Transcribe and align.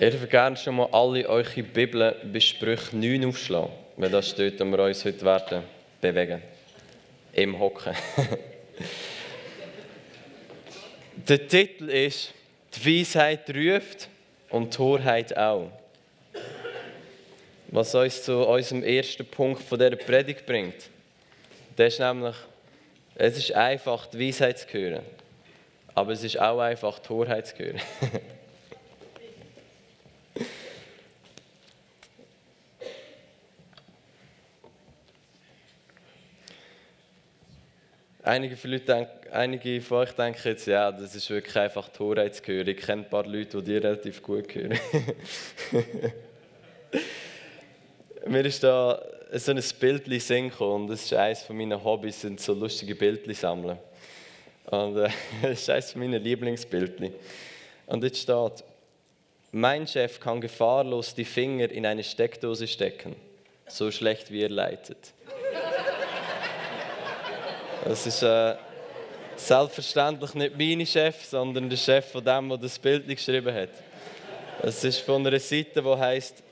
Ihr 0.00 0.10
dürft 0.10 0.30
gerne 0.30 0.56
schon 0.56 0.76
mal 0.76 0.88
alle 0.92 1.28
eure 1.28 1.62
Bibeln 1.64 2.14
bei 2.32 2.38
Sprüche 2.38 2.96
9 2.96 3.24
aufschlagen, 3.24 3.72
weil 3.96 4.10
das 4.10 4.28
steht, 4.28 4.60
wo 4.60 4.64
wir 4.66 4.84
uns 4.84 5.04
heute 5.04 5.24
werden 5.24 5.64
bewegen. 6.00 6.40
Im 7.32 7.58
Hocken. 7.58 7.96
Der 11.16 11.48
Titel 11.48 11.90
ist 11.90 12.32
Die 12.76 13.00
Weisheit 13.00 13.50
ruft 13.50 14.08
und 14.50 14.72
die 14.72 14.76
Torheit 14.76 15.36
auch. 15.36 15.72
Was 17.66 17.92
uns 17.96 18.22
zu 18.22 18.46
unserem 18.46 18.84
ersten 18.84 19.26
Punkt 19.26 19.62
von 19.62 19.80
dieser 19.80 19.96
Predigt 19.96 20.46
bringt. 20.46 20.90
Das 21.74 21.94
ist 21.94 21.98
nämlich, 21.98 22.36
es 23.16 23.36
ist 23.36 23.52
einfach, 23.52 24.06
die 24.06 24.28
Weisheit 24.28 24.60
zu 24.60 24.68
hören. 24.72 25.02
Aber 25.92 26.12
es 26.12 26.22
ist 26.22 26.38
auch 26.38 26.60
einfach, 26.60 27.00
die 27.00 27.08
Torheit 27.08 27.48
zu 27.48 27.58
hören. 27.58 27.80
Einige 38.28 38.58
von, 38.58 38.72
Leute 38.72 38.84
denken, 38.84 39.32
einige 39.32 39.80
von 39.80 39.98
euch 40.00 40.12
denken 40.12 40.38
jetzt, 40.44 40.66
ja, 40.66 40.92
das 40.92 41.14
ist 41.14 41.30
wirklich 41.30 41.56
einfach 41.56 41.88
Torheit 41.88 42.34
zu 42.34 42.44
hören. 42.44 42.68
Ich 42.68 42.76
kenne 42.76 43.04
ein 43.04 43.08
paar 43.08 43.26
Leute, 43.26 43.62
die 43.62 43.72
dir 43.72 43.82
relativ 43.82 44.22
gut 44.22 44.54
hören. 44.54 44.78
Mir 48.26 48.44
ist 48.44 48.62
da 48.62 49.02
so 49.32 49.50
ein 49.50 49.62
Bild 49.80 50.20
singen 50.20 50.52
und 50.58 50.88
das 50.88 51.04
ist 51.04 51.14
eines 51.14 51.48
meiner 51.48 51.82
Hobbys, 51.82 52.20
sind 52.20 52.38
so 52.38 52.52
lustige 52.52 52.94
Bildchen 52.94 53.32
sammeln. 53.32 53.78
Und 54.66 54.98
äh, 54.98 55.08
das 55.42 55.60
ist 55.60 55.70
eines 55.70 55.96
meiner 55.96 56.18
Lieblingsbildchen. 56.18 57.14
Und 57.86 58.04
jetzt 58.04 58.18
steht, 58.18 58.62
mein 59.52 59.86
Chef 59.86 60.20
kann 60.20 60.42
gefahrlos 60.42 61.14
die 61.14 61.24
Finger 61.24 61.70
in 61.70 61.86
eine 61.86 62.04
Steckdose 62.04 62.68
stecken, 62.68 63.16
so 63.68 63.90
schlecht 63.90 64.30
wie 64.30 64.42
er 64.42 64.50
leitet. 64.50 65.14
Das 67.84 68.06
ist 68.06 68.22
äh, 68.22 68.54
selbstverständlich 69.36 70.34
nicht 70.34 70.58
mein 70.58 70.84
Chef, 70.86 71.24
sondern 71.24 71.70
der 71.70 71.76
Chef 71.76 72.10
von 72.10 72.24
dem, 72.24 72.48
der 72.48 72.58
das 72.58 72.78
Bild 72.78 73.06
geschrieben 73.06 73.54
hat. 73.54 73.70
Es 74.62 74.82
ist 74.82 74.98
von 75.00 75.26
einer 75.26 75.38
Seite, 75.38 75.80
die 75.80 75.96
heißt 75.96 76.42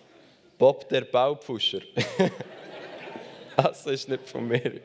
Bob 0.57 0.89
der 0.89 1.03
Baupfuscher. 1.03 1.81
also 3.57 3.91
ist 3.91 4.09
nicht 4.09 4.29
von 4.29 4.47
mir. 4.47 4.81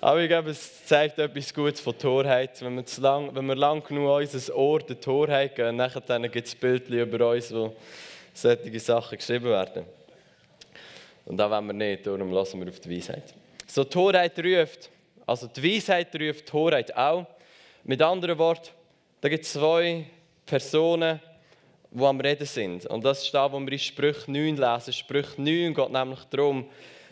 Aber 0.00 0.20
ich 0.20 0.28
glaube, 0.28 0.50
es 0.50 0.84
zeigt 0.84 1.18
etwas 1.18 1.52
Gutes 1.52 1.80
von 1.80 1.98
Torheit. 1.98 2.60
Wenn 2.62 2.76
wir, 2.76 2.84
lang, 3.00 3.34
wenn 3.34 3.46
wir 3.46 3.56
lang 3.56 3.82
genug 3.82 4.18
unser 4.18 4.56
Ohr 4.56 4.80
der 4.80 5.00
Torheit 5.00 5.56
gehen, 5.56 5.78
dann 5.78 6.30
gibt 6.30 6.46
es 6.46 6.54
Bildchen 6.54 7.00
über 7.00 7.30
uns, 7.30 7.52
wo 7.52 7.74
solche 8.32 8.80
Sachen 8.80 9.18
geschrieben 9.18 9.46
werden. 9.46 9.84
Und 11.24 11.38
da 11.38 11.50
wollen 11.50 11.66
wir 11.66 11.72
nicht, 11.72 12.06
darum 12.06 12.30
lassen 12.32 12.60
wir 12.60 12.68
auf 12.68 12.80
die 12.80 12.96
Weisheit. 12.96 13.34
So 13.74 13.82
Torheit 13.82 14.38
ruft, 14.38 14.88
also 15.26 15.48
die 15.48 15.74
Weisheit 15.74 16.14
ruft 16.14 16.46
Torheit 16.46 16.96
auch. 16.96 17.26
Mit 17.82 18.00
anderen 18.02 18.38
Worten, 18.38 18.70
da 19.20 19.28
gibt 19.28 19.44
es 19.44 19.52
zwei 19.52 20.06
Personen, 20.46 21.20
die 21.90 22.04
am 22.04 22.20
Reden 22.20 22.46
sind. 22.46 22.86
Und 22.86 23.04
das 23.04 23.24
ist 23.24 23.34
da, 23.34 23.50
wo 23.50 23.58
wir 23.58 23.72
in 23.72 23.78
Sprüche 23.80 24.30
9 24.30 24.56
lesen. 24.56 24.92
Sprüche 24.92 25.42
9 25.42 25.74
geht 25.74 25.90
nämlich 25.90 26.20
darum, 26.30 26.68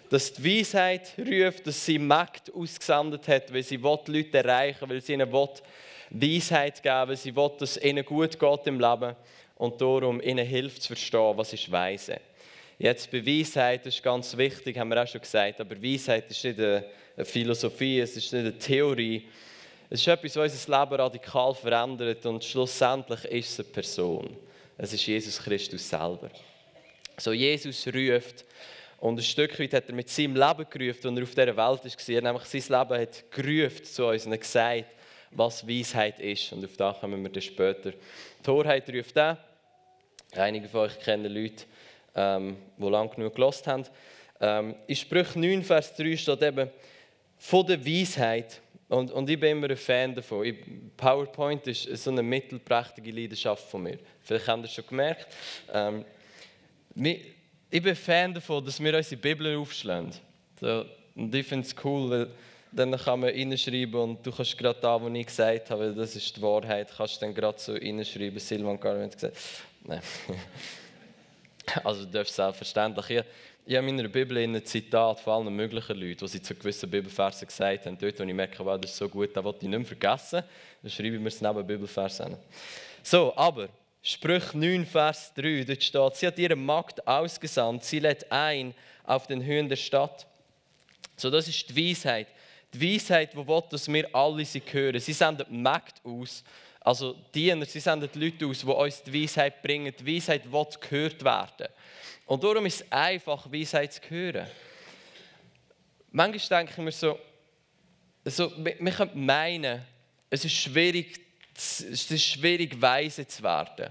dass 0.08 0.34
die 0.34 0.60
Weisheit 0.60 1.12
ruft, 1.18 1.66
dass 1.66 1.84
sie 1.84 1.98
Macht 1.98 2.54
ausgesandt 2.54 3.26
hat, 3.26 3.52
weil 3.52 3.64
sie 3.64 3.78
die 3.78 4.12
Leute 4.12 4.38
erreichen 4.38 4.88
will, 4.88 4.98
weil 4.98 5.02
sie 5.02 5.14
ihnen 5.14 5.32
Weisheit 5.32 6.80
geben 6.80 7.08
weil 7.08 7.16
sie 7.16 7.34
will, 7.34 7.50
dass 7.58 7.76
es 7.76 7.82
ihnen 7.82 8.04
gut 8.04 8.38
geht 8.38 8.66
im 8.68 8.78
Leben 8.78 9.16
und 9.56 9.80
darum 9.80 10.20
ihnen 10.20 10.46
hilft 10.46 10.82
zu 10.82 10.94
verstehen, 10.94 11.36
was 11.36 11.52
ist 11.54 11.72
Weise. 11.72 12.20
Jetzt 12.82 13.12
bei 13.12 13.24
Weisheit, 13.24 13.86
ist 13.86 14.02
ganz 14.02 14.36
wichtig, 14.36 14.76
haben 14.76 14.88
wir 14.88 15.00
auch 15.00 15.06
schon 15.06 15.20
gesagt, 15.20 15.60
aber 15.60 15.80
Weisheit 15.80 16.28
ist 16.28 16.42
nicht 16.42 16.58
eine 16.58 16.84
Philosophie, 17.24 18.00
es 18.00 18.16
ist 18.16 18.32
nicht 18.32 18.40
eine 18.40 18.58
Theorie. 18.58 19.28
Es 19.88 20.00
ist 20.00 20.08
etwas, 20.08 20.34
was 20.34 20.52
unser 20.52 20.80
Leben 20.80 20.94
radikal 20.94 21.54
verändert 21.54 22.26
und 22.26 22.42
schlussendlich 22.42 23.24
ist 23.26 23.50
es 23.52 23.60
eine 23.60 23.68
Person. 23.72 24.36
Es 24.76 24.92
ist 24.92 25.06
Jesus 25.06 25.38
Christus 25.38 25.88
selber. 25.88 26.28
So 27.18 27.32
Jesus 27.32 27.86
ruft 27.86 28.44
und 28.98 29.16
ein 29.16 29.22
Stück 29.22 29.60
weit 29.60 29.74
hat 29.74 29.88
er 29.88 29.94
mit 29.94 30.08
seinem 30.08 30.34
Leben 30.34 30.66
gerufen, 30.68 31.06
und 31.06 31.18
er 31.18 31.22
auf 31.22 31.30
dieser 31.30 31.56
Welt 31.56 31.58
war. 31.58 32.32
Nämlich 32.32 32.44
sein 32.46 32.80
Leben 32.80 33.00
hat 33.00 33.30
gerufen 33.30 33.84
zu 33.84 34.06
uns 34.06 34.26
und 34.26 34.40
gesagt, 34.40 34.86
was 35.30 35.68
Weisheit 35.68 36.18
ist. 36.18 36.52
Und 36.52 36.64
auf 36.64 36.76
das 36.76 36.98
kommen 36.98 37.22
wir 37.22 37.30
dann 37.30 37.42
später. 37.42 37.92
Die 37.92 38.42
Torheit 38.42 38.92
ruft 38.92 39.16
auch. 39.20 39.36
Einige 40.34 40.66
von 40.66 40.80
euch 40.80 40.98
kennen 40.98 41.32
Leute, 41.32 41.64
ähm, 42.14 42.56
die 42.76 42.88
lange 42.88 43.10
genug 43.10 43.34
gelost 43.34 43.66
haben. 43.66 43.84
Ähm, 44.40 44.74
in 44.86 44.96
Sprüche 44.96 45.38
9, 45.38 45.62
Vers 45.62 45.94
3 45.96 46.16
steht 46.16 46.42
eben, 46.42 46.70
von 47.38 47.66
der 47.66 47.84
Weisheit, 47.84 48.60
und, 48.88 49.10
und 49.10 49.30
ich 49.30 49.40
bin 49.40 49.52
immer 49.52 49.70
ein 49.70 49.76
Fan 49.76 50.14
davon. 50.14 50.44
Ich, 50.44 50.56
PowerPoint 50.98 51.66
ist 51.66 51.84
so 52.04 52.10
eine 52.10 52.22
mittelprächtige 52.22 53.10
Leidenschaft 53.10 53.70
von 53.70 53.84
mir. 53.84 53.98
Vielleicht 54.20 54.46
habt 54.46 54.60
ihr 54.60 54.64
es 54.66 54.74
schon 54.74 54.86
gemerkt. 54.86 55.28
Ähm, 55.72 56.04
ich 57.70 57.82
bin 57.82 57.96
Fan 57.96 58.34
davon, 58.34 58.62
dass 58.62 58.78
wir 58.78 58.94
unsere 58.94 59.18
Bibel 59.18 59.56
aufschlagen. 59.56 60.12
So, 60.60 60.84
und 61.14 61.34
ich 61.34 61.46
finde 61.46 61.66
es 61.66 61.74
cool, 61.82 62.10
weil 62.10 62.28
dann 62.70 62.92
kann 62.98 63.20
man 63.20 63.30
reinschreiben 63.30 63.94
und 63.94 64.26
du 64.26 64.30
kannst 64.30 64.58
gerade 64.58 64.78
da, 64.78 65.00
wo 65.00 65.08
ich 65.08 65.26
gesagt 65.26 65.70
habe, 65.70 65.94
das 65.94 66.14
ist 66.14 66.36
die 66.36 66.42
Wahrheit, 66.42 66.92
kannst 66.94 67.16
du 67.16 67.20
dann 67.20 67.34
gerade 67.34 67.58
so 67.58 67.72
reinschreiben, 67.72 68.38
Silvan 68.38 68.78
Garment 68.78 69.14
gesagt. 69.14 69.36
Nein. 69.84 70.02
Also 71.84 72.04
du 72.04 72.10
darfst 72.10 72.34
selbstverständlich. 72.34 73.10
Ich, 73.10 73.24
ich 73.64 73.76
habe 73.76 73.88
in 73.88 73.96
meiner 73.96 74.08
Bibel 74.08 74.38
ein 74.38 74.64
Zitat 74.64 75.20
von 75.20 75.46
allen 75.46 75.54
möglichen 75.54 75.96
Leuten, 75.96 76.18
die 76.18 76.28
sie 76.28 76.42
zu 76.42 76.54
gewissen 76.54 76.90
Bibelversen 76.90 77.46
gesagt 77.46 77.86
haben. 77.86 77.96
Dort, 77.98 78.18
wo 78.18 78.24
ich 78.24 78.34
merke, 78.34 78.64
wow, 78.64 78.80
das 78.80 78.90
ist 78.90 78.96
so 78.96 79.08
gut, 79.08 79.36
das 79.36 79.44
wollte 79.44 79.60
ich 79.62 79.68
nicht 79.68 79.78
mehr 79.78 79.86
vergessen. 79.86 80.42
Dann 80.82 80.90
schreibe 80.90 81.16
ich 81.16 81.20
mir 81.20 81.28
es 81.28 81.40
neben 81.40 81.66
Bibelversen. 81.66 82.36
So, 83.02 83.32
aber 83.36 83.68
Sprüch 84.02 84.52
9, 84.52 84.84
Vers 84.84 85.32
3, 85.34 85.64
dort 85.64 85.82
steht, 85.82 86.16
sie 86.16 86.26
hat 86.26 86.38
ihre 86.38 86.56
Magd 86.56 87.06
ausgesandt, 87.06 87.84
sie 87.84 88.00
lädt 88.00 88.30
ein 88.32 88.74
auf 89.04 89.28
den 89.28 89.44
Höhen 89.44 89.68
der 89.68 89.76
Stadt. 89.76 90.26
So, 91.16 91.30
das 91.30 91.46
ist 91.46 91.68
die 91.68 91.90
Weisheit. 91.90 92.26
Die 92.74 92.94
Weisheit, 92.94 93.32
die 93.32 93.36
will, 93.36 93.62
dass 93.70 93.86
wir 93.86 94.12
alle 94.12 94.44
sie 94.44 94.62
hören. 94.72 94.98
Sie 94.98 95.12
sendet 95.12 95.50
Magd 95.52 96.00
aus, 96.04 96.42
also 96.84 97.14
Diener, 97.32 97.64
sie 97.64 97.80
senden 97.80 98.10
Leute 98.14 98.46
aus, 98.46 98.60
die 98.60 98.66
uns 98.66 99.02
die 99.02 99.22
Weisheit 99.22 99.62
bringen. 99.62 99.94
Die 99.96 100.16
Weisheit 100.16 100.50
will 100.50 100.66
gehört 100.80 101.24
werden. 101.24 101.68
Und 102.26 102.42
darum 102.42 102.66
ist 102.66 102.80
es 102.80 102.92
einfach, 102.92 103.50
Weisheit 103.52 103.92
zu 103.92 104.00
hören. 104.08 104.46
Manchmal 106.10 106.60
denke 106.60 106.72
ich 106.72 106.84
mir 106.84 106.92
so, 106.92 107.18
also, 108.24 108.52
wir 108.56 108.92
können 108.92 109.24
meinen, 109.26 109.82
es 110.30 110.44
ist 110.44 110.54
schwierig, 110.54 111.20
es 111.56 111.80
ist 111.80 112.22
schwierig, 112.22 112.80
weise 112.80 113.26
zu 113.26 113.42
werden. 113.42 113.90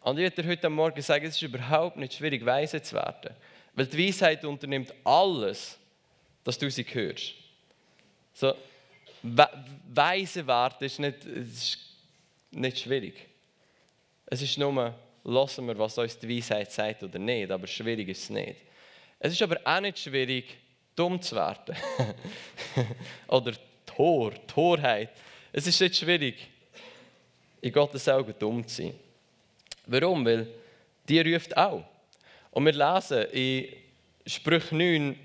Und 0.00 0.16
ich 0.18 0.22
werde 0.22 0.42
dir 0.42 0.48
heute 0.48 0.70
Morgen 0.70 1.02
sagen, 1.02 1.26
es 1.26 1.36
ist 1.36 1.42
überhaupt 1.42 1.96
nicht 1.96 2.14
schwierig, 2.14 2.44
weise 2.44 2.80
zu 2.80 2.94
werden. 2.94 3.34
Weil 3.74 3.86
die 3.86 4.06
Weisheit 4.06 4.44
unternimmt 4.44 4.94
alles, 5.04 5.76
dass 6.44 6.56
du 6.56 6.70
sie 6.70 6.84
hörst. 6.84 7.34
So, 8.32 8.54
weise 9.22 10.46
werden 10.46 10.76
ist 10.80 10.98
nicht, 10.98 11.24
ist 11.24 11.95
nicht 12.50 12.78
schwierig. 12.78 13.14
Es 14.26 14.42
ist 14.42 14.58
nur, 14.58 14.94
lassen 15.24 15.66
wir, 15.66 15.78
was 15.78 15.98
uns 15.98 16.18
die 16.18 16.36
Weisheit 16.36 16.72
sagt 16.72 17.02
oder 17.02 17.18
nicht, 17.18 17.50
aber 17.50 17.66
schwierig 17.66 18.08
ist 18.08 18.24
es 18.24 18.30
nicht. 18.30 18.56
Es 19.18 19.32
ist 19.32 19.42
aber 19.42 19.60
auch 19.64 19.80
nicht 19.80 19.98
schwierig, 19.98 20.56
dumm 20.94 21.20
zu 21.20 21.36
werden. 21.36 21.76
oder 23.28 23.52
Tor, 23.84 24.32
Torheit. 24.46 25.10
Es 25.52 25.66
ist 25.66 25.80
nicht 25.80 25.96
schwierig, 25.96 26.48
in 27.60 27.72
Gottes 27.72 28.08
Augen 28.08 28.34
dumm 28.38 28.66
zu 28.66 28.82
sein. 28.82 28.94
Warum? 29.86 30.24
Weil 30.24 30.48
die 31.08 31.20
ruft 31.20 31.56
auch. 31.56 31.84
Und 32.50 32.64
wir 32.64 32.72
lesen 32.72 33.24
in 33.32 33.68
Sprüch 34.26 34.72
9, 34.72 35.18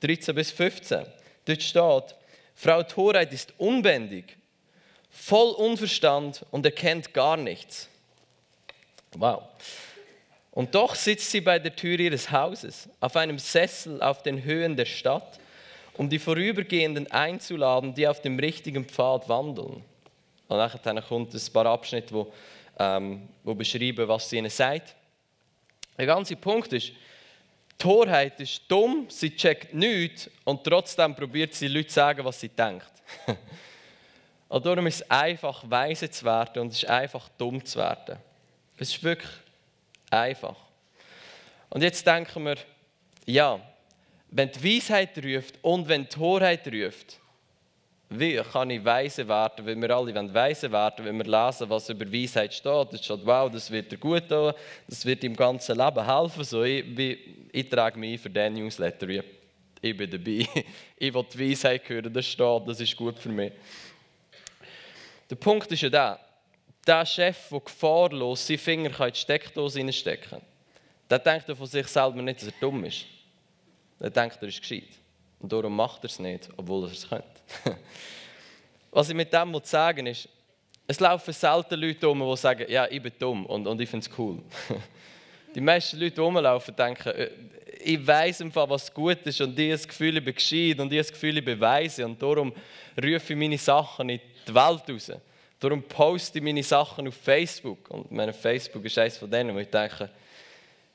13 0.00 0.34
bis 0.34 0.50
15, 0.50 1.06
dort 1.44 1.62
steht, 1.62 2.14
Frau 2.54 2.82
Torheit 2.82 3.32
ist 3.32 3.52
unbändig 3.58 4.36
voll 5.18 5.50
Unverstand 5.50 6.46
und 6.50 6.64
erkennt 6.64 7.12
gar 7.12 7.36
nichts. 7.36 7.88
Wow. 9.16 9.42
Und 10.52 10.74
doch 10.74 10.94
sitzt 10.94 11.30
sie 11.30 11.40
bei 11.40 11.58
der 11.58 11.74
Tür 11.74 11.98
ihres 11.98 12.30
Hauses, 12.30 12.88
auf 13.00 13.16
einem 13.16 13.38
Sessel 13.38 14.00
auf 14.02 14.22
den 14.22 14.42
Höhen 14.42 14.76
der 14.76 14.86
Stadt, 14.86 15.38
um 15.94 16.08
die 16.08 16.18
Vorübergehenden 16.18 17.10
einzuladen, 17.10 17.94
die 17.94 18.06
auf 18.06 18.22
dem 18.22 18.38
richtigen 18.38 18.84
Pfad 18.84 19.28
wandeln. 19.28 19.84
Und 20.46 20.56
nachher 20.56 21.02
kommt 21.02 21.34
ein 21.34 21.52
paar 21.52 21.66
Abschnitte, 21.66 22.14
wo, 22.14 22.32
ähm, 22.78 23.28
wo 23.44 23.54
beschreiben, 23.54 24.08
was 24.08 24.30
sie 24.30 24.38
ihnen 24.38 24.50
sagt. 24.50 24.94
Der 25.98 26.06
ganze 26.06 26.36
Punkt 26.36 26.72
ist, 26.72 26.92
Torheit 27.76 28.40
ist 28.40 28.62
dumm, 28.68 29.06
sie 29.08 29.34
checkt 29.36 29.74
nichts 29.74 30.30
und 30.44 30.64
trotzdem 30.64 31.14
probiert 31.14 31.54
sie 31.54 31.68
Leute 31.68 31.88
zu 31.88 31.94
sagen, 31.94 32.24
was 32.24 32.40
sie 32.40 32.48
denkt. 32.48 32.90
Und 34.48 34.64
darum 34.64 34.86
ist 34.86 35.02
es 35.02 35.10
einfach, 35.10 35.62
weise 35.68 36.10
zu 36.10 36.24
werden 36.24 36.62
und 36.62 36.68
es 36.68 36.82
ist 36.82 36.88
einfach, 36.88 37.28
dumm 37.36 37.64
zu 37.64 37.78
werden. 37.78 38.16
Es 38.78 38.90
ist 38.90 39.02
wirklich 39.02 39.30
einfach. 40.10 40.56
Und 41.68 41.82
jetzt 41.82 42.06
denken 42.06 42.44
wir, 42.44 42.56
ja, 43.26 43.60
wenn 44.30 44.50
die 44.50 44.76
Weisheit 44.76 45.18
ruft 45.22 45.54
und 45.62 45.88
wenn 45.88 46.02
die 46.02 46.08
Torheit 46.08 46.66
ruft, 46.66 47.18
wie 48.10 48.36
kann 48.36 48.70
ich 48.70 48.82
weise 48.82 49.28
werden, 49.28 49.66
wenn 49.66 49.82
wir 49.82 49.90
alle 49.90 50.14
weise 50.32 50.72
werden, 50.72 51.04
wenn 51.04 51.18
wir 51.18 51.24
lesen, 51.26 51.68
was 51.68 51.90
über 51.90 52.10
Weisheit 52.10 52.54
steht. 52.54 52.92
Das 52.92 53.04
steht, 53.04 53.20
wow, 53.24 53.50
das 53.50 53.70
wird 53.70 53.92
dir 53.92 53.98
gut 53.98 54.28
tun, 54.28 54.54
das 54.86 55.04
wird 55.04 55.24
im 55.24 55.36
ganzen 55.36 55.76
Leben 55.76 56.06
helfen. 56.06 56.44
So, 56.44 56.62
ich, 56.62 56.98
ich, 56.98 57.18
ich 57.52 57.68
trage 57.68 57.98
mich 57.98 58.18
für 58.18 58.30
diesen 58.30 58.54
Newsletter, 58.54 59.08
ich, 59.08 59.22
ich 59.82 59.96
bin 59.96 60.10
dabei. 60.10 60.46
Ich 61.00 61.14
will 61.14 61.24
die 61.32 61.50
Weisheit 61.50 61.88
hören, 61.88 62.12
das 62.12 62.26
steht, 62.26 62.62
das 62.66 62.80
ist 62.80 62.96
gut 62.96 63.18
für 63.18 63.28
mich. 63.28 63.52
Der 65.30 65.36
Punkt 65.36 65.70
ist 65.72 65.82
ja 65.82 65.90
der, 65.90 66.18
der 66.86 67.04
Chef, 67.04 67.48
der 67.50 67.60
gefahrlos 67.60 68.46
seine 68.46 68.58
Finger 68.58 69.00
in 69.00 69.12
die 69.12 69.18
Steckdose 69.18 69.80
reinstecken 69.80 70.30
kann, 70.30 70.42
der 71.10 71.18
denkt 71.18 71.44
von 71.56 71.66
sich 71.66 71.86
selber 71.86 72.22
nicht, 72.22 72.40
dass 72.40 72.48
er 72.48 72.54
dumm 72.60 72.84
ist. 72.84 73.04
Der 74.00 74.10
denkt, 74.10 74.38
er 74.40 74.48
ist 74.48 74.60
gescheit. 74.60 74.88
Und 75.40 75.52
darum 75.52 75.74
macht 75.74 76.02
er 76.04 76.06
es 76.06 76.18
nicht, 76.18 76.48
obwohl 76.56 76.84
er 76.84 76.92
es 76.92 77.08
könnte. 77.08 77.26
Was 78.90 79.08
ich 79.08 79.14
mit 79.14 79.32
dem 79.32 79.60
sagen 79.62 80.06
will, 80.06 80.12
ist, 80.12 80.28
es 80.86 81.00
laufen 81.00 81.34
selten 81.34 81.78
Leute 81.78 82.08
um, 82.08 82.18
die 82.18 82.36
sagen, 82.36 82.64
ja, 82.68 82.86
ich 82.90 83.02
bin 83.02 83.12
dumm 83.18 83.44
und, 83.46 83.66
und 83.66 83.80
ich 83.80 83.88
finde 83.88 84.06
es 84.08 84.18
cool. 84.18 84.42
Die 85.54 85.60
meisten 85.60 85.98
Leute, 85.98 86.14
die 86.14 86.20
rumlaufen, 86.20 86.76
denken, 86.76 87.08
äh, 87.08 87.30
ich 87.84 88.06
weiß 88.06 88.42
einfach, 88.42 88.68
was 88.68 88.92
gut 88.92 89.18
ist 89.24 89.40
und 89.40 89.58
ich 89.58 89.72
habe 89.72 89.86
Gefühl, 89.86 90.16
ich 90.16 90.78
und 90.78 90.92
ich 90.92 90.98
habe 90.98 91.12
Gefühl, 91.12 91.42
beweise 91.42 92.04
und 92.04 92.20
darum 92.20 92.52
rufe 92.96 93.32
ich 93.32 93.38
meine 93.38 93.58
Sachen 93.58 94.08
in 94.08 94.20
die 94.46 94.54
Welt 94.54 94.82
raus. 94.88 95.12
Darum 95.60 95.82
poste 95.82 96.38
ich 96.38 96.44
meine 96.44 96.62
Sachen 96.62 97.08
auf 97.08 97.14
Facebook 97.14 97.90
und 97.90 98.10
meine 98.12 98.32
Facebook 98.32 98.84
ist 98.84 98.98
eines 98.98 99.18
von 99.18 99.30
denen, 99.30 99.54
wo 99.54 99.58
ich 99.58 99.68
denke, 99.68 100.10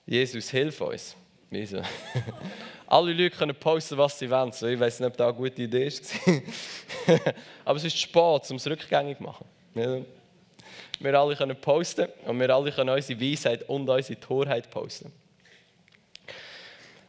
Jesus, 0.06 0.50
hilf 0.50 0.80
uns. 0.82 1.16
Wieso? 1.50 1.82
Alle 2.88 3.14
Leute 3.14 3.36
können 3.36 3.56
posten, 3.56 3.98
was 3.98 4.18
sie 4.20 4.30
wollen. 4.30 4.52
So, 4.52 4.68
ich 4.68 4.80
weiß 4.80 5.00
nicht, 5.00 5.08
ob 5.08 5.18
das 5.18 5.28
eine 5.28 5.38
gute 5.38 5.62
Idee 5.62 5.88
ist. 5.88 6.14
Aber 7.66 7.78
es 7.78 7.84
ist 7.84 7.98
spät, 7.98 8.50
um 8.50 8.58
es 8.58 8.68
rückgängig 8.68 9.18
zu 9.18 9.24
machen. 9.24 9.46
Wir 11.00 11.20
alle 11.20 11.36
können 11.36 11.56
posten 11.60 12.08
und 12.26 12.40
wir 12.40 12.50
alle 12.50 12.72
können 12.72 12.90
unsere 12.90 13.20
Weisheit 13.20 13.68
und 13.68 13.90
unsere 13.90 14.20
Torheit 14.20 14.70
posten. 14.70 15.12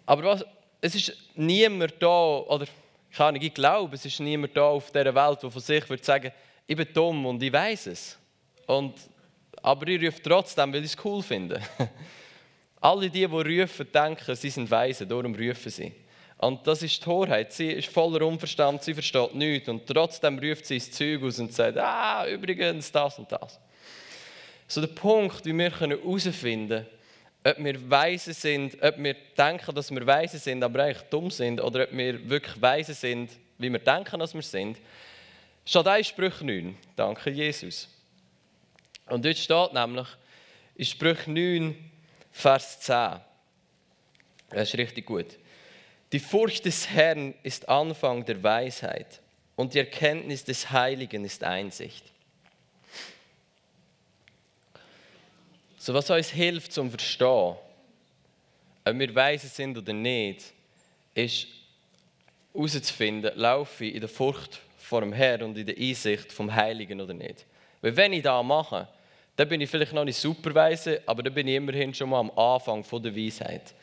Aber 0.06 0.22
was, 0.24 0.44
es 0.80 0.94
ist 0.94 1.16
niemand 1.34 1.94
da, 2.00 2.38
oder 2.38 2.66
kann 3.14 3.36
ich 3.36 3.54
glaube, 3.54 3.94
es 3.94 4.04
ist 4.04 4.20
niemand 4.20 4.56
da 4.56 4.64
auf 4.66 4.90
dieser 4.90 5.14
Welt, 5.14 5.42
der 5.42 5.50
von 5.50 5.62
sich 5.62 5.88
würde 5.88 6.04
sagen, 6.04 6.32
ich 6.66 6.76
bin 6.76 6.88
dumm 6.92 7.26
und 7.26 7.42
ich 7.42 7.52
weiß 7.52 7.86
es. 7.86 8.18
Und, 8.66 8.94
aber 9.62 9.86
ich 9.88 10.02
rufe 10.04 10.22
trotzdem, 10.22 10.72
weil 10.72 10.84
ich 10.84 10.92
es 10.94 11.04
cool 11.04 11.22
finde. 11.22 11.60
Alle 12.80 13.08
die, 13.08 13.20
die 13.20 13.24
rufen, 13.24 13.86
denken, 13.92 14.34
sie 14.34 14.50
sind 14.50 14.70
weise, 14.70 15.06
darum 15.06 15.34
rufen 15.34 15.70
sie. 15.70 15.92
Und 16.36 16.66
das 16.66 16.82
ist 16.82 16.98
die 16.98 17.04
Torheit. 17.04 17.52
Sie 17.52 17.70
ist 17.70 17.88
voller 17.88 18.26
Unverstand, 18.26 18.82
sie 18.82 18.92
versteht 18.92 19.34
nichts. 19.34 19.68
Und 19.68 19.86
trotzdem 19.86 20.38
ruft 20.38 20.66
sie 20.66 20.74
ins 20.74 20.90
Zeug 20.90 21.22
aus 21.22 21.38
und 21.38 21.52
sagt, 21.52 21.78
ah, 21.78 22.26
übrigens 22.26 22.90
das 22.92 23.18
und 23.18 23.30
das. 23.30 23.58
So 24.66 24.80
der 24.80 24.88
Punkt, 24.88 25.44
wie 25.46 25.56
wir 25.56 25.70
herausfinden 25.70 26.68
können, 26.68 26.86
ob 27.44 27.58
wir 27.58 27.90
weise 27.90 28.32
sind, 28.32 28.82
ob 28.82 28.96
wir 28.96 29.14
denken, 29.36 29.74
dass 29.74 29.90
wir 29.90 30.06
weise 30.06 30.38
sind, 30.38 30.62
aber 30.64 30.84
eigentlich 30.84 31.02
dumm 31.10 31.30
sind, 31.30 31.60
oder 31.60 31.84
ob 31.84 31.92
wir 31.92 32.28
wirklich 32.28 32.60
weise 32.60 32.94
sind, 32.94 33.30
wie 33.58 33.70
wir 33.70 33.78
denken, 33.78 34.18
dass 34.18 34.34
wir 34.34 34.42
sind, 34.42 34.78
steht 35.64 35.86
ein 35.86 36.02
Sprüch 36.02 36.40
9. 36.40 36.76
Danke, 36.96 37.30
Jesus. 37.30 37.88
Und 39.06 39.24
dort 39.24 39.36
steht 39.36 39.72
nämlich, 39.74 40.08
in 40.76 40.84
Sprüch 40.86 41.26
9, 41.26 41.74
Vers 42.32 42.80
10. 42.80 43.20
Das 44.48 44.68
ist 44.68 44.78
richtig 44.78 45.06
gut. 45.06 45.38
Die 46.12 46.18
Furcht 46.18 46.64
des 46.64 46.88
Herrn 46.90 47.34
ist 47.42 47.68
Anfang 47.68 48.24
der 48.24 48.42
Weisheit 48.42 49.20
und 49.56 49.74
die 49.74 49.78
Erkenntnis 49.78 50.44
des 50.44 50.70
Heiligen 50.70 51.24
ist 51.24 51.44
Einsicht. 51.44 52.13
So 55.84 55.92
was 55.92 56.08
uns 56.08 56.30
hilft 56.30 56.72
zum 56.72 56.88
Verstehen, 56.88 57.56
ob 58.86 58.98
wir 58.98 59.14
weise 59.14 59.48
sind 59.48 59.76
oder 59.76 59.92
nicht, 59.92 60.54
ist 61.12 61.46
herauszufinden, 62.54 63.30
laufe 63.34 63.84
ich 63.84 63.94
in 63.94 64.00
der 64.00 64.08
Furcht 64.08 64.62
vor 64.78 65.02
dem 65.02 65.12
Herrn 65.12 65.42
und 65.42 65.58
in 65.58 65.66
der 65.66 65.76
Einsicht 65.76 66.32
vom 66.32 66.54
Heiligen 66.54 67.02
oder 67.02 67.12
nicht. 67.12 67.44
Weil 67.82 67.94
wenn 67.98 68.14
ich 68.14 68.22
das 68.22 68.42
mache, 68.42 68.88
dann 69.36 69.46
bin 69.46 69.60
ich 69.60 69.68
vielleicht 69.68 69.92
noch 69.92 70.06
nicht 70.06 70.16
superweise, 70.16 71.02
aber 71.04 71.22
dann 71.22 71.34
bin 71.34 71.48
ich 71.48 71.56
immerhin 71.56 71.92
schon 71.92 72.08
mal 72.08 72.20
am 72.20 72.30
Anfang 72.30 72.82
von 72.82 73.02
der 73.02 73.14
Weisheit. 73.14 73.74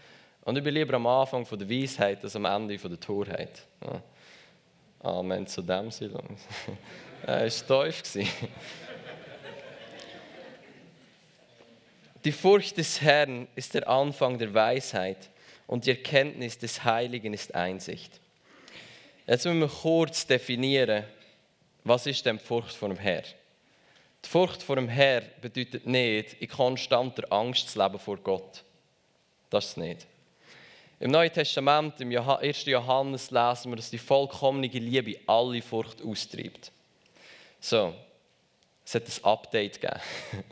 Und 0.44 0.57
ich 0.57 0.63
bin 0.63 0.74
lieber 0.74 0.95
am 0.95 1.06
Anfang 1.06 1.45
von 1.45 1.59
der 1.59 1.69
Weisheit 1.69 2.24
als 2.24 2.36
am 2.36 2.45
Ende 2.45 2.80
von 2.80 2.89
der 2.89 3.00
Torheit. 3.00 3.62
Ja. 3.86 4.01
Amen 5.07 5.45
zu 5.45 5.62
dem 5.62 5.92
Silung. 5.92 6.36
er 7.27 7.44
war 7.44 7.92
tief. 7.92 8.27
Die 12.23 12.31
Furcht 12.31 12.77
des 12.77 13.01
Herrn 13.01 13.47
ist 13.56 13.73
der 13.73 13.89
Anfang 13.89 14.38
der 14.38 14.53
Weisheit 14.53 15.29
und 15.65 15.85
die 15.85 15.91
Erkenntnis 15.91 16.57
des 16.57 16.83
Heiligen 16.83 17.33
ist 17.33 17.56
Einsicht. 17.56 18.19
Jetzt 19.25 19.45
müssen 19.45 19.62
wir 19.62 19.68
kurz 19.68 20.27
definieren, 20.27 21.03
was 21.83 22.06
ist 22.06 22.23
denn 22.25 22.38
die 22.38 22.44
Furcht 22.44 22.75
vor 22.75 22.89
dem 22.89 22.97
Herrn? 23.00 23.23
Die 24.23 24.29
Furcht 24.29 24.62
vor 24.62 24.75
dem 24.75 24.88
Herr 24.88 25.21
bedeutet 25.41 25.88
nicht, 25.88 26.33
in 26.33 26.47
konstanter 26.47 27.23
Angst 27.31 27.69
zu 27.69 27.81
leben 27.81 27.97
vor 27.97 28.18
Gott. 28.18 28.63
Das 29.50 29.69
ist 29.69 29.77
nicht. 29.77 30.06
Im 31.00 31.09
Neuen 31.09 31.33
Testament, 31.33 32.00
im 32.01 32.15
1. 32.15 32.65
Johannes, 32.65 33.31
lesen 33.31 33.71
wir, 33.71 33.77
dass 33.77 33.89
die 33.89 33.97
vollkommene 33.97 34.67
Liebe 34.67 35.19
alle 35.25 35.63
Furcht 35.63 36.03
austreibt. 36.03 36.71
So, 37.59 37.95
es 38.85 38.94
hat 38.94 39.07
ein 39.07 39.24
Update 39.24 39.81
gegeben. 39.81 40.01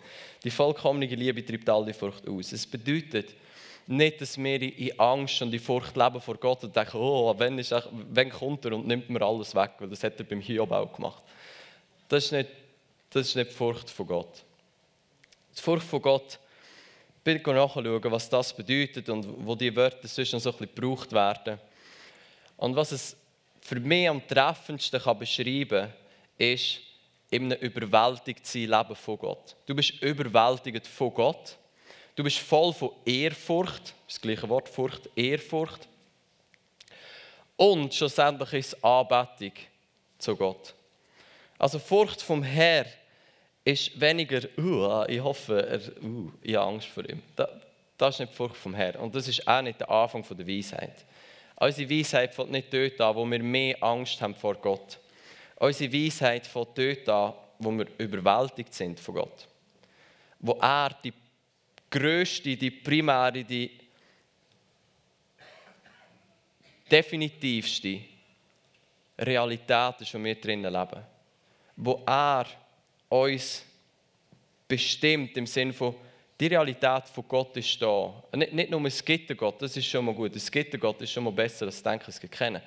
Die 0.44 0.52
vollkommene 0.52 1.06
Liebe 1.08 1.46
treibt 1.46 1.70
alle 1.70 1.94
Furcht 1.94 2.28
aus. 2.28 2.52
Es 2.52 2.66
bedeutet 2.66 3.36
nicht, 3.88 4.22
dass 4.22 4.38
wir 4.38 4.62
in 4.62 5.00
Angst 5.00 5.42
und 5.42 5.54
in 5.54 5.60
Furcht 5.60 5.98
leben 5.98 6.22
vor 6.22 6.36
Gott 6.36 6.64
und 6.64 6.76
denken, 6.76 6.98
oh, 6.98 7.34
wenn, 7.38 7.58
ist, 7.58 7.74
wenn 8.12 8.30
kommt 8.30 8.64
er 8.66 8.74
und 8.74 8.88
nimmt 8.88 9.10
mir 9.10 9.22
alles 9.22 9.54
weg, 9.56 9.72
weil 9.80 9.90
das 9.90 10.04
hat 10.04 10.20
er 10.20 10.26
beim 10.26 10.42
Hiob 10.42 10.72
auch 10.72 10.94
gemacht. 10.94 11.24
Das 12.08 12.26
ist 12.26 12.32
nicht 12.32 12.50
das 13.10 13.28
ist 13.28 13.36
nicht 13.36 13.52
die 13.52 13.56
Furcht 13.56 13.90
von 13.90 14.06
Gott. 14.06 14.44
Die 15.58 15.62
Furcht 15.62 15.88
von 15.88 16.02
Gott, 16.02 16.40
bitte 17.24 17.52
nachschauen, 17.52 18.04
was 18.04 18.30
das 18.30 18.56
bedeutet 18.56 19.10
und 19.10 19.26
wo 19.46 19.56
die 19.56 19.76
Wörter 19.76 20.08
sonst 20.08 20.34
noch 20.34 20.40
so 20.40 20.52
ein 20.52 20.58
bisschen 20.58 20.76
gebraucht 20.76 21.12
werden. 21.12 21.60
Und 22.58 22.76
was 22.76 22.92
es 22.92 23.18
für 23.62 23.80
mich 23.80 24.08
am 24.08 24.26
treffendsten 24.26 25.02
kann 25.02 25.18
beschreiben 25.18 25.88
kann, 25.88 25.94
ist, 26.38 26.82
in 27.30 27.52
einem 27.52 27.62
überwältigt 27.62 28.46
sein 28.46 28.64
Leben 28.64 28.96
von 28.96 29.18
Gott. 29.18 29.56
Du 29.66 29.76
bist 29.76 30.02
überwältigt 30.02 30.88
von 30.88 31.14
Gott. 31.14 31.58
Du 32.16 32.24
bist 32.24 32.40
voll 32.40 32.74
von 32.74 32.92
Ehrfurcht, 33.06 33.94
das 34.08 34.20
gleiche 34.20 34.50
Wort, 34.50 34.68
Furcht, 34.68 35.10
Ehrfurcht. 35.16 35.88
Und 37.56 37.94
schlussendlich 37.94 38.54
ist 38.54 38.74
es 38.74 38.84
Anbetung 38.84 39.54
zu 40.18 40.36
Gott. 40.36 40.74
Also 41.58 41.78
Furcht 41.78 42.22
vom 42.22 42.42
Herr 42.42 42.86
ist 43.64 44.00
weniger, 44.00 44.42
uh, 44.58 45.06
ich 45.08 45.22
hoffe, 45.22 45.68
er, 45.68 46.04
uh, 46.04 46.32
ich 46.42 46.56
habe 46.56 46.68
Angst 46.68 46.88
vor 46.88 47.08
ihm. 47.08 47.22
Das, 47.36 47.50
das 47.98 48.16
ist 48.16 48.20
nicht 48.22 48.32
die 48.32 48.36
Furcht 48.38 48.56
vom 48.56 48.74
Herrn. 48.74 48.96
Und 48.96 49.14
das 49.14 49.28
ist 49.28 49.46
auch 49.48 49.62
nicht 49.62 49.80
der 49.80 49.90
Anfang 49.90 50.26
der 50.30 50.48
Weisheit. 50.48 51.06
Unsere 51.58 51.90
Weisheit 51.90 52.34
fängt 52.34 52.52
nicht 52.52 52.74
dort 52.74 53.00
an, 53.02 53.16
wo 53.16 53.26
wir 53.30 53.44
mehr 53.44 53.84
Angst 53.84 54.22
haben 54.22 54.34
vor 54.34 54.56
Gott. 54.56 54.98
Unsere 55.60 55.94
Weisheit 55.94 56.48
fängt 56.48 56.78
dort 56.78 57.10
an, 57.10 57.34
wo 57.60 57.72
wir 57.72 57.88
überwältigt 57.98 58.74
sind 58.74 59.00
von 59.00 59.16
Gott. 59.16 59.48
Wo 60.40 60.54
er 60.54 60.96
die 61.04 61.14
größte, 61.90 62.56
die 62.56 62.72
primäre, 62.72 63.44
die 63.44 63.72
definitivste 66.90 68.00
Realität 69.18 70.02
ist, 70.02 70.14
wo 70.14 70.24
wir 70.24 70.36
drinnen 70.36 70.72
leben. 70.72 71.04
Wo 71.76 72.04
er 72.06 72.46
uns 73.10 73.66
bestimmt 74.68 75.36
im 75.36 75.46
Sinne 75.46 75.74
von, 75.74 75.94
die 76.40 76.48
Realität 76.48 77.04
von 77.14 77.26
Gott 77.28 77.58
ist 77.58 77.82
da. 77.82 78.24
Nicht, 78.34 78.54
nicht 78.54 78.70
nur 78.70 78.86
es 78.86 79.04
gibt 79.04 79.36
Gott, 79.38 79.62
das 79.62 79.76
ist 79.76 79.88
schon 79.88 80.06
mal 80.06 80.16
gut. 80.16 80.34
Es 80.38 80.50
gibt 80.50 80.80
Gott 80.80 81.02
ist 81.02 81.12
schon 81.12 81.26
mal 81.26 81.34
besser, 81.34 81.66
als 81.66 81.78
zu 81.78 81.84
denken, 81.84 82.06
es 82.08 82.20
kennen. 82.20 82.62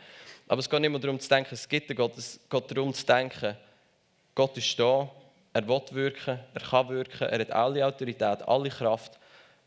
Aber 0.53 0.59
es 0.59 0.69
geht 0.69 0.81
nicht 0.83 0.91
mehr 0.91 1.01
darum 1.01 1.19
zu 1.19 1.31
denken, 1.31 1.55
es 1.55 1.67
gibt 1.67 1.97
Gott, 1.97 2.19
es 2.19 2.39
geht 2.51 2.71
darum 2.71 2.93
zu 2.93 3.07
denken, 3.07 3.57
Gott 4.35 4.55
ist 4.59 4.79
da, 4.79 5.11
er 5.51 5.67
will 5.67 5.81
wirken, 5.93 6.41
er 6.53 6.61
kann 6.61 6.91
wirken, 6.91 7.27
er 7.27 7.41
hat 7.41 7.51
alle 7.53 7.87
Autorität, 7.87 8.47
alle 8.47 8.69
Kraft 8.69 9.19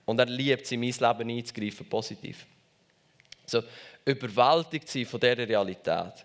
und 0.06 0.20
er 0.20 0.28
liebt 0.28 0.62
es, 0.62 0.72
in 0.72 0.82
mein 0.82 0.92
Leben 0.92 1.38
einzugreifen, 1.40 1.90
positiv. 1.90 2.46
So, 3.48 3.64
überwältigt 4.06 4.88
sein 4.88 5.08
von 5.08 5.20
dieser 5.20 5.48
Realität. 5.50 6.24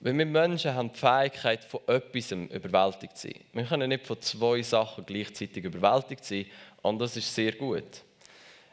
Weil 0.00 0.18
wir 0.18 0.26
Menschen 0.26 0.74
haben 0.74 0.92
die 0.92 0.98
Fähigkeit, 0.98 1.64
von 1.64 1.80
etwas 1.86 2.30
überwältigt 2.30 3.16
zu 3.16 3.28
sein. 3.28 3.40
Wir 3.54 3.64
können 3.64 3.88
nicht 3.88 4.06
von 4.06 4.20
zwei 4.20 4.60
Sachen 4.60 5.06
gleichzeitig 5.06 5.64
überwältigt 5.64 6.26
sein 6.26 6.44
und 6.82 6.98
das 6.98 7.16
ist 7.16 7.34
sehr 7.34 7.52
gut. 7.52 8.02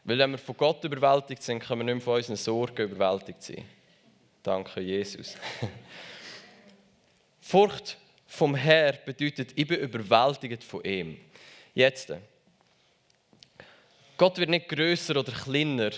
Weil 0.04 0.18
wenn 0.18 0.32
wir 0.32 0.38
von 0.38 0.58
Gott 0.58 0.84
überwältigt 0.84 1.42
sind, 1.42 1.64
können 1.64 1.88
wir 1.88 1.94
nicht 1.94 2.04
von 2.04 2.18
unseren 2.18 2.36
Sorgen 2.36 2.92
überwältigt 2.92 3.42
sein. 3.42 3.64
Danke, 4.44 4.82
Jesus. 4.82 5.36
Furcht 7.42 7.98
vom 8.26 8.56
Herr 8.56 8.94
bedeutet, 8.94 9.52
ich 9.56 9.68
bin 9.68 9.80
überwältigt 9.80 10.64
von 10.64 10.84
ihm. 10.84 11.18
Jetzt. 11.74 12.14
Gott 14.18 14.38
wird 14.38 14.50
nicht 14.50 14.70
größer 14.70 15.18
oder 15.18 15.32
kleiner 15.32 15.92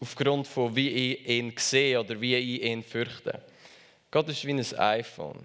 aufgrund 0.00 0.46
von 0.46 0.74
wie 0.76 0.90
ich 0.90 1.28
ihn 1.28 1.52
sehe 1.56 1.98
oder 1.98 2.20
wie 2.20 2.36
ich 2.36 2.62
ihn 2.62 2.82
fürchte. 2.82 3.40
Gott 4.10 4.28
ist 4.28 4.44
wie 4.44 4.52
ein 4.52 4.78
iPhone. 4.78 5.38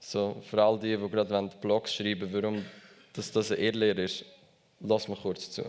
So, 0.00 0.42
für 0.48 0.62
all 0.62 0.78
die, 0.78 0.96
die 0.96 1.08
gerade 1.08 1.50
Blogs 1.60 1.94
schreiben 1.94 2.32
warum 2.32 2.64
das, 3.12 3.32
das 3.32 3.50
ein 3.50 3.58
Irrlehrer 3.58 3.98
ist, 3.98 4.24
lass 4.80 5.08
mal 5.08 5.16
kurz 5.16 5.50
zu. 5.50 5.64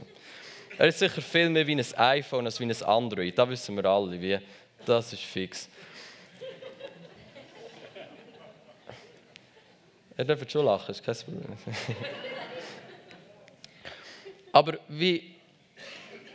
Er 0.77 0.87
ist 0.87 0.99
sicher 0.99 1.21
viel 1.21 1.49
mehr 1.49 1.65
wie 1.67 1.75
ein 1.75 1.95
iPhone 1.97 2.45
als 2.45 2.59
wie 2.59 2.65
ein 2.65 2.83
Android. 2.83 3.37
Das 3.37 3.49
wissen 3.49 3.75
wir 3.75 3.85
alle. 3.85 4.21
Wie, 4.21 4.39
das 4.85 5.11
ist 5.11 5.23
fix. 5.23 5.67
Er 10.19 10.25
darf 10.25 10.49
schon 10.49 10.65
lachen, 10.65 10.91
ist 10.91 11.01
kein 11.01 11.15
Problem. 11.15 11.45
Aber 14.51 14.77
wie, 14.89 15.35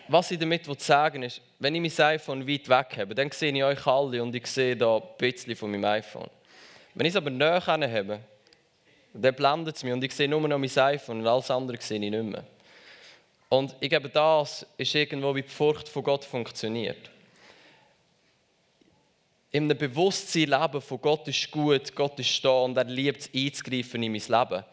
was 0.08 0.30
ich 0.30 0.38
damit 0.38 0.64
sagen 0.80 1.20
will, 1.20 1.26
ist, 1.26 1.42
wenn 1.58 1.74
ich 1.74 1.98
mein 1.98 2.06
iPhone 2.06 2.48
weit 2.48 2.66
weg 2.66 2.96
habe, 2.96 3.14
dann 3.14 3.30
sehe 3.30 3.52
ich 3.52 3.62
euch 3.62 3.86
alle 3.86 4.22
und 4.22 4.34
ich 4.34 4.46
sehe 4.46 4.74
da 4.74 4.96
ein 4.96 5.02
bisschen 5.18 5.54
von 5.54 5.70
meinem 5.70 5.84
iPhone. 5.84 6.30
Wenn 6.94 7.04
ich 7.04 7.12
es 7.12 7.16
aber 7.16 7.28
näher 7.28 7.60
habe, 7.66 8.20
dann 9.12 9.34
blendet 9.34 9.76
es 9.76 9.84
mich 9.84 9.92
und 9.92 10.02
ich 10.02 10.14
sehe 10.14 10.28
nur 10.28 10.48
noch 10.48 10.56
mein 10.56 10.78
iPhone 10.78 11.20
und 11.20 11.26
alles 11.26 11.50
andere 11.50 11.76
sehe 11.78 12.02
ich 12.02 12.10
nicht 12.10 12.24
mehr. 12.24 12.46
Und 13.50 13.76
ich 13.80 13.90
glaube, 13.90 14.08
das 14.08 14.66
ist 14.78 14.94
irgendwo, 14.94 15.34
wie 15.34 15.42
die 15.42 15.48
Furcht 15.48 15.90
von 15.90 16.02
Gott 16.02 16.24
funktioniert. 16.24 17.10
In 19.54 19.70
einem 19.70 19.78
Bewusstsein 19.78 20.48
leben 20.48 20.80
von 20.80 21.00
Gott 21.00 21.28
ist 21.28 21.48
gut, 21.48 21.94
Gott 21.94 22.18
ist 22.18 22.44
da 22.44 22.62
und 22.62 22.76
er 22.76 22.82
liebt 22.82 23.20
es 23.20 23.30
einzugreifen 23.32 24.02
in 24.02 24.10
mein 24.10 24.20
Leben, 24.20 24.64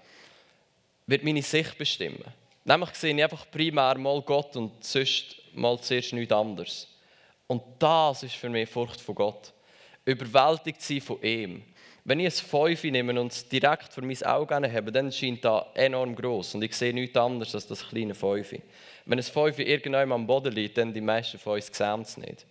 wird 1.06 1.24
meine 1.24 1.44
Sicht 1.44 1.78
bestimmen. 1.78 2.24
Nämlich 2.66 2.90
sehe 2.96 3.16
ich 3.16 3.22
einfach 3.22 3.46
primär 3.52 3.96
mal 4.00 4.20
Gott 4.24 4.56
und 4.56 4.84
sonst 4.84 5.36
mal 5.54 5.80
zuerst 5.80 6.14
nichts 6.14 6.34
anderes. 6.34 6.88
Und 7.46 7.62
das 7.78 8.24
ist 8.24 8.34
für 8.34 8.50
mich 8.50 8.68
Furcht 8.68 9.00
von 9.00 9.14
Gott. 9.14 9.54
Überwältigt 10.04 10.82
sein 10.82 11.00
von 11.00 11.22
ihm. 11.22 11.62
Wenn 12.04 12.20
ich 12.20 12.26
ein 12.26 12.32
Fünfe 12.32 12.90
nehme 12.90 13.22
und 13.22 13.32
es 13.32 13.48
direkt 13.48 13.94
vor 13.94 14.04
mein 14.04 14.24
Auge 14.24 14.56
habe, 14.56 14.92
dann 14.92 15.12
scheint 15.12 15.46
das 15.46 15.64
enorm 15.76 16.16
groß 16.16 16.56
und 16.56 16.64
ich 16.64 16.76
sehe 16.76 16.92
nichts 16.92 17.16
anderes 17.16 17.54
als 17.54 17.68
das 17.68 17.88
kleine 17.88 18.16
Fünfe. 18.16 18.64
Wenn 19.06 19.20
ein 19.20 19.24
Fünfe 19.24 19.62
irgendwann 19.62 20.12
am 20.12 20.26
Boden 20.26 20.52
liegt, 20.52 20.80
dann 20.80 20.92
die 20.92 21.02
meisten 21.02 21.38
von 21.38 21.54
uns 21.54 21.68
sehen 21.72 22.02
es 22.02 22.18
nicht. 22.18 22.48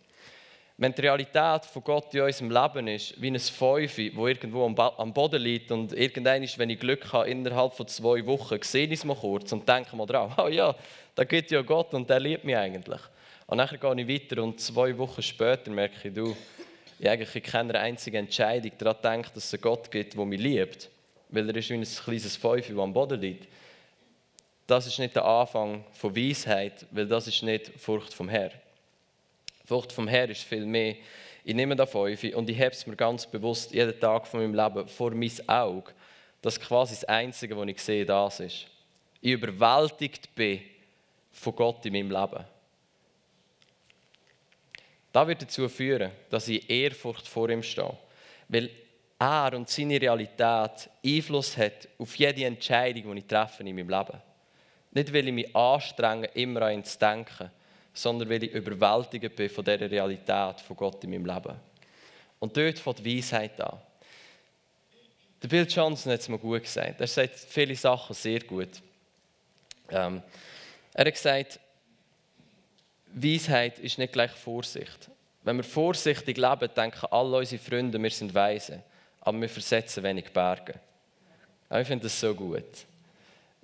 Wenn 0.80 0.94
die 0.94 1.02
Realität 1.02 1.66
von 1.66 1.84
Gott 1.84 2.14
in 2.14 2.22
unserem 2.22 2.50
Leben 2.50 2.88
ist, 2.88 3.20
wie 3.20 3.30
ein 3.30 3.38
Fünfe, 3.38 4.10
wo 4.14 4.26
irgendwo 4.26 4.64
am 4.64 5.12
Boden 5.12 5.42
liegt 5.42 5.70
und 5.70 5.92
irgendwann, 5.92 6.48
wenn 6.56 6.70
ich 6.70 6.80
Glück 6.80 7.12
habe, 7.12 7.28
innerhalb 7.28 7.74
von 7.74 7.86
zwei 7.86 8.24
Wochen, 8.24 8.56
sehe 8.62 8.86
ich 8.86 8.92
es 8.92 9.04
mal 9.04 9.14
kurz 9.14 9.52
und 9.52 9.68
denke 9.68 9.94
mal 9.94 10.06
drauf, 10.06 10.32
oh 10.38 10.48
ja, 10.48 10.74
da 11.14 11.24
gibt 11.24 11.50
ja 11.50 11.60
Gott 11.60 11.92
und 11.92 12.08
der 12.08 12.18
liebt 12.18 12.44
mich 12.44 12.56
eigentlich. 12.56 13.00
Und 13.46 13.58
dann 13.58 13.68
gehe 13.68 13.94
ich 14.06 14.30
weiter 14.30 14.42
und 14.42 14.58
zwei 14.58 14.96
Wochen 14.96 15.20
später 15.20 15.70
merke 15.70 16.08
ich, 16.08 16.14
du, 16.14 16.34
ich 16.98 17.06
eigentlich 17.06 17.36
in 17.36 17.42
keiner 17.42 17.78
einzigen 17.78 18.16
Entscheidung 18.16 18.72
daran 18.78 19.02
denke, 19.04 19.28
dass 19.34 19.44
es 19.44 19.52
einen 19.52 19.60
Gott 19.60 19.90
gibt, 19.90 20.14
der 20.14 20.24
mich 20.24 20.40
liebt. 20.40 20.88
Weil 21.28 21.46
er 21.46 21.56
ist 21.56 21.68
wie 21.68 21.74
ein 21.74 21.84
kleines 21.84 22.38
Feuer, 22.38 22.62
das 22.62 22.78
am 22.78 22.94
Boden 22.94 23.20
liegt. 23.20 23.48
Das 24.66 24.86
ist 24.86 24.98
nicht 24.98 25.14
der 25.14 25.26
Anfang 25.26 25.84
von 25.92 26.16
Weisheit, 26.16 26.86
weil 26.90 27.06
das 27.06 27.26
ist 27.26 27.42
nicht 27.42 27.70
Furcht 27.78 28.14
vom 28.14 28.30
Herrn. 28.30 28.52
Furcht 29.70 29.92
vom 29.92 30.08
Herrn 30.08 30.28
ist 30.28 30.42
viel 30.42 30.66
mehr. 30.66 30.96
Ich 31.44 31.54
nehme 31.54 31.76
da 31.76 31.86
Feuer 31.86 32.16
und 32.34 32.50
ich 32.50 32.58
habe 32.58 32.72
es 32.72 32.84
mir 32.88 32.96
ganz 32.96 33.24
bewusst 33.24 33.70
jeden 33.70 34.00
Tag 34.00 34.26
von 34.26 34.40
meinem 34.40 34.52
Leben 34.52 34.88
vor 34.88 35.12
mein 35.12 35.30
Auge, 35.46 35.92
dass 36.42 36.58
quasi 36.58 36.96
das 36.96 37.04
Einzige, 37.04 37.56
was 37.56 37.68
ich 37.68 37.80
sehe, 37.80 38.04
das 38.04 38.40
ist. 38.40 38.66
Ich 39.20 39.30
überwältigt 39.30 40.34
bin 40.34 40.60
von 41.30 41.54
Gott 41.54 41.86
in 41.86 41.92
meinem 41.92 42.10
Leben. 42.10 42.44
Das 45.12 45.28
wird 45.28 45.42
dazu 45.42 45.68
führen, 45.68 46.10
dass 46.30 46.48
ich 46.48 46.68
Ehrfurcht 46.68 47.28
vor 47.28 47.48
ihm 47.48 47.62
stehe. 47.62 47.96
Weil 48.48 48.70
er 49.20 49.52
und 49.54 49.68
seine 49.68 50.00
Realität 50.00 50.90
Einfluss 51.06 51.56
hat 51.56 51.86
auf 51.96 52.16
jede 52.16 52.44
Entscheidung, 52.44 53.14
die 53.14 53.20
ich 53.20 53.26
treffe 53.26 53.62
in 53.62 53.76
meinem 53.76 53.88
Leben. 53.88 54.20
Nicht, 54.90 55.14
weil 55.14 55.28
ich 55.28 55.32
mich 55.32 55.54
anstrenge, 55.54 56.26
immer 56.34 56.62
an 56.62 56.72
ihn 56.72 56.84
zu 56.84 56.98
denken, 56.98 57.52
sondern 58.00 58.30
weil 58.30 58.42
ich 58.42 58.52
überwältigt 58.52 59.36
bin 59.36 59.50
von 59.50 59.64
dieser 59.64 59.90
Realität 59.90 60.60
von 60.60 60.76
Gott 60.76 61.04
in 61.04 61.10
meinem 61.10 61.26
Leben. 61.26 61.54
Und 62.38 62.56
dort 62.56 62.78
fängt 62.78 62.98
die 63.04 63.18
Weisheit 63.18 63.60
an. 63.60 63.78
Der 65.42 65.48
Bill 65.48 65.66
Johnson 65.68 66.12
hat 66.12 66.20
es 66.20 66.28
mir 66.28 66.38
gut 66.38 66.62
gesagt. 66.62 67.00
Er 67.00 67.06
sagt 67.06 67.34
viele 67.38 67.76
Sachen 67.76 68.14
sehr 68.14 68.40
gut. 68.40 68.68
Ähm, 69.90 70.22
er 70.94 71.06
hat 71.06 71.12
gesagt, 71.12 71.60
Weisheit 73.12 73.78
ist 73.78 73.98
nicht 73.98 74.12
gleich 74.12 74.30
Vorsicht. 74.32 75.10
Wenn 75.42 75.56
wir 75.56 75.64
vorsichtig 75.64 76.36
leben, 76.36 76.70
denken 76.74 77.06
alle 77.10 77.38
unsere 77.38 77.62
Freunde, 77.62 78.02
wir 78.02 78.10
sind 78.10 78.34
weise. 78.34 78.82
Aber 79.20 79.40
wir 79.40 79.48
versetzen 79.48 80.02
wenig 80.02 80.30
Berge. 80.32 80.74
Ich 81.70 81.86
finde 81.86 82.04
das 82.04 82.18
so 82.18 82.34
gut. 82.34 82.64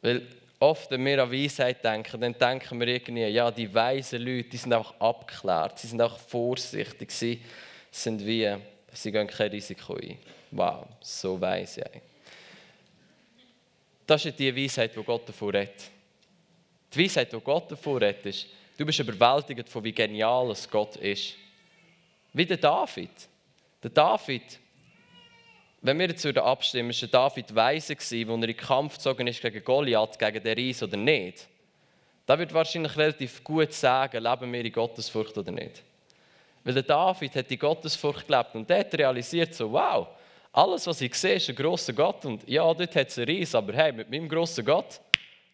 Weil 0.01 0.27
oft, 0.59 0.91
wenn 0.91 1.05
wir 1.05 1.23
an 1.23 1.31
Weisheit 1.31 1.85
denken, 1.85 2.21
dann 2.21 2.33
denken 2.39 2.81
wir 2.81 2.89
irgendwie, 2.89 3.27
ja, 3.27 3.51
die 3.51 3.73
weisen 3.73 4.23
Leute, 4.23 4.49
die 4.51 4.57
sind 4.57 4.73
auch 4.73 4.99
abgeklärt, 5.01 5.79
sie 5.79 5.89
sind 5.89 6.01
auch 6.01 6.19
vorsichtig, 6.19 7.11
sie 7.11 7.41
sind 7.91 8.25
wie, 8.25 8.57
sie 8.93 9.13
gehen 9.13 9.27
kein 9.27 9.51
Risiko 9.51 9.95
ein. 9.95 10.19
Wow, 10.51 10.87
so 11.01 11.41
weise. 11.41 11.85
Das 14.07 14.25
ist 14.25 14.39
die 14.39 14.55
Weisheit, 14.55 14.95
die 14.95 15.03
Gott 15.03 15.29
davor 15.29 15.53
redet. 15.53 15.91
Die 16.95 17.05
Weisheit, 17.05 17.33
die 17.33 17.41
Gott 17.41 17.71
davor 17.71 18.01
redet, 18.01 18.27
ist, 18.27 18.47
Du 18.77 18.85
bist 18.85 18.99
überwältigt 18.99 19.69
von 19.69 19.83
wie 19.85 19.93
genial 19.93 20.51
es 20.51 20.69
Gott 20.69 20.97
ist. 20.97 21.35
Wie 22.33 22.45
der 22.45 22.59
David. 22.59 23.11
Der 23.83 23.91
David, 23.91 24.59
wenn 25.87 25.99
wir 25.99 26.09
jetzt 26.09 26.27
abstimmen, 26.27 26.91
ist 26.91 27.03
der 27.03 27.09
David 27.09 27.55
weise 27.55 27.95
als 27.95 28.11
er 28.11 28.29
in 28.29 28.41
den 28.41 28.57
Kampf 28.57 28.95
gezogen 28.95 29.27
ist 29.27 29.41
gegen 29.41 29.63
Goliath, 29.63 30.19
gegen 30.19 30.43
den 30.43 30.59
Reis 30.59 30.83
oder 30.83 30.97
nicht. 30.97 31.47
Da 32.27 32.39
wird 32.39 32.53
wahrscheinlich 32.53 32.97
relativ 32.97 33.45
gut 33.45 33.73
sagen, 33.73 34.23
leben 34.23 34.53
wir 34.53 34.65
in 34.65 34.73
Gottesfurcht 34.73 35.39
oder 35.39 35.53
nicht. 35.53 35.83
Weil 36.65 36.75
der 36.75 36.83
David 36.83 37.37
hat 37.37 37.49
die 37.49 37.57
Gottesfurcht 37.57 38.27
gelebt 38.27 38.55
und 38.55 38.69
der 38.69 38.81
hat 38.81 38.93
realisiert 38.95 39.55
so, 39.55 39.71
wow, 39.71 40.09
alles 40.53 40.87
was 40.89 41.01
ich 41.01 41.15
sehe 41.15 41.37
ist 41.37 41.49
ein 41.49 41.55
grosser 41.55 41.93
Gott 41.93 42.25
und 42.25 42.49
ja, 42.49 42.63
dort 42.63 42.97
hat 42.97 43.09
es 43.09 43.19
einen 43.19 43.29
Reis, 43.29 43.55
aber 43.55 43.73
hey, 43.75 43.93
mit 43.93 44.11
meinem 44.11 44.29
grossen 44.29 44.65
Gott, 44.65 45.01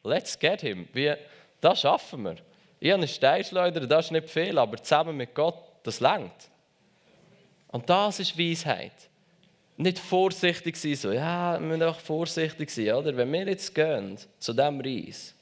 let's 0.03 0.39
get 0.39 0.63
him. 0.63 0.89
Wie, 0.95 1.13
das 1.61 1.83
schaffen 1.83 2.23
wir. 2.23 2.37
Ich 2.81 2.91
habe 2.91 3.03
einen 3.03 3.09
Steinschleuder, 3.09 3.87
das 3.87 4.07
ist 4.07 4.13
nicht 4.13 4.31
viel, 4.31 4.57
aber 4.57 4.83
zusammen 4.83 5.17
mit 5.17 5.35
Gott, 5.35 5.63
das 5.83 6.01
langt. 6.01 6.49
Und 7.69 7.91
das 7.91 8.19
ist 8.21 8.39
Weisheit. 8.39 9.11
Nicht 9.77 9.99
vorsichtig 9.99 10.77
sein, 10.77 10.95
so, 10.95 11.13
ja, 11.13 11.55
wir 11.55 11.61
müssen 11.61 11.83
einfach 11.83 12.01
vorsichtig 12.01 12.71
sein, 12.71 12.93
oder? 12.93 13.17
Wenn 13.17 13.33
wir 13.33 13.47
jetzt 13.47 13.75
gehen 13.75 14.19
zu 14.39 14.53
diesem 14.53 14.81
Reis 14.81 15.35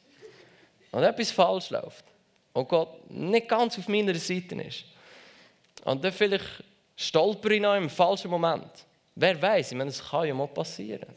und 0.92 1.02
etwas 1.02 1.30
falsch 1.30 1.70
läuft 1.70 2.04
und 2.52 2.68
Gott 2.68 3.10
nicht 3.10 3.48
ganz 3.48 3.78
auf 3.78 3.88
meiner 3.88 4.14
Seite 4.14 4.54
ist 4.62 4.84
und 5.84 6.02
dann 6.04 6.12
vielleicht 6.12 6.64
stolper 6.96 7.50
ich 7.50 7.60
noch 7.60 7.74
im 7.74 7.90
falschen 7.90 8.30
Moment. 8.30 8.70
Wer 9.14 9.40
weiß, 9.40 9.72
ich 9.72 9.78
meine, 9.78 9.90
das 9.90 10.08
kann 10.08 10.26
ja 10.26 10.34
mal 10.34 10.46
passieren. 10.48 11.08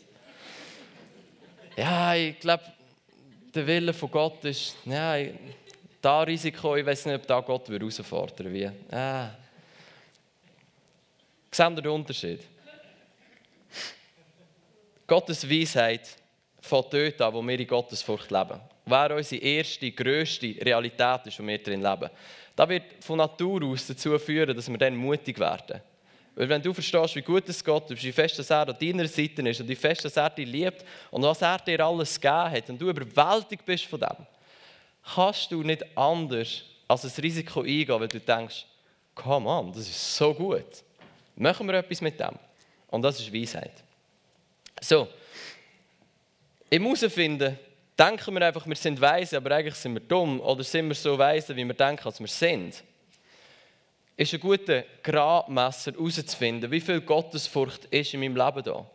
Ja, 1.78 2.16
ich 2.16 2.40
glaube, 2.40 2.64
der 3.54 3.68
Wille 3.68 3.94
von 3.94 4.10
Gott 4.12 4.44
ist, 4.46 4.76
ja, 4.86 5.16
da 6.02 6.22
Risiko, 6.22 6.76
ich 6.76 6.86
weiß 6.86 7.06
nicht, 7.06 7.16
ob 7.16 7.28
da 7.28 7.40
Gott 7.40 7.70
herausfordern 7.70 8.52
will. 8.52 8.74
Ah. 8.92 9.30
Seht 11.52 11.70
ihr 11.70 11.82
den 11.82 11.92
Unterschied? 11.92 12.42
Gottes 15.08 15.50
Weisheit 15.50 16.18
fängt 16.62 16.94
dort 16.94 17.22
an, 17.22 17.34
wo 17.34 17.42
wir 17.42 17.60
in 17.60 17.68
Gottes 17.68 18.02
Furcht 18.02 18.32
leben. 18.32 18.60
Wer 18.86 19.16
unsere 19.16 19.42
erste, 19.42 19.92
grösste 19.92 20.56
Realität 20.62 21.28
ist, 21.28 21.40
wo 21.40 21.48
wir 21.48 21.62
drin 21.62 21.82
leben. 21.82 22.10
Das 22.56 22.70
wird 22.70 23.04
von 23.04 23.18
Natur 23.18 23.64
aus 23.66 23.88
dazu 23.88 24.18
führen, 24.20 24.56
dass 24.56 24.70
wir 24.70 24.78
dann 24.78 24.96
mutig 24.96 25.40
werden. 25.40 25.82
Weil 26.36 26.50
wenn 26.50 26.62
du 26.62 26.74
verstehst, 26.74 27.16
wie 27.16 27.22
gut 27.22 27.48
es 27.48 27.64
Gott 27.64 27.92
ist, 27.92 28.04
wie 28.04 28.12
fest 28.12 28.40
dass 28.40 28.50
er 28.50 28.68
an 28.68 28.78
deiner 28.80 29.08
Seite 29.08 29.48
ist 29.48 29.62
und 29.62 29.68
wie 29.68 29.76
fest 29.76 30.04
dass 30.06 30.18
er 30.18 30.30
dich 30.30 30.48
liebt 30.48 30.84
und 31.12 31.22
was 31.22 31.42
er 31.42 31.60
dir 31.60 31.80
alles 31.86 32.20
gegeben 32.20 32.52
hat 32.52 32.70
und 32.70 32.82
du 32.82 32.90
überwältigt 32.90 33.66
bist 33.66 33.86
von 33.86 34.00
dem, 34.00 34.26
kannst 35.14 35.52
du 35.52 35.62
nicht 35.62 35.86
anders 35.96 36.64
als 36.88 37.06
ein 37.06 37.22
Risiko 37.22 37.62
eingehen, 37.62 38.00
weil 38.00 38.08
du 38.08 38.20
denkst, 38.20 38.66
come 39.14 39.48
on, 39.48 39.72
das 39.72 39.88
ist 39.88 40.16
so 40.16 40.34
gut. 40.34 40.84
Machen 41.36 41.68
wir 41.68 41.76
etwas 41.76 42.02
mit 42.02 42.20
dem. 42.20 42.38
Und 42.94 43.02
das 43.02 43.20
ist 43.20 43.34
Weisheit. 43.34 43.84
So, 44.80 45.08
im 46.70 46.84
herausfinden, 46.84 47.58
denken 47.98 48.36
wir 48.36 48.46
einfach, 48.46 48.68
wir 48.68 48.76
sind 48.76 49.02
weise, 49.02 49.38
aber 49.38 49.56
eigentlich 49.56 49.74
sind 49.74 49.96
wir 49.96 50.02
dumm. 50.02 50.40
Oder 50.40 50.64
sind 50.64 50.90
wir 50.90 50.94
so 50.94 51.18
weise, 51.18 51.56
wie 51.56 51.66
wir 51.66 51.74
denken, 51.74 52.06
als 52.06 52.20
wir 52.20 52.28
sind. 52.28 52.84
Ist 54.16 54.36
ein 54.36 54.40
guter 54.40 54.84
Gradmesser 55.02 55.94
herauszufinden, 55.94 56.70
wie 56.70 56.82
viel 56.82 57.02
Gottesfurcht 57.02 57.86
ist 57.86 58.14
in 58.14 58.20
meinem 58.20 58.36
Leben 58.36 58.64
da. 58.64 58.86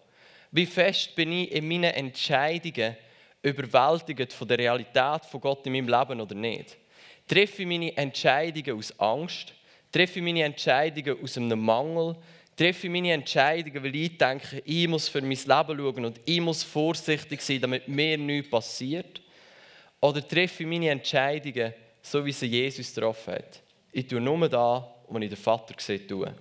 Wie 0.53 0.67
fest 0.67 1.17
bin 1.17 1.33
ich 1.33 1.51
in 1.51 1.67
meinen 1.67 1.93
Entscheidungen 1.93 2.97
überwältigt 3.43 4.33
von 4.33 4.47
der 4.47 4.59
Realität 4.59 5.25
von 5.29 5.41
Gott 5.41 5.67
in 5.67 5.73
meinem 5.73 5.89
Leben 5.89 6.21
oder 6.21 6.37
nicht? 6.37 6.77
Treffe 7.27 7.63
ich 7.63 7.69
meine 7.69 7.97
Entscheidungen 7.97 8.79
aus 8.79 8.97
Angst? 9.01 9.55
Treffe 9.91 10.21
ich 10.21 10.25
meine 10.25 10.45
Entscheidungen 10.45 11.21
aus 11.21 11.37
einem 11.37 11.59
Mangel? 11.59 12.15
Treffe 12.59 12.89
ich 12.89 12.93
meine 12.93 13.13
Entscheidungen, 13.13 13.85
weil 13.85 13.95
ich 13.95 14.19
denke, 14.19 14.61
ich 14.65 14.89
muss 14.89 15.09
für 15.09 15.21
mein 15.21 15.31
Leben 15.31 15.47
schauen 15.47 16.05
und 16.05 16.21
ich 16.25 16.41
muss 16.41 16.65
vorsichtig 16.65 17.41
sein, 17.41 17.61
damit 17.61 17.87
mir 17.87 18.19
nichts 18.19 18.51
passiert? 18.51 19.21
Oder 20.01 20.27
treffe 20.27 20.65
ich 20.65 20.69
meine 20.69 20.91
Entscheidungen, 20.91 21.73
so 22.03 22.27
wie 22.27 22.33
sie 22.33 22.47
Jesus 22.47 22.93
getroffen 22.93 23.35
hat? 23.35 23.63
Ich 23.93 24.09
tue 24.09 24.21
nur 24.21 24.49
da, 24.49 24.93
was 25.07 25.23
ich 25.23 25.29
den 25.29 25.37
Vater 25.37 25.75
sehe, 25.79 26.05
tue. 26.05 26.35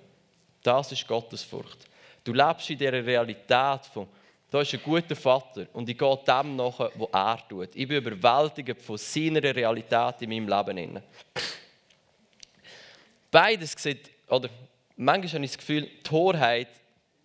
Das 0.63 0.91
ist 0.91 1.07
Gottesfurcht. 1.07 1.87
Du 2.23 2.33
lebst 2.33 2.67
in 2.71 2.79
dieser 2.79 2.93
Realität 2.93 3.85
von, 3.93 4.07
da 4.49 4.61
ist 4.61 4.73
ein 4.73 4.81
guter 4.83 5.15
Vater 5.15 5.67
und 5.73 5.87
ich 5.87 5.99
gehe 5.99 6.19
dem 6.27 6.55
nach, 6.55 6.79
was 6.79 7.09
er 7.13 7.47
tut. 7.47 7.75
Ich 7.75 7.87
bin 7.87 7.97
überwältigt 7.97 8.81
von 8.81 8.97
seiner 8.97 9.43
Realität 9.43 10.15
in 10.21 10.29
meinem 10.31 10.47
Leben. 10.47 11.03
Beides 13.29 13.75
sieht, 13.77 14.09
oder 14.27 14.49
manchmal 14.97 15.33
habe 15.33 15.45
ich 15.45 15.51
das 15.51 15.57
Gefühl, 15.57 15.83
die 15.83 16.03
Torheit 16.03 16.67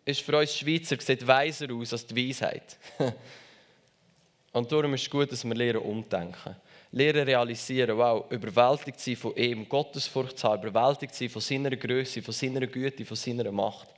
ist 0.05 0.21
für 0.21 0.37
uns 0.37 0.57
Schweizer 0.57 1.01
sieht 1.01 1.27
weiser 1.27 1.73
aus 1.73 1.93
als 1.93 2.07
die 2.07 2.29
Weisheit. 2.29 2.77
und 4.53 4.71
darum 4.71 4.95
ist 4.95 5.03
es 5.03 5.11
gut, 5.11 5.31
dass 5.33 5.45
wir 5.45 5.55
lernen 5.55 5.83
umdenken. 5.83 6.57
Lernen 6.93 7.25
realisieren, 7.25 7.97
wow, 7.97 8.31
überwältigt 8.31 9.01
sein 9.01 9.17
von 9.17 9.35
ihm, 9.37 9.69
Gottesfurcht 9.69 10.39
zu 10.39 10.49
haben, 10.49 10.67
überwältigt 10.67 11.15
sein 11.15 11.31
von 11.31 11.41
seiner 11.41 11.75
Größe, 11.75 12.21
von 12.21 12.35
seiner 12.35 12.67
Güte, 12.67 13.05
von 13.05 13.17
seiner 13.17 13.51
Macht. 13.51 13.89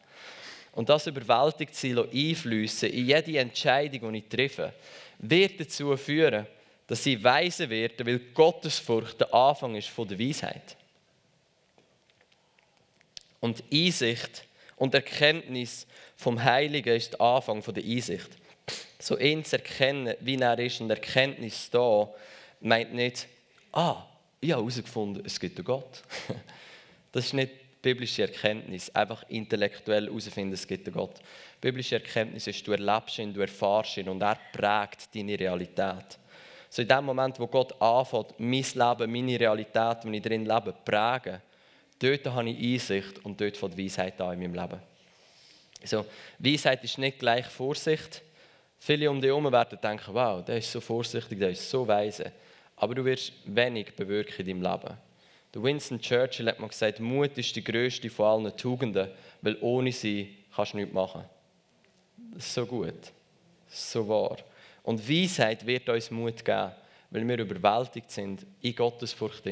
Und 0.73 0.89
das 0.89 1.07
überwältigt 1.07 1.75
sein 1.75 1.99
einflüssen 1.99 2.91
in 2.91 3.07
jede 3.07 3.39
Entscheidung, 3.39 4.13
die 4.13 4.19
ich 4.19 4.29
treffe, 4.29 4.73
wird 5.19 5.59
dazu 5.59 5.97
führen, 5.97 6.47
dass 6.87 7.03
sie 7.03 7.23
weise 7.23 7.69
werden, 7.71 8.07
weil 8.07 8.19
Gottesfurcht 8.35 9.21
der 9.21 9.33
Anfang 9.33 9.75
ist 9.75 9.89
von 9.89 10.07
der 10.07 10.19
Weisheit 10.19 10.77
und 13.45 13.63
Einsicht 13.71 14.47
und 14.77 14.95
Erkenntnis 14.95 15.87
vom 16.17 16.43
Heiligen 16.43 16.97
ist 16.97 17.13
der 17.13 17.21
Anfang 17.21 17.63
der 17.63 17.85
Einsicht. 17.85 18.31
So 18.99 19.19
ihn 19.19 19.45
zu 19.45 19.57
erkennen, 19.57 20.15
wie 20.21 20.37
er 20.37 20.59
ist 20.59 20.81
und 20.81 20.89
Erkenntnis 20.89 21.69
da, 21.71 22.09
meint 22.63 22.95
nicht, 22.95 23.29
ah, 23.73 24.03
ich 24.41 24.51
habe 24.51 24.63
herausgefunden, 24.63 25.23
es 25.27 25.39
gibt 25.39 25.59
einen 25.59 25.67
Gott. 25.67 26.03
Das 27.13 27.27
ist 27.27 27.35
nicht 27.35 27.53
biblische 27.81 28.23
Erkenntnis, 28.23 28.91
einfach 28.91 29.23
intellektuell 29.29 30.07
herausfinden, 30.07 30.55
es 30.55 30.67
gibt 30.67 30.89
einen 30.89 30.97
Gott. 30.97 31.21
Biblische 31.61 31.97
Erkenntnis 31.97 32.47
ist, 32.49 32.67
du 32.67 32.73
erlebst 32.73 33.19
ihn, 33.19 33.33
du 33.33 33.41
erfährst 33.41 33.99
ihn 33.99 34.09
und 34.09 34.21
er 34.23 34.39
prägt 34.53 35.15
deine 35.15 35.39
Realität. 35.39 36.19
So 36.71 36.83
in 36.83 36.89
dem 36.89 37.05
Moment, 37.05 37.39
wo 37.39 37.47
Gott 37.47 37.81
anfängt, 37.81 38.41
mein 38.41 38.65
Leben, 38.65 39.13
meine 39.13 39.39
Realität, 39.39 39.99
wenn 40.03 40.15
ich 40.15 40.23
drin 40.23 40.45
lebe, 40.45 40.75
prägen, 40.85 41.41
Dort 41.99 42.27
habe 42.27 42.51
ich 42.51 42.75
Einsicht 42.75 43.25
und 43.25 43.41
dort 43.41 43.57
fängt 43.57 43.79
Weisheit 43.79 44.21
an 44.21 44.35
in 44.35 44.41
meinem 44.41 44.55
Leben. 44.55 44.81
Also, 45.81 46.07
Weisheit 46.39 46.83
ist 46.83 46.99
nicht 46.99 47.19
gleich 47.19 47.47
Vorsicht. 47.47 48.23
Viele 48.79 49.11
um 49.11 49.21
dich 49.21 49.29
herum 49.29 49.51
werden 49.51 49.79
denken, 49.83 50.15
wow, 50.15 50.45
der 50.45 50.59
ist 50.59 50.73
so 50.73 50.81
vorsichtig, 50.81 51.39
der 51.39 51.51
ist 51.51 51.69
so 51.69 51.87
weise. 51.87 52.33
Aber 52.77 52.95
du 52.95 53.05
wirst 53.05 53.33
wenig 53.45 53.95
bewirken 53.95 54.47
in 54.47 54.61
deinem 54.61 54.73
Leben. 54.73 54.97
Der 55.55 55.63
Winston 55.63 56.01
Churchill 56.01 56.49
hat 56.49 56.59
mal 56.59 56.69
gesagt, 56.69 56.99
Mut 56.99 57.39
ist 57.39 57.55
die 57.55 57.63
größte 57.63 58.11
von 58.11 58.47
allen 58.47 58.57
Tugenden, 58.57 59.09
weil 59.41 59.57
ohne 59.61 59.93
sie 59.93 60.37
kannst 60.55 60.73
du 60.73 60.79
nichts 60.79 60.93
machen. 60.93 61.25
So 62.39 62.67
gut. 62.67 63.13
So 63.69 64.09
wahr. 64.09 64.39
Und 64.83 65.09
Weisheit 65.09 65.65
wird 65.65 65.89
uns 65.89 66.11
Mut 66.11 66.45
geben, 66.45 66.73
weil 67.11 67.29
wir 67.29 67.39
überwältigt 67.39 68.11
sind 68.11 68.45
in 68.61 68.75
Gottes 68.75 69.13
Furcht 69.13 69.47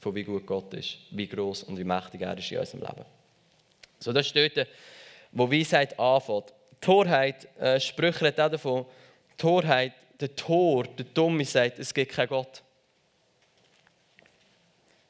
von 0.00 0.14
wie 0.14 0.24
gut 0.24 0.46
Gott 0.46 0.72
ist, 0.74 0.98
wie 1.10 1.26
groß 1.26 1.64
und 1.64 1.78
wie 1.78 1.84
mächtig 1.84 2.22
er 2.22 2.36
ist 2.36 2.50
in 2.50 2.58
unserem 2.58 2.80
Leben. 2.80 3.04
So, 3.98 4.12
das 4.12 4.26
ist 4.26 4.36
dort, 4.36 4.68
wo 5.32 5.50
Weisheit 5.50 5.98
anfängt. 5.98 6.54
Torheit, 6.80 7.48
äh, 7.58 7.80
Sprüche 7.80 8.24
redet 8.24 8.40
auch 8.40 8.50
davon, 8.50 8.86
Torheit, 9.36 9.92
der 10.20 10.34
Tor, 10.34 10.84
der 10.84 11.06
Dumme 11.06 11.44
sagt, 11.44 11.78
es 11.78 11.92
gibt 11.92 12.12
keinen 12.12 12.28
Gott. 12.28 12.62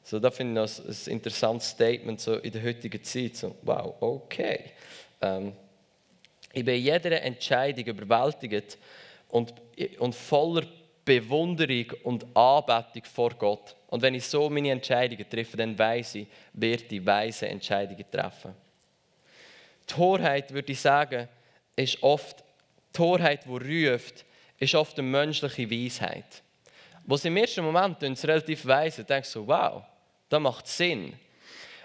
So, 0.03 0.19
da 0.19 0.31
finde 0.31 0.63
ich 0.63 0.77
das 0.77 1.07
ein 1.07 1.13
interessantes 1.13 1.69
Statement 1.69 2.19
so 2.19 2.35
in 2.37 2.51
der 2.51 2.63
heutigen 2.63 3.03
Zeit. 3.03 3.35
So, 3.35 3.55
wow, 3.61 3.95
okay. 3.99 4.71
Ähm, 5.21 5.53
ich 6.51 6.65
bin 6.65 6.75
in 6.75 6.81
jeder 6.81 7.21
Entscheidung 7.21 7.85
überwältigt 7.85 8.79
und, 9.27 9.53
und 9.99 10.15
voller 10.15 10.65
Bewunderung 11.09 11.85
und 12.03 12.25
Anbetung 12.35 13.03
vor 13.03 13.31
Gott. 13.31 13.75
Und 13.87 14.01
wenn 14.03 14.13
ich 14.13 14.25
so 14.25 14.49
meine 14.49 14.69
Entscheidungen 14.69 15.27
treffe, 15.27 15.57
dann 15.57 15.77
weiß 15.77 16.15
ich, 16.15 16.27
wird 16.53 16.91
die 16.91 17.03
weise 17.03 17.47
Entscheidungen 17.47 18.05
treffen. 18.11 18.53
Torheit, 19.87 20.53
würde 20.53 20.71
ich 20.71 20.79
sagen, 20.79 21.27
ist 21.75 22.03
oft, 22.03 22.43
Torheit, 22.93 23.45
die 23.45 23.89
ruft, 23.89 24.23
ist 24.59 24.75
oft 24.75 24.99
eine 24.99 25.07
menschliche 25.07 25.69
Weisheit. 25.71 26.43
Sie 27.07 27.27
im 27.27 27.37
ersten 27.37 27.63
Moment 27.63 28.03
es 28.03 28.27
relativ 28.27 28.67
weise, 28.67 29.03
denkst 29.03 29.33
du, 29.33 29.47
wow, 29.47 29.81
das 30.29 30.39
macht 30.39 30.67
Sinn. 30.67 31.13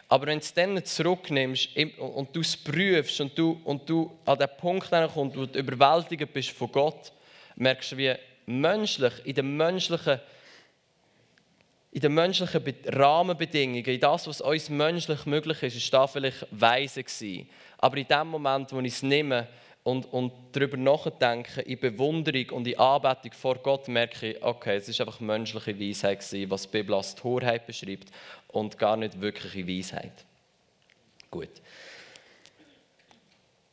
Aber 0.08 0.26
wenn 0.26 0.38
du 0.38 0.44
es 0.44 0.52
dann 0.52 0.84
zurücknimmst 0.84 1.70
und 1.98 2.36
du 2.36 2.40
es 2.40 2.54
prüfst 2.54 3.22
und 3.22 3.38
du, 3.38 3.58
und 3.64 3.88
du 3.88 4.18
an 4.26 4.38
den 4.38 4.48
Punkt 4.58 4.90
kommst, 4.90 5.16
wo 5.16 5.46
du 5.46 5.58
überwältigt 5.58 6.30
bist 6.30 6.50
von 6.50 6.70
Gott, 6.70 7.10
merkst 7.56 7.92
du, 7.92 7.96
wie 7.96 8.14
menschlich, 8.46 9.12
in 9.24 9.34
den 9.34 9.56
menschlichen, 9.56 10.20
in 11.92 12.00
den 12.00 12.14
menschlichen 12.14 12.62
Rahmenbedingungen, 12.86 13.84
in 13.84 14.00
das, 14.00 14.26
was 14.26 14.40
uns 14.40 14.68
menschlich 14.68 15.26
möglich 15.26 15.62
ist, 15.62 15.76
ist 15.76 15.92
da 15.92 16.06
vielleicht 16.06 16.46
weise 16.50 17.02
gewesen. 17.02 17.48
Aber 17.78 17.96
in 17.96 18.08
dem 18.08 18.28
Moment, 18.28 18.72
wo 18.72 18.80
ich 18.80 18.94
es 18.94 19.02
nehme 19.02 19.46
und, 19.84 20.06
und 20.12 20.32
darüber 20.52 20.76
nachdenke, 20.76 21.60
in 21.60 21.78
Bewunderung 21.78 22.50
und 22.50 22.66
in 22.66 22.78
Anbetung 22.78 23.32
vor 23.32 23.56
Gott, 23.56 23.86
merke 23.88 24.32
ich, 24.32 24.42
okay, 24.42 24.76
es 24.76 24.88
ist 24.88 25.00
einfach 25.00 25.20
menschliche 25.20 25.78
Weisheit 25.78 26.20
gewesen, 26.20 26.50
was 26.50 26.62
die 26.62 26.68
Bibel 26.68 26.94
als 26.94 27.14
Torheit 27.14 27.66
beschreibt 27.66 28.10
und 28.48 28.78
gar 28.78 28.96
nicht 28.96 29.20
wirkliche 29.20 29.68
Weisheit. 29.68 30.24
Gut. 31.30 31.50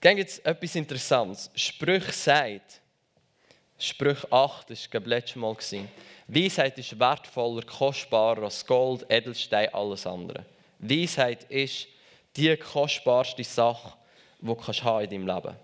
Dann 0.01 0.15
gibt 0.15 0.29
es 0.29 0.39
etwas 0.39 0.75
Interessantes. 0.75 1.51
Sprüch 1.55 2.11
sagt, 2.11 2.80
Sprüch 3.81 4.31
8, 4.31 4.69
das 4.69 4.93
war 4.93 5.01
letztes 5.01 5.35
Mal. 5.37 5.55
Weisheit 6.27 6.77
ist 6.77 6.99
wertvoller, 6.99 7.63
kostbarer 7.63 8.43
als 8.43 8.65
Gold, 8.65 9.05
Edelstein, 9.09 9.73
alles 9.73 10.05
andere. 10.05 10.45
Weisheit 10.77 11.45
ist 11.45 11.87
die 12.35 12.55
kostbarste 12.57 13.43
Sache, 13.43 13.93
die 14.39 14.45
du 14.45 14.53
in 14.53 15.09
deinem 15.09 15.09
Leben 15.09 15.31
haben 15.31 15.55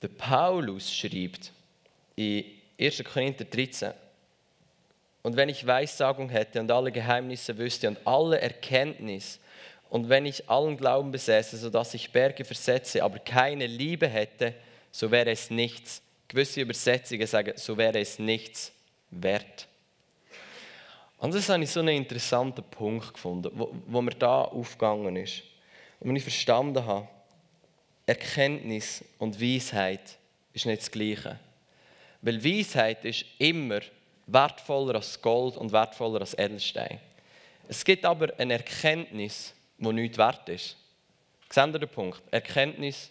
Der 0.00 0.08
Paulus 0.08 0.94
schreibt 0.94 1.50
in 2.14 2.44
1. 2.78 3.02
Korinther 3.04 3.44
13, 3.44 3.92
und 5.22 5.36
wenn 5.36 5.48
ich 5.48 5.66
Weissagung 5.66 6.28
hätte 6.28 6.60
und 6.60 6.70
alle 6.70 6.92
Geheimnisse 6.92 7.56
wüsste 7.58 7.88
und 7.88 7.98
alle 8.06 8.40
Erkenntnis, 8.40 9.40
und 9.90 10.08
wenn 10.08 10.26
ich 10.26 10.48
allen 10.48 10.76
Glauben 10.76 11.10
besäße, 11.10 11.56
sodass 11.58 11.92
ich 11.92 12.10
Berge 12.10 12.44
versetze, 12.44 13.02
aber 13.02 13.18
keine 13.18 13.66
Liebe 13.66 14.08
hätte, 14.08 14.54
so 14.92 15.10
wäre 15.10 15.30
es 15.30 15.50
nichts. 15.50 16.02
Gewisse 16.28 16.60
Übersetzungen 16.60 17.26
sagen, 17.26 17.54
so 17.56 17.76
wäre 17.76 17.98
es 17.98 18.18
nichts 18.18 18.72
wert. 19.10 19.66
Und 21.18 21.34
das 21.34 21.48
habe 21.48 21.62
ich 21.62 21.70
so 21.70 21.80
einen 21.80 21.96
interessanten 21.96 22.64
Punkt 22.64 23.14
gefunden, 23.14 23.50
wo, 23.54 23.74
wo 23.86 24.02
mir 24.02 24.14
da 24.14 24.42
aufgegangen 24.42 25.16
ist. 25.16 25.42
Und 26.00 26.08
wenn 26.08 26.16
ich 26.16 26.22
verstanden 26.22 26.84
habe, 26.84 27.08
Erkenntnis 28.06 29.04
und 29.18 29.40
Weisheit 29.40 30.18
ist 30.52 30.66
nicht 30.66 30.82
das 30.82 30.90
Gleiche. 30.90 31.38
Weil 32.20 32.44
Weisheit 32.44 33.04
ist 33.04 33.24
immer 33.38 33.80
wertvoller 34.26 34.96
als 34.96 35.20
Gold 35.20 35.56
und 35.56 35.72
wertvoller 35.72 36.20
als 36.20 36.34
Edelstein. 36.34 37.00
Es 37.68 37.84
gibt 37.84 38.04
aber 38.04 38.32
eine 38.38 38.54
Erkenntnis, 38.54 39.54
die 39.78 39.92
nichts 39.92 40.18
wert 40.18 40.48
ist. 40.48 40.76
Seht 41.48 41.74
ihr 41.74 41.78
den 41.78 41.88
Punkt? 41.88 42.20
Erkenntnis 42.30 43.10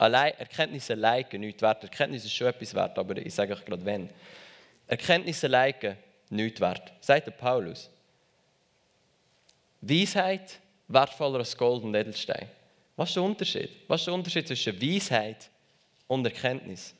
Allein, 0.00 0.32
Erkenntnis 0.38 0.90
allein 0.90 1.26
nichts 1.32 1.60
wert. 1.60 1.82
Erkenntnis 1.82 2.24
ist 2.24 2.32
schon 2.32 2.46
etwas 2.46 2.74
wert, 2.74 2.98
aber 2.98 3.18
ich 3.18 3.34
sage 3.34 3.52
euch 3.52 3.62
gerade 3.62 3.84
wenn. 3.84 4.08
Erkenntnis 4.86 5.44
allein 5.44 5.74
nichts 6.30 6.58
wert. 6.58 6.90
Sagt 7.02 7.26
der 7.26 7.32
Paulus. 7.32 7.90
Weisheit 9.82 10.58
wertvoller 10.88 11.40
als 11.40 11.54
Gold 11.54 11.84
und 11.84 11.94
Edelstein. 11.94 12.48
Was 12.96 13.10
ist 13.10 13.16
der 13.16 13.22
Unterschied? 13.24 13.70
Was 13.88 14.00
ist 14.00 14.06
der 14.06 14.14
Unterschied 14.14 14.48
zwischen 14.48 14.80
Weisheit 14.80 15.50
und 16.06 16.24
Erkenntnis? 16.24 16.94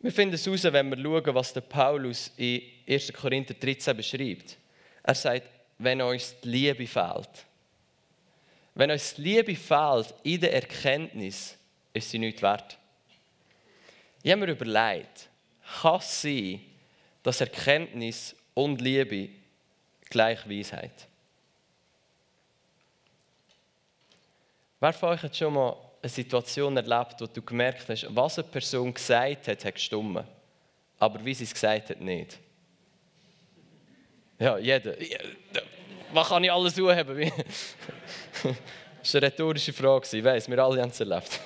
Wir 0.00 0.12
finden 0.12 0.36
es 0.36 0.46
heraus, 0.46 0.64
wenn 0.64 0.88
wir 0.88 0.96
schauen, 0.96 1.34
was 1.34 1.52
der 1.52 1.60
Paulus 1.60 2.32
in 2.38 2.62
1. 2.88 3.12
Korinther 3.12 3.52
13 3.52 3.94
beschreibt. 3.94 4.56
Er 5.02 5.14
sagt, 5.14 5.50
wenn 5.76 6.00
uns 6.00 6.34
die 6.40 6.48
Liebe 6.48 6.86
fehlt. 6.86 7.44
Wenn 8.76 8.90
uns 8.90 9.16
Liebe 9.16 9.56
fehlt 9.56 10.14
in 10.22 10.38
der 10.38 10.52
Erkenntnis, 10.52 11.56
ist 11.94 12.10
sie 12.10 12.18
nichts 12.18 12.42
wert. 12.42 12.76
Ich 14.22 14.30
habe 14.30 14.42
mir 14.42 14.52
überlegt, 14.52 15.30
kann 15.80 15.96
es 15.98 16.20
sein, 16.20 16.60
dass 17.22 17.40
Erkenntnis 17.40 18.36
und 18.52 18.82
Liebe 18.82 19.30
gleich 20.10 20.46
Weisheit? 20.46 21.08
Wer 24.78 24.92
von 24.92 25.08
euch 25.08 25.22
hat 25.22 25.34
schon 25.34 25.54
mal 25.54 25.74
eine 26.02 26.10
Situation 26.10 26.76
erlebt, 26.76 27.18
wo 27.18 27.26
du 27.26 27.40
gemerkt 27.40 27.88
hast, 27.88 28.14
was 28.14 28.38
eine 28.38 28.48
Person 28.48 28.92
gesagt 28.92 29.48
hat, 29.48 29.64
hat 29.64 29.74
gestimmt, 29.74 30.22
aber 30.98 31.24
wie 31.24 31.32
sie 31.32 31.44
es 31.44 31.54
gesagt 31.54 31.88
hat, 31.88 32.00
nicht? 32.02 32.38
Ja, 34.38 34.58
jeder. 34.58 34.94
Was 36.12 36.28
kann 36.28 36.44
ich 36.44 36.52
alles 36.52 36.76
haben? 36.76 37.18
das 37.32 37.74
war 38.42 38.54
eine 39.14 39.22
rhetorische 39.22 39.72
Frage, 39.72 40.16
ich 40.16 40.24
weiß, 40.24 40.48
wir 40.48 40.58
alle 40.58 40.82
haben 40.82 40.90
es 40.90 41.00
erlebt. 41.00 41.40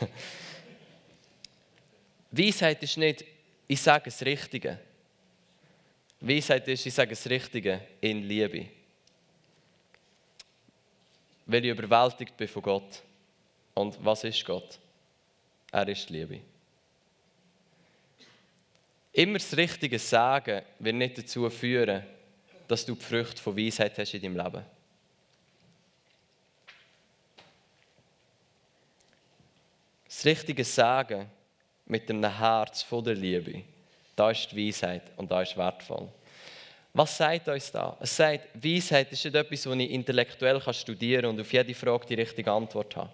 Weisheit 2.30 2.82
ist 2.82 2.96
nicht, 2.96 3.24
ich 3.66 3.80
sage 3.80 4.04
das 4.04 4.22
Richtige. 4.22 4.78
Weisheit 6.20 6.68
ist, 6.68 6.86
ich 6.86 6.94
sage 6.94 7.10
das 7.10 7.28
Richtige 7.28 7.80
in 8.00 8.22
Liebe. 8.28 8.66
Weil 11.46 11.64
ich 11.64 11.70
überwältigt 11.70 12.36
bin 12.36 12.48
von 12.48 12.62
Gott. 12.62 13.02
Und 13.74 14.04
was 14.04 14.24
ist 14.24 14.44
Gott? 14.44 14.78
Er 15.72 15.88
ist 15.88 16.10
Liebe. 16.10 16.40
Immer 19.12 19.38
das 19.38 19.56
Richtige 19.56 19.98
sagen 19.98 20.62
wird 20.78 20.94
nicht 20.94 21.18
dazu 21.18 21.48
führen, 21.50 22.04
dass 22.70 22.86
du 22.86 22.94
die 22.94 23.04
Früchte 23.04 23.42
von 23.42 23.56
Weisheit 23.56 23.98
hast 23.98 24.14
in 24.14 24.22
deinem 24.22 24.36
Leben. 24.36 24.64
Das 30.04 30.24
Richtige 30.24 30.64
sagen 30.64 31.28
mit 31.86 32.08
dem 32.08 32.22
Herz 32.22 32.82
von 32.82 33.02
der 33.02 33.14
Liebe, 33.16 33.64
da 34.14 34.30
ist 34.30 34.52
die 34.52 34.68
Weisheit 34.68 35.02
und 35.16 35.28
da 35.30 35.42
ist 35.42 35.56
wertvoll. 35.56 36.08
Was 36.92 37.16
sagt 37.16 37.48
uns 37.48 37.72
da? 37.72 37.96
Es 38.00 38.16
sagt, 38.16 38.48
Weisheit 38.54 39.10
ist 39.10 39.24
nicht 39.24 39.34
etwas, 39.34 39.62
das 39.62 39.74
ich 39.74 39.90
intellektuell 39.90 40.60
studieren 40.72 41.22
kann 41.22 41.30
und 41.30 41.40
auf 41.40 41.52
jede 41.52 41.74
Frage 41.74 42.06
die 42.06 42.14
richtige 42.14 42.52
Antwort 42.52 42.94
habe. 42.94 43.10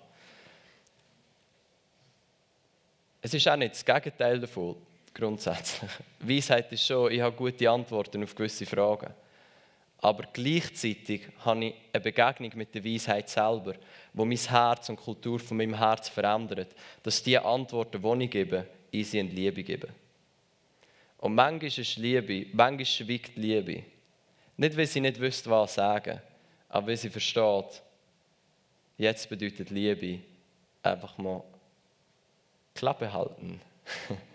Es 3.23 3.33
ist 3.33 3.49
auch 3.49 3.57
nicht 3.57 3.73
das 3.73 3.85
Gegenteil 3.85 4.39
davon, 4.39 4.77
grundsätzlich. 5.15 5.91
Weisheit 6.21 6.71
ist 6.73 6.87
schon, 6.87 7.11
ich 7.11 7.23
habe 7.23 7.35
gute 7.35 7.71
Antworten 7.71 8.23
auf 8.23 8.35
gewisse 8.35 8.67
Fragen. 8.67 9.15
Aber 9.99 10.25
gleichzeitig 10.33 11.23
habe 11.45 11.67
ich 11.67 11.75
eine 11.93 12.03
Begegnung 12.03 12.53
mit 12.55 12.75
der 12.75 12.85
Weisheit 12.85 13.29
selber, 13.29 13.75
wo 14.13 14.25
mein 14.25 14.37
Herz 14.37 14.89
und 14.89 15.01
die 15.01 15.05
Kultur 15.05 15.39
von 15.39 15.57
meinem 15.57 15.77
Herz 15.77 16.09
verändert, 16.09 16.75
dass 17.03 17.23
die 17.23 17.39
Antworten, 17.39 18.03
die 18.03 18.25
ich 18.25 18.31
gebe, 18.31 18.67
in 18.91 19.05
sie 19.05 19.19
in 19.19 19.31
Liebe 19.31 19.63
geben. 19.63 19.91
Und 21.19 21.35
manchmal 21.35 21.69
ist 21.69 21.97
Liebe, 21.97 22.47
manchmal 22.53 22.85
schweigt 22.85 23.37
Liebe. 23.37 23.85
Nicht, 24.57 24.77
weil 24.77 24.87
sie 24.87 25.01
nicht 25.01 25.21
wüsste, 25.21 25.51
was 25.51 25.75
sagen, 25.75 26.21
aber 26.69 26.89
weil 26.89 26.97
sie 26.97 27.11
versteht, 27.11 27.83
jetzt 28.99 29.29
bedeutet 29.29 29.71
Liebe 29.71 30.21
einfach 30.83 31.17
mal 31.19 31.43
Klappe 32.75 33.13
halten. 33.13 33.61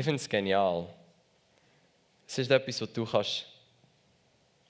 Ich 0.00 0.04
finde 0.04 0.16
es 0.16 0.26
genial. 0.26 0.88
Es 2.26 2.38
ist 2.38 2.50
etwas, 2.50 2.80
was 2.80 2.90
du 2.90 3.04
kannst. 3.04 3.44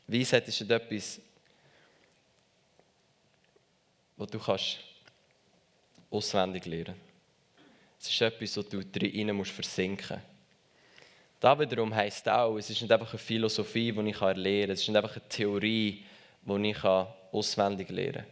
Weisheit 0.08 0.48
ist 0.48 0.60
etwas, 0.60 1.20
was 4.16 4.28
du 4.28 4.40
kannst 4.40 4.78
auswendig 6.10 6.66
lernen. 6.66 6.96
Es 8.00 8.10
ist 8.10 8.20
etwas, 8.20 8.56
wo 8.56 8.62
du 8.62 8.84
drin 8.84 9.32
musst 9.36 9.52
versinken. 9.52 10.20
Da 11.38 11.56
wiederum 11.56 11.94
heisst 11.94 12.28
auch, 12.28 12.56
es 12.56 12.68
ist 12.68 12.82
nicht 12.82 12.90
einfach 12.90 13.10
eine 13.10 13.18
Philosophie, 13.20 13.92
die 13.92 14.10
ich 14.10 14.20
lernen 14.20 14.34
kann. 14.34 14.70
Es 14.70 14.80
ist 14.80 14.88
nicht 14.88 14.96
einfach 14.96 15.14
eine 15.14 15.28
Theorie, 15.28 16.04
die 16.42 16.70
ich 16.70 16.84
auswendig 16.84 17.88
lernen 17.90 18.26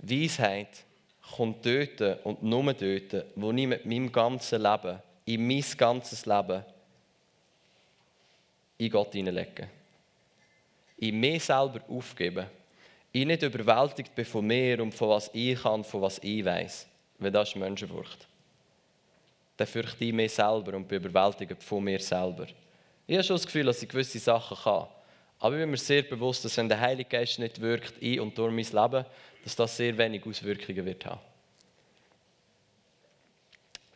kann. 0.00 0.10
Weisheit 0.10 0.84
kommt 1.36 1.66
dort 1.66 2.24
und 2.24 2.42
nur 2.42 2.72
dort, 2.72 3.26
wo 3.36 3.52
ich 3.52 3.66
mit 3.66 3.84
meinem 3.84 4.10
ganzen 4.10 4.62
Leben 4.62 4.98
in 5.24 5.46
mein 5.46 5.64
ganzes 5.76 6.26
Leben 6.26 6.64
in 8.78 8.90
Gott 8.90 9.12
hineinlegen. 9.12 9.68
In 10.98 11.20
mich 11.20 11.44
selber 11.44 11.80
aufgeben. 11.88 12.46
Ich 13.12 13.26
nicht 13.26 13.42
überwältigt 13.42 14.14
bin 14.14 14.24
von 14.24 14.46
mir 14.46 14.82
und 14.82 14.92
von 14.92 15.10
was 15.10 15.30
ich 15.32 15.60
kann, 15.62 15.84
von 15.84 16.02
was 16.02 16.18
ich 16.22 16.44
weiß. 16.44 16.86
Weil 17.18 17.30
das 17.30 17.50
ist 17.50 17.56
Menschenfurcht. 17.56 18.26
Dann 19.56 19.66
fürchte 19.66 20.04
ich 20.04 20.12
mich 20.12 20.32
selber 20.32 20.74
und 20.76 20.88
bin 20.88 21.02
überwältigt 21.02 21.62
von 21.62 21.84
mir 21.84 22.00
selber. 22.00 22.46
Ich 23.06 23.16
habe 23.16 23.24
schon 23.24 23.36
das 23.36 23.46
Gefühl, 23.46 23.64
dass 23.64 23.82
ich 23.82 23.88
gewisse 23.88 24.18
Sachen 24.18 24.56
kann. 24.56 24.86
Aber 25.38 25.54
ich 25.56 25.60
bin 25.60 25.70
mir 25.70 25.76
sehr 25.76 26.02
bewusst, 26.02 26.44
dass 26.44 26.56
wenn 26.56 26.68
der 26.68 26.80
Heilige 26.80 27.10
Geist 27.10 27.38
nicht 27.38 27.60
wirkt 27.60 27.98
in 27.98 28.20
und 28.20 28.36
durch 28.38 28.52
mein 28.52 28.82
Leben, 28.82 29.04
dass 29.44 29.56
das 29.56 29.76
sehr 29.76 29.96
wenig 29.98 30.24
Auswirkungen 30.24 30.86
wird 30.86 31.04
haben. 31.04 31.20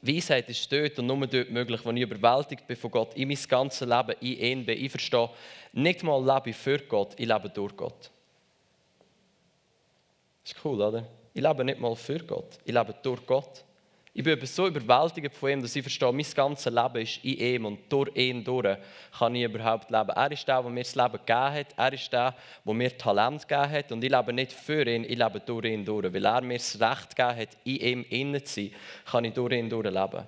Weisheit 0.07 0.49
ist 0.49 0.71
dort 0.71 0.99
und 0.99 1.07
nur 1.07 1.27
dort 1.27 1.51
möglich, 1.51 1.81
wo 1.85 1.91
ich 1.91 2.01
überwältigt 2.01 2.67
bin 2.67 2.77
von 2.77 2.91
Gott, 2.91 3.15
in 3.15 3.29
mein 3.29 3.39
ganzes 3.49 3.87
Leben, 3.87 4.15
in 4.21 4.39
ihn 4.39 4.67
bin. 4.67 4.85
Ich 4.85 4.91
verstehe, 4.91 5.31
nicht 5.73 6.03
mal 6.03 6.25
lebe 6.25 6.51
ich 6.51 6.57
für 6.57 6.79
Gott, 6.79 7.15
ich 7.19 7.27
lebe 7.27 7.49
durch 7.51 7.77
Gott. 7.77 8.11
Das 10.43 10.53
ist 10.53 10.65
cool, 10.65 10.81
oder? 10.81 11.07
Ich 11.35 11.43
lebe 11.43 11.65
nicht 11.65 11.81
mal 11.81 11.95
für 11.95 12.21
Gott, 12.21 12.59
ich 12.65 12.73
lebe 12.73 12.95
durch 13.03 13.27
Gott. 13.27 13.66
Ich 14.19 14.25
bin 14.25 14.47
so 14.47 14.67
überwältigt 14.67 15.35
von 15.35 15.51
ihm, 15.51 15.61
dass 15.61 15.77
ich 15.77 15.83
verstehe, 15.83 16.11
mein 16.11 16.25
ganzes 16.35 16.73
Leben 16.73 17.03
ist 17.03 17.23
in 17.23 17.39
ihm 17.39 17.67
und 17.67 17.81
durch 17.91 18.17
ihn 18.17 18.43
durch 18.43 18.79
kann 19.19 19.35
ich 19.35 19.43
überhaupt 19.43 19.91
leben. 19.91 20.09
Er 20.09 20.33
ist 20.33 20.49
der, 20.49 20.63
der 20.63 20.71
mir 20.71 20.83
das 20.85 20.95
Leben 20.95 21.19
gegeben 21.19 21.53
hat. 21.53 21.67
Er 21.77 21.93
ist 21.93 22.11
der, 22.11 22.35
der 22.65 22.75
mir 22.75 22.97
Talent 22.97 23.47
gegeben 23.47 23.71
hat. 23.71 23.93
Und 23.93 24.03
ich 24.03 24.11
lebe 24.11 24.33
nicht 24.33 24.53
für 24.53 24.87
ihn, 24.87 25.05
ich 25.05 25.19
lebe 25.19 25.41
durch 25.41 25.67
ihn 25.67 25.85
durch. 25.85 26.11
Weil 26.15 26.25
er 26.25 26.41
mir 26.41 26.57
das 26.57 26.81
Recht 26.81 27.15
gegeben 27.15 27.41
hat, 27.41 27.49
in 27.65 27.77
ihm 27.77 28.07
innen 28.09 28.43
zu 28.43 28.55
sein, 28.55 28.71
kann 29.05 29.25
ich 29.27 29.35
durch 29.35 29.53
ihn 29.53 29.69
durch 29.69 29.85
leben. 29.85 30.25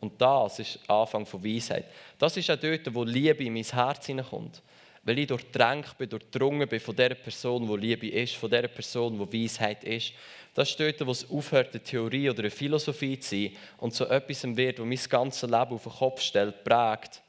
Und 0.00 0.20
das 0.20 0.58
ist 0.58 0.80
der 0.88 0.96
Anfang 0.96 1.24
von 1.24 1.44
Weisheit. 1.44 1.84
Das 2.18 2.36
ist 2.36 2.50
auch 2.50 2.56
dort, 2.56 2.92
wo 2.92 3.04
Liebe 3.04 3.44
in 3.44 3.52
mein 3.52 3.62
Herz 3.62 4.06
hineinkommt. 4.06 4.60
Weil 5.08 5.20
ich 5.20 5.26
durchdrängt 5.26 5.96
bin, 5.96 6.10
durchdrungen 6.10 6.68
bin 6.68 6.80
von 6.80 6.94
der 6.94 7.14
Person, 7.14 7.66
die 7.66 7.86
Liebe 7.86 8.08
ist, 8.08 8.34
von 8.34 8.50
der 8.50 8.68
Person, 8.68 9.18
die 9.18 9.42
Weisheit 9.42 9.82
ist. 9.82 10.12
Das 10.52 10.68
ist 10.68 10.78
dort, 10.78 11.06
wo 11.06 11.12
es 11.12 11.30
aufhört, 11.30 11.70
eine 11.72 11.82
Theorie 11.82 12.28
oder 12.28 12.40
eine 12.40 12.50
Philosophie 12.50 13.18
zu 13.18 13.30
sein 13.30 13.56
und 13.78 13.94
so 13.94 14.04
etwas 14.04 14.44
wird, 14.44 14.78
das 14.78 14.84
mein 14.84 14.98
ganzes 15.08 15.48
Leben 15.48 15.72
auf 15.72 15.82
den 15.84 15.92
Kopf 15.92 16.20
stellt, 16.20 16.62
prägt 16.62 17.22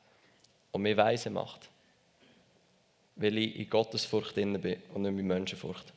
und 0.74 0.82
mich 0.82 0.98
weise 0.98 1.30
macht. 1.30 1.70
Weil 3.15 3.38
ich 3.38 3.56
in 3.56 3.70
Gottesfurcht 3.70 4.36
bin 4.36 4.56
und 4.58 5.02
nicht 5.02 5.18
in 5.18 5.26
Menschenfurcht. 5.26 5.94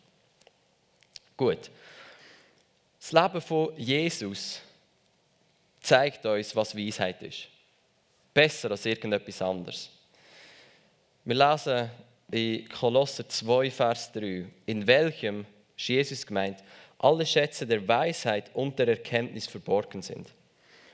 Gut. 1.37 1.69
Das 3.01 3.11
Leben 3.11 3.41
von 3.41 3.77
Jesus 3.77 4.61
zeigt 5.81 6.25
uns, 6.27 6.55
was 6.55 6.77
Weisheit 6.77 7.21
ist. 7.25 7.49
Besser 8.33 8.71
als 8.71 8.87
irgendetwas 8.87 9.43
anderes. 9.43 9.91
Wir 11.25 11.37
lesen 11.37 11.89
in 12.33 12.69
Kolosser 12.69 13.29
2, 13.29 13.71
Vers 13.71 14.11
3, 14.11 14.45
in 14.67 14.87
welchem, 14.89 15.47
Jesus 15.77 16.27
gemeint, 16.27 16.59
alle 16.99 17.25
Schätze 17.25 17.65
der 17.65 17.87
Weisheit 17.87 18.51
und 18.55 18.77
der 18.77 18.89
Erkenntnis 18.89 19.47
verborgen 19.47 20.03
sind. 20.03 20.27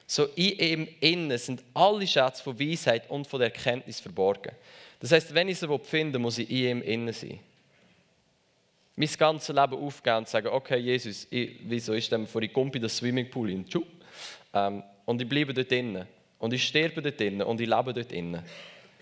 So 0.06 0.24
in 0.34 0.58
ihm 0.58 0.88
innen 1.00 1.38
sind 1.38 1.62
alle 1.72 2.06
Schätze 2.06 2.42
von 2.42 2.60
Weisheit 2.60 3.08
und 3.08 3.26
von 3.26 3.40
der 3.40 3.48
Erkenntnis 3.54 4.00
verborgen. 4.00 4.52
Das 5.00 5.12
heißt, 5.12 5.32
wenn 5.32 5.48
ich 5.48 5.58
sie 5.58 5.78
finde, 5.84 6.18
muss 6.18 6.36
ich 6.36 6.50
in 6.50 6.56
ihm 6.56 6.82
innen 6.82 7.14
sein. 7.14 7.38
Mein 8.96 9.08
ganzes 9.16 9.54
Leben 9.54 9.74
aufgeben 9.74 10.16
und 10.18 10.28
sagen, 10.28 10.48
okay, 10.48 10.76
Jesus, 10.76 11.26
ich, 11.30 11.60
wieso 11.62 11.94
ist 11.94 12.12
denn 12.12 12.26
vor 12.26 12.46
komme 12.48 12.72
in 12.74 12.82
das 12.82 12.98
Swimmingpool 12.98 13.48
hin? 13.48 13.64
Ähm, 14.52 14.82
und 15.06 15.22
ich 15.22 15.28
bleibe 15.28 15.54
dort 15.54 15.72
innen. 15.72 16.06
Und 16.38 16.52
ich 16.52 16.66
sterbe 16.66 17.00
dort 17.00 17.20
innen 17.20 17.42
und 17.42 17.60
ich 17.60 17.68
lebe 17.68 17.94
dort 17.94 18.12
innen. 18.12 18.42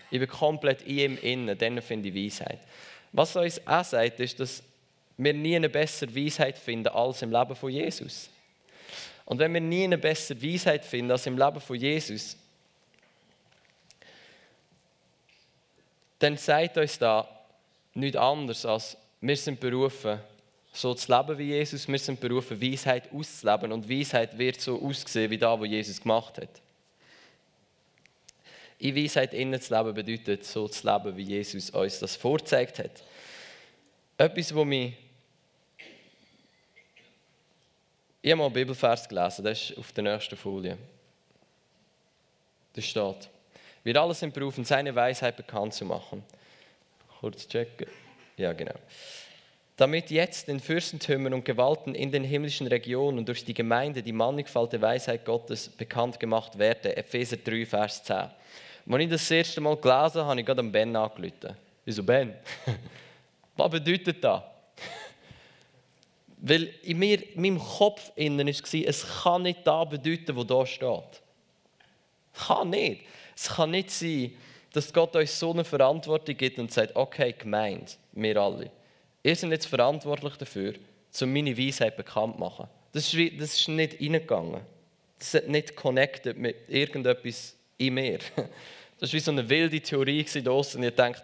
Ich 0.09 0.19
bin 0.19 0.27
komplett 0.27 0.81
in 0.83 0.97
ihm 0.97 1.17
innen, 1.21 1.57
dann 1.57 1.81
finde 1.81 2.09
ich 2.09 2.15
Weisheit. 2.15 2.59
Was 3.11 3.35
uns 3.35 3.65
auch 3.65 3.83
sagt, 3.83 4.19
ist, 4.19 4.39
dass 4.39 4.63
wir 5.17 5.33
nie 5.33 5.55
eine 5.55 5.69
bessere 5.69 6.13
Weisheit 6.15 6.57
finden 6.57 6.89
als 6.89 7.21
im 7.21 7.31
Leben 7.31 7.55
von 7.55 7.71
Jesus. 7.71 8.29
Und 9.25 9.39
wenn 9.39 9.53
wir 9.53 9.61
nie 9.61 9.83
eine 9.83 9.97
bessere 9.97 10.41
Weisheit 10.41 10.85
finden 10.85 11.11
als 11.11 11.25
im 11.25 11.37
Leben 11.37 11.59
von 11.59 11.75
Jesus, 11.75 12.37
dann 16.19 16.37
sagt 16.37 16.77
uns 16.77 16.97
da, 16.97 17.27
nichts 17.93 18.17
anderes 18.17 18.65
als, 18.65 18.97
wir 19.19 19.35
sind 19.35 19.59
berufen, 19.59 20.19
so 20.71 20.93
zu 20.93 21.11
leben 21.11 21.37
wie 21.37 21.55
Jesus. 21.55 21.87
Wir 21.87 21.99
sind 21.99 22.19
berufen, 22.19 22.61
Weisheit 22.61 23.11
auszuleben. 23.11 23.71
Und 23.71 23.89
Weisheit 23.89 24.37
wird 24.37 24.61
so 24.61 24.81
aussehen 24.81 25.31
wie 25.31 25.37
da, 25.37 25.59
was 25.59 25.67
Jesus 25.67 26.01
gemacht 26.01 26.37
hat. 26.37 26.61
In 28.79 28.95
Weisheit 28.95 29.33
innen 29.33 29.59
zu 29.59 29.75
leben 29.75 29.93
bedeutet, 29.93 30.45
so 30.45 30.67
zu 30.67 30.85
leben, 30.87 31.17
wie 31.17 31.23
Jesus 31.23 31.69
uns 31.69 31.99
das 31.99 32.15
vorgezeigt 32.15 32.79
hat. 32.79 33.03
Etwas, 34.17 34.53
wo 34.53 34.63
mich. 34.63 34.93
Ich 38.21 38.31
habe 38.31 38.39
mal 38.39 38.45
einen 38.45 38.53
Bibelvers 38.53 39.07
gelesen, 39.07 39.45
das 39.45 39.69
ist 39.69 39.77
auf 39.77 39.91
der 39.93 40.03
nächsten 40.03 40.35
Folie. 40.35 40.77
Da 42.73 42.81
steht: 42.81 43.29
Wir 43.83 44.01
alle 44.01 44.13
sind 44.13 44.33
berufen, 44.33 44.63
seine 44.63 44.93
Weisheit 44.93 45.37
bekannt 45.37 45.73
zu 45.73 45.85
machen. 45.85 46.23
Kurz 47.19 47.47
checken. 47.47 47.87
Ja, 48.35 48.53
genau 48.53 48.75
damit 49.77 50.09
jetzt 50.09 50.47
den 50.47 50.59
Fürstentümern 50.59 51.35
und 51.35 51.45
Gewalten 51.45 51.93
in 51.93 52.11
den 52.11 52.23
himmlischen 52.23 52.65
Regionen 52.65 53.25
durch 53.25 53.45
die 53.45 53.53
Gemeinde 53.53 54.01
die 54.01 54.11
mannigfalte 54.11 54.81
Weisheit 54.81 55.23
Gottes 55.23 55.69
bekannt 55.69 56.19
gemacht 56.19 56.57
werde. 56.57 56.97
Epheser 56.97 57.37
3, 57.37 57.65
Vers 57.65 58.03
10. 58.03 58.25
Als 58.89 59.03
ich 59.03 59.09
das, 59.09 59.21
das 59.21 59.31
erste 59.31 59.61
Mal 59.61 59.75
gelesen 59.75 60.21
habe, 60.21 60.25
habe 60.25 60.39
ich 60.39 60.45
gerade 60.45 60.63
Ben 60.63 60.95
angerufen. 60.95 61.55
Wieso 61.83 62.03
Ben? 62.03 62.33
Was 63.57 63.71
bedeutet 63.71 64.23
das? 64.23 64.43
Weil 66.39 66.73
in, 66.83 66.99
mir, 66.99 67.35
in 67.35 67.41
meinem 67.41 67.59
Kopf 67.59 68.11
innen 68.15 68.47
war, 68.47 68.87
es 68.87 69.05
kann 69.23 69.41
nicht 69.41 69.65
da 69.65 69.83
bedeuten, 69.83 70.35
was 70.35 70.45
da 70.45 70.65
steht. 70.65 71.21
Es 72.33 72.47
kann 72.47 72.69
nicht. 72.69 73.01
Es 73.35 73.49
kann 73.49 73.71
nicht 73.71 73.89
sein, 73.89 74.33
dass 74.71 74.93
Gott 74.93 75.15
uns 75.15 75.39
so 75.39 75.51
eine 75.51 75.63
Verantwortung 75.63 76.37
gibt 76.37 76.59
und 76.59 76.71
sagt, 76.71 76.95
okay, 76.95 77.33
gemeint, 77.37 77.97
wir 78.11 78.37
alle. 78.37 78.69
Ihr 79.23 79.35
seid 79.35 79.49
jetzt 79.49 79.65
verantwortlich 79.65 80.35
dafür, 80.35 80.75
um 81.21 81.33
meine 81.33 81.57
Weisheit 81.57 81.97
bekannt 81.97 82.35
zu 82.35 82.39
machen. 82.39 82.67
Das 82.91 83.11
ist, 83.11 83.41
das 83.41 83.59
ist 83.59 83.67
nicht 83.67 83.99
reingegangen. 83.99 84.61
Das 85.17 85.33
ist 85.33 85.47
nicht 85.47 85.75
connected 85.75 86.37
mit 86.37 86.69
irgendetwas 86.69 87.56
in 87.77 87.93
mir. 87.93 88.19
Das 88.99 89.11
war 89.11 89.13
wie 89.13 89.19
so 89.19 89.31
eine 89.31 89.47
wilde 89.47 89.79
Theorie. 89.79 90.21
Und 90.21 90.83
ich 90.83 90.95
dachte, 90.95 91.21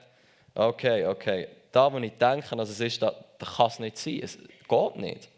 okay, 0.54 1.06
okay, 1.08 1.48
da, 1.72 1.92
wo 1.92 1.98
ich 1.98 2.12
denke, 2.12 2.58
also 2.58 2.72
es 2.72 2.80
ist, 2.80 3.02
da, 3.02 3.14
da 3.40 3.46
kann 3.46 3.68
es 3.68 3.80
nicht 3.80 3.98
sein. 3.98 4.20
Es 4.22 4.38
geht 4.38 4.96
nicht. 4.98 5.30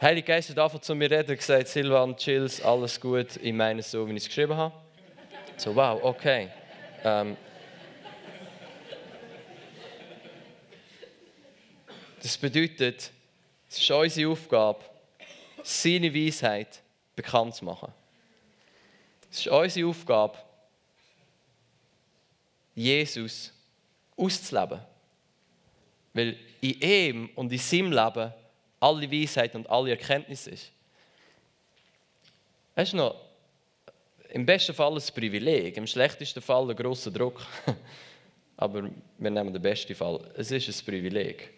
Heilige 0.00 0.26
Geist 0.26 0.50
hat 0.50 0.58
einfach 0.58 0.80
zu 0.80 0.94
mir 0.94 1.10
reden 1.10 1.30
und 1.30 1.36
gesagt, 1.36 1.68
Silvan, 1.68 2.16
chills, 2.16 2.62
alles 2.62 2.98
gut, 3.00 3.36
ich 3.42 3.52
meine 3.52 3.80
es 3.80 3.90
so, 3.90 4.08
wie 4.08 4.12
ich 4.12 4.22
es 4.22 4.26
geschrieben 4.26 4.56
habe. 4.56 4.74
So, 5.56 5.76
wow, 5.76 6.02
okay. 6.02 6.48
Ähm, 7.04 7.36
Das 12.24 12.38
bedeutet, 12.38 13.10
es 13.68 13.78
ist 13.78 13.90
unsere 13.90 14.32
Aufgabe, 14.32 14.82
seine 15.62 16.14
Weisheit 16.14 16.80
bekannt 17.14 17.54
zu 17.54 17.66
machen. 17.66 17.92
Es 19.34 19.40
ist 19.40 19.48
unsere 19.48 19.88
Aufgabe, 19.88 20.38
Jesus 22.72 23.52
auszuleben. 24.16 24.80
Weil 26.12 26.36
in 26.60 26.80
ihm 26.80 27.30
und 27.34 27.50
in 27.50 27.58
seinem 27.58 27.90
Leben 27.90 28.32
alle 28.78 29.10
Weisheit 29.10 29.56
und 29.56 29.68
alle 29.68 29.90
Erkenntnis 29.90 30.46
ist. 30.46 30.70
Es 32.76 32.88
ist 32.90 32.94
noch 32.94 33.16
im 34.28 34.46
besten 34.46 34.72
Fall 34.72 34.94
ein 34.94 35.02
Privileg, 35.12 35.76
im 35.78 35.86
schlechtesten 35.88 36.40
Fall 36.40 36.70
ein 36.70 36.76
grosser 36.76 37.10
Druck. 37.10 37.44
Aber 38.56 38.88
wir 39.18 39.30
nehmen 39.30 39.52
den 39.52 39.62
besten 39.62 39.96
Fall. 39.96 40.30
Es 40.36 40.52
ist 40.52 40.68
ein 40.68 40.86
Privileg. 40.86 41.50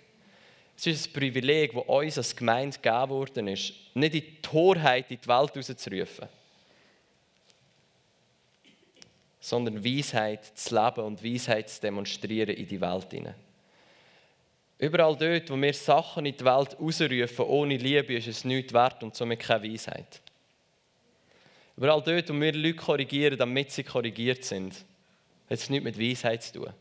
Es 0.74 0.86
ist 0.86 1.08
ein 1.08 1.12
Privileg, 1.12 1.74
das 1.74 1.84
uns 1.84 2.16
als 2.16 2.34
Gemeinde 2.34 2.78
gegeben 2.78 3.10
worden 3.10 3.48
ist, 3.48 3.74
nicht 3.92 4.14
in 4.14 4.22
die 4.22 4.40
Torheit 4.40 5.10
in 5.10 5.20
die 5.20 5.28
Welt 5.28 5.54
rauszurufen, 5.54 6.26
sondern 9.40 9.84
Weisheit 9.84 10.44
zu 10.44 10.74
leben 10.74 11.04
und 11.04 11.24
Weisheit 11.24 11.68
zu 11.68 11.80
demonstrieren 11.80 12.54
in 12.54 12.66
die 12.66 12.80
Welt 12.80 13.10
hinein. 13.10 13.34
Überall 14.78 15.16
dort, 15.16 15.50
wo 15.50 15.56
wir 15.56 15.72
Sachen 15.72 16.26
in 16.26 16.36
die 16.36 16.44
Welt 16.44 16.76
rausrufen, 16.78 17.44
ohne 17.46 17.76
Liebe, 17.76 18.14
ist 18.14 18.26
es 18.26 18.44
nichts 18.44 18.72
wert 18.72 19.02
und 19.02 19.14
somit 19.14 19.40
keine 19.40 19.72
Weisheit. 19.72 20.20
Überall 21.76 22.02
dort, 22.02 22.28
wo 22.28 22.34
wir 22.34 22.52
Leute 22.52 22.76
korrigieren, 22.76 23.38
damit 23.38 23.70
sie 23.70 23.84
korrigiert 23.84 24.44
sind, 24.44 24.74
hat 24.74 25.58
es 25.58 25.70
nichts 25.70 25.84
mit 25.84 25.98
Weisheit 25.98 26.42
zu 26.42 26.60
tun 26.60 26.72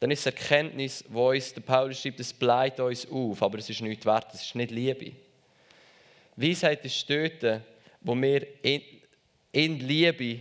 dann 0.00 0.10
ist 0.10 0.20
es 0.20 0.26
Erkenntnis, 0.26 1.04
wo 1.08 1.30
uns 1.30 1.52
der 1.52 1.60
Paulus 1.60 2.00
schreibt, 2.00 2.20
es 2.20 2.32
bleibt 2.32 2.78
uns 2.78 3.08
auf, 3.10 3.42
aber 3.42 3.58
es 3.58 3.68
ist 3.68 3.80
nichts 3.80 4.06
wert, 4.06 4.32
es 4.32 4.42
ist 4.42 4.54
nicht 4.54 4.70
Liebe. 4.70 5.12
Weisheit 6.36 6.84
ist 6.84 7.10
dort, 7.10 7.62
wo 8.00 8.14
wir 8.14 8.46
in, 8.62 8.80
in 9.50 9.80
Liebe 9.80 10.40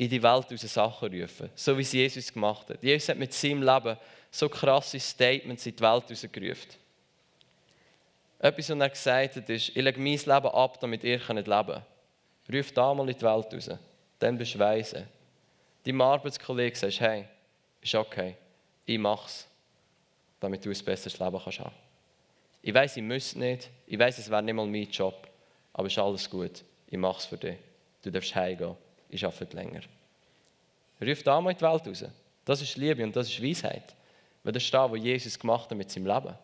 in 0.00 0.08
die 0.08 0.22
Welt 0.22 0.50
aus 0.50 0.60
Sachen 0.62 1.20
rufen, 1.20 1.50
so 1.54 1.76
wie 1.76 1.82
es 1.82 1.92
Jesus 1.92 2.32
gemacht 2.32 2.70
hat. 2.70 2.82
Jesus 2.82 3.10
hat 3.10 3.18
mit 3.18 3.34
seinem 3.34 3.62
Leben 3.62 3.98
so 4.30 4.48
krasse 4.48 4.98
Statements 4.98 5.66
in 5.66 5.76
die 5.76 5.82
Welt 5.82 6.04
rausgerufen. 6.10 6.70
Etwas, 8.38 8.70
was 8.70 8.78
er 8.78 8.88
gesagt 8.88 9.36
hat, 9.36 9.50
ist, 9.50 9.68
ich 9.68 9.74
lege 9.74 10.00
mein 10.00 10.16
Leben 10.16 10.30
ab, 10.30 10.80
damit 10.80 11.04
ihr 11.04 11.18
leben 11.18 11.44
könnt. 11.44 11.82
Ruf 12.50 12.72
da 12.72 12.94
mal 12.94 13.10
in 13.10 13.14
die 13.14 13.22
Welt 13.22 13.52
raus, 13.52 13.70
dann 14.18 14.38
bist 14.38 14.54
du 14.54 14.58
weise. 14.58 15.06
Deinem 15.84 16.00
Arbeitskollegen 16.00 16.78
sagst, 16.78 17.00
hey, 17.00 17.26
ist 17.82 17.94
okay, 17.94 18.36
ich 18.86 18.98
mache 18.98 19.26
es, 19.26 19.46
damit 20.40 20.64
du 20.64 20.70
ein 20.70 20.82
besseres 20.82 21.18
Leben 21.18 21.38
kannst 21.44 21.60
haben. 21.60 21.74
Ich 22.62 22.72
weiß, 22.72 22.96
ich 22.96 23.02
muss 23.02 23.34
nicht, 23.34 23.68
ich 23.86 23.98
weiß, 23.98 24.16
es 24.16 24.30
wäre 24.30 24.42
nicht 24.42 24.54
mal 24.54 24.66
mein 24.66 24.90
Job, 24.90 25.28
aber 25.74 25.88
es 25.88 25.92
ist 25.92 25.98
alles 25.98 26.30
gut, 26.30 26.64
ich 26.86 26.96
mache 26.96 27.18
es 27.18 27.26
für 27.26 27.36
dich. 27.36 27.58
Du 28.02 28.10
darfst 28.10 28.34
heimgehen, 28.34 28.76
ich 29.10 29.24
arbeite 29.24 29.56
länger. 29.56 29.80
Ruf 31.00 31.22
da 31.22 31.40
mal 31.40 31.50
in 31.50 31.56
die 31.56 31.62
Welt 31.62 31.86
raus. 31.86 32.04
Das 32.44 32.62
ist 32.62 32.76
Liebe 32.76 33.02
und 33.02 33.14
das 33.14 33.28
ist 33.28 33.42
Weisheit. 33.42 33.94
Weil 34.42 34.52
das 34.52 34.62
ist 34.62 34.72
das, 34.72 34.90
was 34.90 34.98
Jesus 34.98 35.38
gemacht 35.38 35.70
hat 35.70 35.76
mit 35.76 35.90
seinem 35.90 36.06
Leben. 36.06 36.34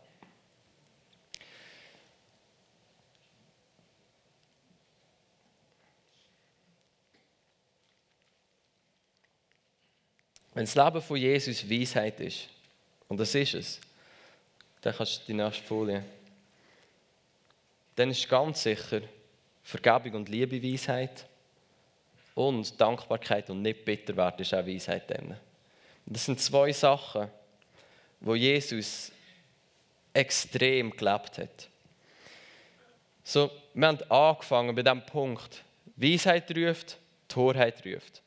Wenn 10.55 10.65
das 10.65 10.75
Leben 10.75 11.03
von 11.03 11.17
Jesus 11.19 11.69
Weisheit 11.69 12.19
ist, 12.21 12.49
und 13.09 13.19
das 13.19 13.35
ist 13.35 13.55
es, 13.55 13.81
dann 14.81 14.95
kannst 14.95 15.21
du 15.21 15.27
die 15.27 15.35
nächste 15.35 15.63
Folie. 15.63 16.03
Dann 17.95 18.11
ist 18.11 18.29
ganz 18.29 18.63
sicher 18.63 19.03
Vergebung 19.63 20.15
und 20.15 20.29
Liebe 20.29 20.63
Weisheit. 20.63 21.27
Und 22.37 22.79
Dankbarkeit 22.79 23.49
und 23.49 23.63
nicht 23.63 23.83
bitter 23.83 24.15
werden 24.15 24.43
ist 24.43 24.53
auch 24.53 24.67
Weisheit. 24.67 25.11
Dann. 25.11 25.39
Das 26.05 26.27
sind 26.27 26.39
zwei 26.39 26.71
Sachen, 26.71 27.29
wo 28.21 28.35
Jesus 28.35 29.11
extrem 30.13 30.91
gelebt 30.91 31.39
hat. 31.39 31.69
So, 33.25 33.51
wir 33.73 33.89
haben 33.89 34.03
angefangen 34.11 34.75
bei 34.75 34.83
dem 34.83 35.05
Punkt, 35.07 35.65
Weisheit 35.97 36.55
ruft, 36.55 36.99
Torheit 37.27 37.83
ruft. 37.87 38.21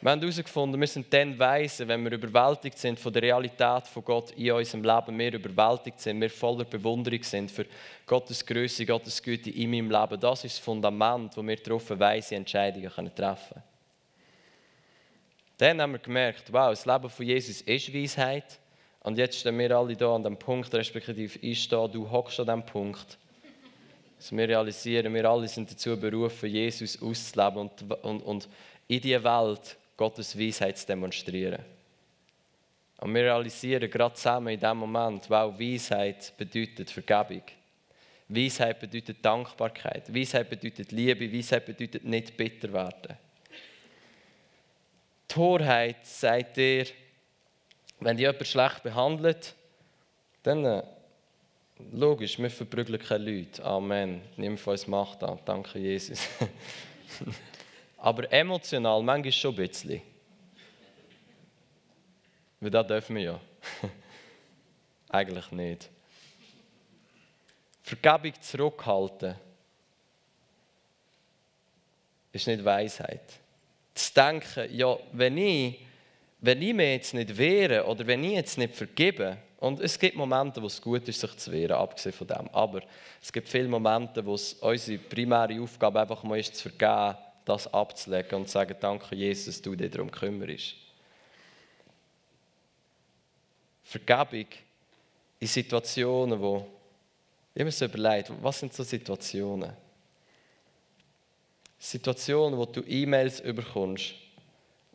Wir 0.00 0.12
haben 0.12 0.20
herausgefunden, 0.20 0.80
wir 0.80 0.86
sind 0.86 1.12
dann 1.12 1.36
weise, 1.36 1.88
wenn 1.88 2.04
wir 2.04 2.12
überwältigt 2.12 2.78
sind 2.78 3.00
von 3.00 3.12
der 3.12 3.22
Realität 3.22 3.84
von 3.88 4.04
Gott 4.04 4.30
in 4.30 4.52
unserem 4.52 4.84
Leben. 4.84 5.18
Wir 5.18 5.34
überwältigt 5.34 6.00
sind, 6.00 6.20
wir 6.20 6.30
voller 6.30 6.64
Bewunderung 6.64 7.24
sind 7.24 7.50
für 7.50 7.66
Gottes 8.06 8.46
Größe, 8.46 8.86
Gottes 8.86 9.20
Güte 9.20 9.50
in 9.50 9.68
meinem 9.68 9.90
Leben. 9.90 10.20
Das 10.20 10.44
ist 10.44 10.56
das 10.56 10.64
Fundament, 10.64 11.36
wo 11.36 11.42
wir 11.42 11.56
darauf 11.56 11.90
weise 11.98 12.36
Entscheidungen 12.36 13.12
treffen 13.12 13.54
können. 13.54 13.62
Dann 15.56 15.80
haben 15.80 15.92
wir 15.92 15.98
gemerkt, 15.98 16.44
wow, 16.52 16.70
das 16.70 16.86
Leben 16.86 17.10
von 17.10 17.26
Jesus 17.26 17.62
ist 17.62 17.92
Weisheit. 17.92 18.60
Und 19.00 19.18
jetzt 19.18 19.40
stehen 19.40 19.58
wir 19.58 19.76
alle 19.76 19.94
hier 19.94 20.06
an 20.06 20.22
dem 20.22 20.36
Punkt, 20.36 20.72
respektive 20.74 21.38
ich 21.40 21.64
stehe, 21.64 21.88
du 21.88 22.08
hockst 22.08 22.38
an 22.38 22.46
dem 22.46 22.64
Punkt. 22.64 23.18
Also 24.16 24.36
wir 24.36 24.48
realisieren, 24.48 25.12
wir 25.12 25.28
alle 25.28 25.48
sind 25.48 25.72
dazu 25.72 25.98
berufen, 25.98 26.48
Jesus 26.48 27.02
auszuleben 27.02 27.62
und, 27.62 28.04
und, 28.04 28.20
und 28.20 28.48
in 28.86 29.00
diese 29.00 29.24
Welt 29.24 29.76
Gottes 29.98 30.38
Weisheit 30.38 30.78
zu 30.78 30.86
demonstrieren. 30.86 31.62
Und 33.00 33.14
wir 33.14 33.24
realisieren 33.24 33.90
gerade 33.90 34.14
zusammen 34.14 34.54
in 34.54 34.60
dem 34.60 34.78
Moment, 34.78 35.28
weil 35.28 35.58
Weisheit 35.58 36.32
bedeutet 36.38 36.90
Vergebung. 36.90 37.42
Weisheit 38.28 38.78
bedeutet 38.78 39.24
Dankbarkeit. 39.24 40.14
Weisheit 40.14 40.48
bedeutet 40.48 40.92
Liebe. 40.92 41.32
Weisheit 41.32 41.66
bedeutet 41.66 42.04
nicht 42.04 42.36
bitter 42.36 42.72
werden. 42.72 43.16
Torheit 45.26 46.06
sagt 46.06 46.56
dir, 46.56 46.86
wenn 48.00 48.16
dich 48.16 48.26
jemand 48.26 48.46
schlecht 48.46 48.82
behandelt, 48.82 49.54
dann 50.42 50.64
äh, 50.64 50.82
logisch, 51.92 52.38
wir 52.38 52.50
verprügeln 52.50 53.00
keine 53.00 53.30
Leute. 53.30 53.64
Amen. 53.64 54.20
Niemand 54.36 54.60
von 54.60 54.72
uns 54.72 54.86
macht 54.86 55.22
das. 55.22 55.38
Danke, 55.44 55.78
Jesus. 55.78 56.20
Aber 57.98 58.32
emotional 58.32 59.02
manchmal 59.02 59.32
schon 59.32 59.54
ein 59.54 59.56
bisschen. 59.56 60.02
Weil 62.60 62.70
das 62.70 62.86
dürfen 62.86 63.16
wir 63.16 63.22
ja. 63.22 63.40
Eigentlich 65.10 65.50
nicht. 65.52 65.90
Vergebung 67.82 68.40
zurückhalten 68.40 69.34
ist 72.32 72.46
nicht 72.46 72.64
Weisheit. 72.64 73.22
Zu 73.94 74.14
denken, 74.14 74.68
ja, 74.76 74.96
wenn 75.12 75.38
ich, 75.38 75.80
wenn 76.40 76.62
ich 76.62 76.74
mir 76.74 76.92
jetzt 76.92 77.14
nicht 77.14 77.36
wehre 77.36 77.84
oder 77.84 78.06
wenn 78.06 78.22
ich 78.22 78.32
jetzt 78.32 78.58
nicht 78.58 78.74
vergebe, 78.74 79.38
und 79.60 79.80
es 79.80 79.98
gibt 79.98 80.14
Momente, 80.14 80.62
wo 80.62 80.66
es 80.66 80.80
gut 80.80 81.08
ist, 81.08 81.18
sich 81.18 81.36
zu 81.36 81.50
wehren, 81.50 81.72
abgesehen 81.72 82.12
von 82.12 82.28
dem. 82.28 82.48
Aber 82.52 82.80
es 83.20 83.32
gibt 83.32 83.48
viele 83.48 83.66
Momente, 83.66 84.24
wo 84.24 84.34
es 84.34 84.52
unsere 84.54 84.98
primäre 84.98 85.60
Aufgabe 85.60 86.00
einfach 86.00 86.22
mal 86.22 86.38
ist, 86.38 86.54
zu 86.54 86.70
vergeben, 86.70 87.18
das 87.48 87.72
abzulegen 87.72 88.40
und 88.40 88.46
zu 88.46 88.52
sagen, 88.52 88.76
danke 88.78 89.14
Jesus, 89.14 89.46
dass 89.46 89.62
du 89.62 89.74
dich 89.74 89.90
darum 89.90 90.10
kümmerst. 90.10 90.74
Vergebung 93.82 94.46
in 95.40 95.46
Situationen, 95.46 96.38
wo 96.40 96.66
ich 97.54 97.64
mir 97.64 97.72
so 97.72 97.86
überlegt, 97.86 98.30
was 98.42 98.60
sind 98.60 98.72
so 98.72 98.82
Situationen? 98.82 99.72
Situationen, 101.78 102.58
wo 102.58 102.66
du 102.66 102.82
E-Mails 102.82 103.40
überkommst, 103.40 104.14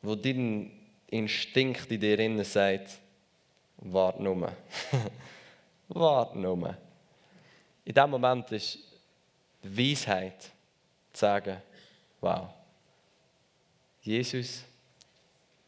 wo 0.02 0.16
dein 0.16 0.72
Instinkt 1.08 1.92
in 1.92 2.00
dir 2.00 2.20
innen 2.20 2.44
sagt, 2.44 3.00
warte 3.78 4.22
nur. 4.22 4.52
warte 5.88 6.38
nur. 6.38 6.78
In 7.86 7.94
diesem 7.94 8.10
Moment 8.12 8.52
ist 8.52 8.78
die 9.64 9.92
Weisheit 9.92 10.42
zu 11.14 11.20
sagen, 11.20 11.62
wow, 12.24 12.48
Jesus, 14.02 14.64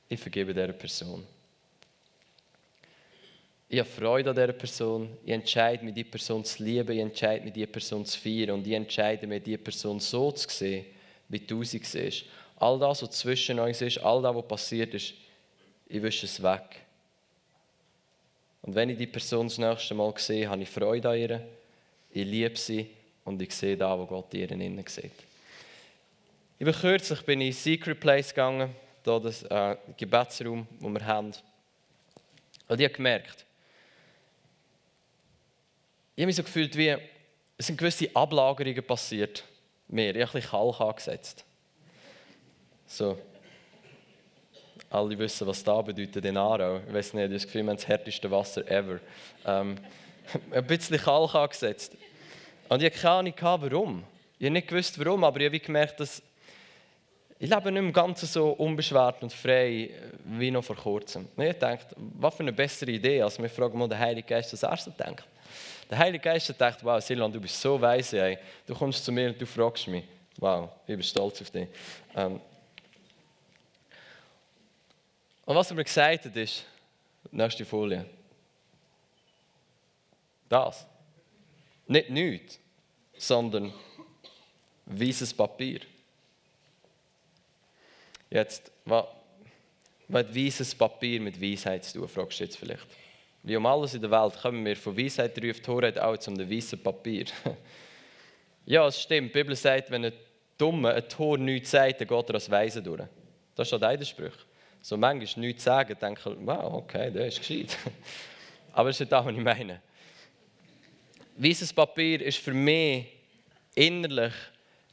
ich 0.07 0.19
vergebe 0.19 0.53
dieser 0.53 0.71
Person. 0.71 1.25
Ich 3.67 3.79
habe 3.79 3.89
Freude 3.89 4.29
an 4.29 4.35
dieser 4.35 4.53
Person. 4.53 5.17
Ich 5.25 5.31
entscheide 5.31 5.83
mich, 5.83 5.93
diese 5.93 6.09
Person 6.09 6.45
zu 6.45 6.63
lieben. 6.63 6.91
Ich 6.91 6.99
entscheide 6.99 7.43
mich, 7.43 7.53
diese 7.53 7.67
Person 7.67 8.05
zu 8.05 8.17
feiern. 8.17 8.51
Und 8.51 8.67
ich 8.67 8.73
entscheide 8.73 9.27
mich, 9.27 9.43
diese 9.43 9.57
Person 9.57 9.99
so 9.99 10.31
zu 10.31 10.47
sehen, 10.49 10.85
wie 11.27 11.39
du 11.39 11.63
sie 11.63 11.81
siehst. 11.83 12.25
All 12.57 12.79
das, 12.79 13.01
was 13.01 13.11
zwischen 13.11 13.59
uns 13.59 13.81
ist, 13.81 13.97
all 13.97 14.21
das, 14.21 14.33
was 14.33 14.47
passiert 14.47 14.93
ist, 14.93 15.13
ich 15.87 16.01
wische 16.01 16.25
es 16.25 16.41
weg. 16.41 16.85
Und 18.61 18.75
wenn 18.75 18.89
ich 18.89 18.97
die 18.97 19.07
Person 19.07 19.47
das 19.47 19.57
nächste 19.57 19.93
Mal 19.93 20.13
sehe, 20.17 20.49
habe 20.49 20.61
ich 20.61 20.69
Freude 20.69 21.09
an 21.09 21.17
ihr, 21.17 21.41
ich 22.11 22.25
liebe 22.25 22.55
sie 22.55 22.89
und 23.25 23.41
ich 23.41 23.53
sehe 23.53 23.75
da, 23.75 23.97
wo 23.97 24.05
Gott 24.05 24.33
in 24.33 24.61
innen 24.61 24.85
sieht. 24.87 25.34
Ich 26.57 26.63
bin 26.65 26.73
kürzlich 26.73 27.21
bin 27.23 27.41
ich 27.41 27.47
in 27.47 27.53
Secret 27.53 27.99
Place 27.99 28.29
gegangen, 28.29 28.73
hier 29.03 29.19
das 29.19 29.43
äh, 29.43 29.75
Gebetsraum, 29.97 30.65
wo 30.79 30.87
wir 30.87 31.05
haben. 31.05 31.33
Und 32.69 32.79
ich 32.79 32.85
habe 32.85 32.93
gemerkt, 32.93 33.45
ich 36.15 36.21
habe 36.21 36.27
mich 36.27 36.35
so 36.37 36.43
gefühlt, 36.43 36.77
wie 36.77 36.95
es 37.57 37.67
sind 37.67 37.77
gewisse 37.77 38.09
Ablagerungen 38.15 38.87
passiert. 38.87 39.43
Mir, 39.89 40.15
ich 40.15 40.21
habe 40.21 40.31
ein 40.37 40.41
bisschen 40.41 40.49
Kalk 40.49 40.79
angesetzt. 40.79 41.43
So, 42.87 43.19
alle 44.89 45.19
wissen, 45.19 45.45
was 45.47 45.61
da 45.61 45.81
bedeutet 45.81 46.23
in 46.23 46.37
Aarau. 46.37 46.79
Ich 46.87 46.93
weiß 46.93 47.13
nicht, 47.15 47.21
ich 47.21 47.27
habe 47.27 47.33
das 47.33 47.43
Gefühl, 47.43 47.63
wir 47.63 47.69
haben 47.71 47.77
das 47.77 47.87
härteste 47.87 48.31
Wasser 48.31 48.65
ever. 48.71 49.01
Ähm, 49.45 49.77
ein 50.51 50.65
bisschen 50.65 50.97
Kalk 50.99 51.35
angesetzt. 51.35 51.97
Und 52.69 52.81
ich 52.81 52.85
hatte 52.85 53.01
keine 53.01 53.33
Ahnung, 53.41 53.61
warum. 53.61 54.03
Ich 54.39 54.45
habe 54.45 54.53
nicht 54.53 54.69
gewusst, 54.69 54.97
warum, 54.97 55.25
aber 55.25 55.41
ich 55.41 55.47
habe 55.47 55.59
gemerkt, 55.59 55.99
dass 55.99 56.21
ich 57.37 57.49
lebe 57.49 57.71
nicht 57.71 57.81
mehr 57.81 57.91
ganz 57.91 58.21
so 58.21 58.51
unbeschwert 58.51 59.21
und 59.21 59.33
frei 59.33 59.91
wie 60.23 60.51
noch 60.51 60.63
vor 60.63 60.75
kurzem. 60.75 61.27
Ich 61.37 61.57
dachte, 61.57 61.95
was 61.97 62.33
für 62.33 62.43
eine 62.43 62.53
bessere 62.53 62.91
Idee, 62.91 63.21
als 63.21 63.37
wir 63.37 63.49
fragen 63.49 63.77
mal 63.77 63.89
den 63.89 63.99
Heiligen 63.99 64.27
Geist, 64.27 64.53
was 64.53 64.63
er 64.63 64.77
so 64.77 64.91
denkt. 64.91 65.25
Der 65.89 65.97
Heilige 65.97 66.23
Geist 66.23 66.47
gedacht, 66.47 66.83
wow, 66.83 67.01
Silvan, 67.01 67.31
du 67.31 67.39
bist 67.39 67.59
so 67.59 67.79
weise, 67.79 68.39
du 68.65 68.73
kommst 68.73 69.03
zu 69.03 69.11
mir 69.11 69.29
und 69.29 69.39
du 69.39 69.45
fragst 69.45 69.87
mich. 69.87 70.03
Wow, 70.37 70.69
ich 70.87 70.95
bin 70.95 71.03
stolz 71.03 71.41
auf 71.41 71.51
dich. 71.51 71.67
Ähm, 72.15 72.41
und 75.45 75.55
was 75.55 75.69
er 75.69 75.75
mir 75.75 75.83
gesagt 75.83 76.25
hat, 76.25 76.35
ist, 76.35 76.65
nächste 77.31 77.65
Folie. 77.65 78.05
Das. 80.49 80.85
Nicht 81.87 82.09
nichts, 82.09 82.59
sondern 83.17 83.71
weißes 84.85 85.33
Papier. 85.33 85.81
Jetzt, 88.35 88.69
was, 88.83 89.05
was 90.09 90.35
weißes 90.35 90.75
Papier 90.75 91.21
mit 91.21 91.41
Weisheit 91.41 91.85
zu 91.85 91.99
tun, 91.99 92.07
fragst 92.09 92.37
du 92.37 92.43
jetzt 92.43 92.57
vielleicht. 92.57 92.85
Wie 93.43 93.55
um 93.55 93.65
alles 93.65 93.93
in 93.93 94.01
der 94.01 94.11
Welt 94.11 94.37
kommen 94.41 94.65
wir 94.65 94.75
von 94.75 94.97
Weisheit 94.97 95.41
ruft 95.41 95.63
Torheit 95.63 95.97
auch 95.97 96.17
zum 96.17 96.37
weißen 96.37 96.83
Papier. 96.83 97.27
ja, 98.65 98.85
es 98.87 99.01
stimmt. 99.01 99.29
Die 99.29 99.39
Bibel 99.39 99.55
sagt, 99.55 99.89
wenn 99.89 100.03
ein 100.03 100.13
Dummer 100.57 100.95
ein 100.95 101.07
Tor 101.07 101.37
nichts 101.37 101.71
sagt, 101.71 102.01
dann 102.01 102.09
geht 102.09 102.29
er 102.29 102.35
als 102.35 102.51
Weise 102.51 102.83
durch. 102.83 103.03
Das 103.55 103.67
ist 103.67 103.69
schon 103.69 103.79
der 103.79 104.03
Spruch 104.03 104.35
so 104.81 104.97
manchmal 104.97 105.45
nichts 105.47 105.63
sagen, 105.63 105.97
denke 105.99 106.35
wow, 106.41 106.73
okay, 106.73 107.09
der 107.09 107.27
ist 107.27 107.39
gescheit. 107.39 107.77
Aber 108.73 108.89
das 108.89 108.97
ist 108.97 108.99
nicht 108.99 109.13
das, 109.13 109.25
was 109.25 109.33
ich 109.33 109.39
meine. 109.39 109.81
Weißes 111.37 111.71
Papier 111.71 112.21
ist 112.21 112.39
für 112.39 112.53
mich 112.53 113.07
innerlich 113.75 114.33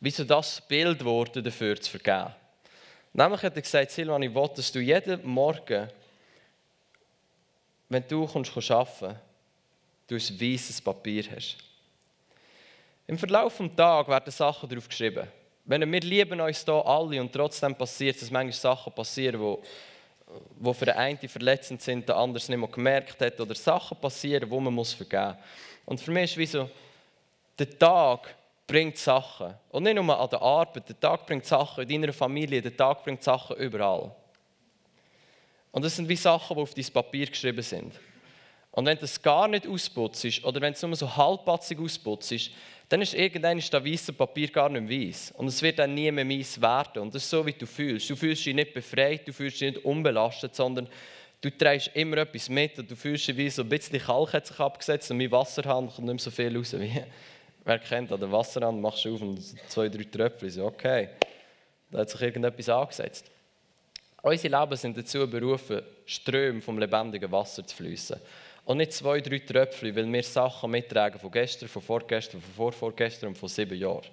wie 0.00 0.10
so 0.10 0.22
das 0.22 0.60
Bild 0.68 1.00
geworden, 1.00 1.42
dafür 1.42 1.80
zu 1.80 1.90
vergeben. 1.90 2.34
Nämlich 3.12 3.42
hat 3.42 3.56
er 3.56 3.62
gesagt, 3.62 3.90
Silvan, 3.90 4.22
ich 4.22 4.34
will, 4.34 4.50
dass 4.54 4.72
du 4.72 4.80
jeden 4.80 5.26
Morgen, 5.26 5.88
wenn 7.88 8.04
du 8.08 8.26
kommst, 8.26 8.56
arbeiten 8.70 9.16
du 10.06 10.14
ein 10.16 10.40
weißes 10.40 10.80
Papier 10.80 11.24
hast. 11.34 11.56
Im 13.06 13.18
Verlauf 13.18 13.56
des 13.58 13.76
Tages 13.76 14.08
werden 14.08 14.30
Sachen 14.30 14.68
darauf 14.68 14.88
geschrieben. 14.88 15.26
Wenn 15.64 15.92
wir 15.92 16.00
lieben 16.00 16.40
uns 16.40 16.64
hier 16.64 16.86
alle 16.86 17.20
und 17.20 17.32
trotzdem 17.32 17.74
passiert 17.74 18.16
es, 18.16 18.22
dass 18.22 18.30
manchmal 18.30 18.52
Sachen 18.52 18.92
passieren, 18.92 19.40
wo, 19.40 19.62
wo 20.58 20.72
für 20.72 20.86
den 20.86 20.96
einen 20.96 21.18
verletzend 21.28 21.82
sind, 21.82 22.08
der 22.08 22.16
andere 22.16 22.38
nicht 22.38 22.58
mehr 22.58 22.68
gemerkt 22.68 23.20
hat 23.20 23.40
oder 23.40 23.54
Sachen 23.54 23.98
passieren, 23.98 24.50
wo 24.50 24.58
man 24.60 24.74
muss 24.74 24.92
vergeben 24.92 25.36
muss. 25.36 25.36
Und 25.84 26.00
für 26.00 26.10
mich 26.10 26.32
ist 26.32 26.36
wie 26.38 26.46
so, 26.46 26.70
der 27.58 27.78
Tag 27.78 28.34
bringt 28.72 28.96
Sachen. 28.96 29.52
Und 29.68 29.82
nicht 29.82 29.94
nur 29.94 30.18
an 30.18 30.30
der 30.30 30.40
Arbeit, 30.40 30.88
der 30.88 30.98
Tag 30.98 31.26
bringt 31.26 31.44
Sachen 31.44 31.82
in 31.86 32.00
deiner 32.00 32.12
Familie, 32.14 32.62
der 32.62 32.74
Tag 32.74 33.04
bringt 33.04 33.22
Sachen 33.22 33.56
überall. 33.56 34.10
Und 35.72 35.84
das 35.84 35.94
sind 35.94 36.08
wie 36.08 36.16
Sachen, 36.16 36.56
die 36.56 36.62
auf 36.62 36.72
dein 36.72 36.86
Papier 36.86 37.26
geschrieben 37.26 37.60
sind. 37.60 37.92
Und 38.70 38.86
wenn 38.86 38.98
das 38.98 39.20
gar 39.20 39.46
nicht 39.46 39.66
ausputzt 39.66 40.42
oder 40.42 40.62
wenn 40.62 40.72
es 40.72 40.80
nur 40.80 40.96
so 40.96 41.14
halbpatzig 41.14 41.78
ausputzt 41.78 42.50
dann 42.88 43.02
ist 43.02 43.12
irgendwann 43.12 43.58
das 43.58 43.72
weiße 43.72 44.14
Papier 44.14 44.48
gar 44.48 44.70
nicht 44.70 44.88
mehr 44.88 45.06
weiß. 45.06 45.34
Und 45.36 45.48
es 45.48 45.60
wird 45.60 45.78
dann 45.78 45.94
nie 45.94 46.10
mehr 46.10 46.26
weiß 46.26 46.60
werden. 46.60 47.02
Und 47.02 47.14
das 47.14 47.24
ist 47.24 47.30
so, 47.30 47.44
wie 47.44 47.52
du 47.52 47.66
fühlst. 47.66 48.08
Du 48.08 48.16
fühlst 48.16 48.44
dich 48.44 48.54
nicht 48.54 48.72
befreit, 48.72 49.28
du 49.28 49.34
fühlst 49.34 49.60
dich 49.60 49.72
nicht 49.72 49.84
unbelastet, 49.84 50.54
sondern 50.54 50.88
du 51.42 51.50
trägst 51.50 51.90
immer 51.94 52.18
etwas 52.18 52.48
mit 52.48 52.78
und 52.78 52.90
du 52.90 52.96
fühlst 52.96 53.28
dich 53.28 53.36
wie 53.36 53.50
so 53.50 53.62
ein 53.62 53.68
bisschen 53.68 53.98
Kalk 53.98 54.32
hat 54.32 54.46
sich 54.46 54.58
abgesetzt 54.58 55.10
und 55.10 55.18
mein 55.18 55.30
Wasserhahn 55.30 55.88
kommt 55.88 56.06
nicht 56.06 56.14
mehr 56.14 56.18
so 56.18 56.30
viel 56.30 56.56
raus. 56.56 56.74
Wie, 56.78 57.02
wer 57.64 57.78
kennt 57.78 58.10
das? 58.10 58.20
Den 58.20 58.32
Wasserhahn 58.32 58.80
machst 58.80 59.04
du 59.04 59.14
auf 59.14 59.22
und 59.22 59.40
zwei, 59.68 59.88
drei 59.88 60.04
Tröpfchen. 60.04 60.62
Okay, 60.62 61.10
da 61.90 61.98
hat 61.98 62.10
sich 62.10 62.20
irgendetwas 62.20 62.68
angesetzt. 62.68 63.30
Unsere 64.22 64.60
Leben 64.60 64.76
sind 64.76 64.96
dazu 64.96 65.28
berufen, 65.28 65.82
Ströme 66.06 66.60
vom 66.60 66.78
lebendigen 66.78 67.30
Wasser 67.32 67.66
zu 67.66 67.74
fließen. 67.74 68.20
Und 68.64 68.76
nicht 68.76 68.92
zwei, 68.92 69.20
drei 69.20 69.40
Tröpfchen, 69.40 69.94
weil 69.96 70.12
wir 70.12 70.22
Sachen 70.22 70.70
mittragen 70.70 71.18
von 71.18 71.30
gestern, 71.30 71.68
von 71.68 71.82
vorgestern, 71.82 72.40
von 72.40 72.54
vorvorgestern 72.54 73.30
und 73.30 73.38
von 73.38 73.48
sieben 73.48 73.76
Jahren. 73.76 74.06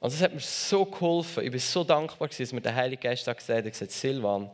Und 0.00 0.12
das 0.12 0.20
hat 0.20 0.34
mir 0.34 0.40
so 0.40 0.84
geholfen. 0.84 1.44
Ich 1.44 1.50
bin 1.50 1.60
so 1.60 1.84
dankbar, 1.84 2.26
dass 2.26 2.52
mir 2.52 2.60
der 2.60 2.74
Heilige 2.74 3.02
Geist 3.02 3.24
gesagt 3.24 3.48
hat, 3.48 3.64
gesagt, 3.64 3.92
Silvan, 3.92 4.50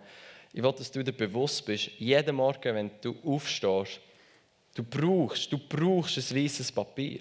ich 0.52 0.62
will, 0.62 0.72
dass 0.72 0.90
du 0.90 1.02
dir 1.02 1.12
bewusst 1.12 1.64
bist, 1.64 1.88
jeden 1.98 2.36
Morgen, 2.36 2.74
wenn 2.74 2.90
du 3.00 3.16
aufstehst, 3.24 4.00
du 4.76 4.82
brauchst, 4.82 5.50
du 5.50 5.58
brauchst 5.58 6.18
ein 6.18 6.36
weißes 6.36 6.70
Papier. 6.70 7.20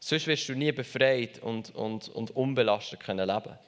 Sonst 0.00 0.26
wirst 0.26 0.48
du 0.48 0.54
nie 0.54 0.72
befreit 0.72 1.38
und, 1.42 1.74
und, 1.74 2.08
und 2.10 2.30
unbelastet 2.32 3.00
können 3.00 3.26
leben. 3.26 3.58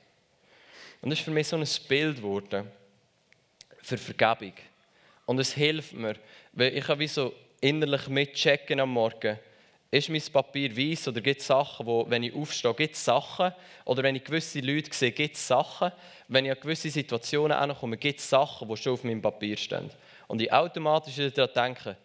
Und 1.00 1.10
das 1.10 1.20
ist 1.20 1.24
für 1.24 1.30
mich 1.30 1.48
so 1.48 1.56
ein 1.56 1.66
Bild 1.88 2.16
geworden 2.16 2.66
für 3.82 3.96
Vergebung. 3.96 4.52
Und 5.24 5.38
es 5.38 5.52
hilft 5.52 5.92
mir, 5.92 6.16
weil 6.52 6.76
ich 6.76 6.84
kann 6.84 6.98
wie 6.98 7.06
so 7.06 7.32
innerlich 7.60 8.08
mitchecken 8.08 8.80
am 8.80 8.90
Morgen, 8.90 9.38
ist 9.90 10.08
mein 10.08 10.22
Papier 10.32 10.76
weiß 10.76 11.08
oder 11.08 11.20
gibt 11.20 11.40
es 11.40 11.46
Sachen, 11.46 11.86
wo, 11.86 12.04
wenn 12.08 12.22
ich 12.24 12.34
aufstehe, 12.34 12.74
gibt 12.74 12.96
es 12.96 13.04
Sachen, 13.04 13.52
oder 13.84 14.02
wenn 14.02 14.16
ich 14.16 14.24
gewisse 14.24 14.60
Leute 14.60 14.92
sehe, 14.92 15.12
gibt 15.12 15.36
es 15.36 15.46
Sachen, 15.46 15.92
wenn 16.28 16.44
ich 16.44 16.50
an 16.50 16.60
gewisse 16.60 16.90
Situationen 16.90 17.56
ankomme, 17.56 17.96
gibt 17.96 18.18
es 18.18 18.28
Sachen, 18.28 18.68
die 18.68 18.76
schon 18.76 18.94
auf 18.94 19.04
meinem 19.04 19.22
Papier 19.22 19.56
stehen. 19.56 19.90
Und 20.26 20.42
ich 20.42 20.52
automatisch 20.52 21.16
daran 21.32 21.54
denke, 21.54 21.96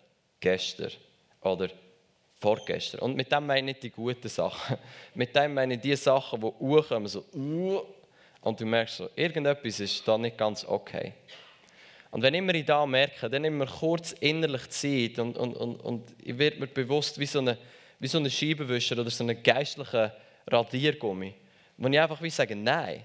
gestern 0.41 0.91
oder 1.39 1.69
vorgestern. 2.41 2.99
Und 3.01 3.15
mit 3.15 3.31
dem 3.31 3.45
meine 3.45 3.59
ich 3.59 3.65
nicht 3.65 3.83
die 3.83 3.89
guten 3.91 4.27
Sachen. 4.27 4.77
Mit 5.13 5.35
dem 5.35 5.53
meine 5.53 5.75
ich 5.75 5.79
die 5.79 5.95
Sachen, 5.95 6.41
die 6.41 6.47
hochkommen, 6.47 7.07
so, 7.07 7.23
uh, 7.33 7.81
und 8.41 8.59
du 8.59 8.65
merkst 8.65 8.97
so, 8.97 9.09
irgendetwas 9.15 9.79
ist 9.79 10.05
da 10.07 10.17
nicht 10.17 10.37
ganz 10.37 10.65
okay. 10.65 11.13
Und 12.09 12.23
wenn 12.23 12.33
immer 12.33 12.53
ich 12.55 12.65
da 12.65 12.85
merke, 12.85 13.29
dann 13.29 13.45
immer 13.45 13.67
kurz 13.67 14.11
innerlich 14.13 14.69
Zeit 14.69 15.19
und, 15.19 15.37
und, 15.37 15.55
und, 15.55 15.75
und 15.77 16.15
ich 16.21 16.37
werde 16.37 16.59
mir 16.59 16.67
bewusst 16.67 17.19
wie 17.19 17.25
so 17.25 17.39
eine, 17.39 17.57
wie 17.99 18.07
so 18.07 18.17
eine 18.17 18.29
Scheibenwischer 18.29 18.97
oder 18.97 19.09
so 19.09 19.23
einen 19.23 19.41
geistlichen 19.41 20.11
Radiergummi, 20.47 21.33
wo 21.77 21.87
ich 21.87 21.99
einfach 21.99 22.21
wie 22.21 22.29
sage, 22.29 22.55
nein, 22.55 23.03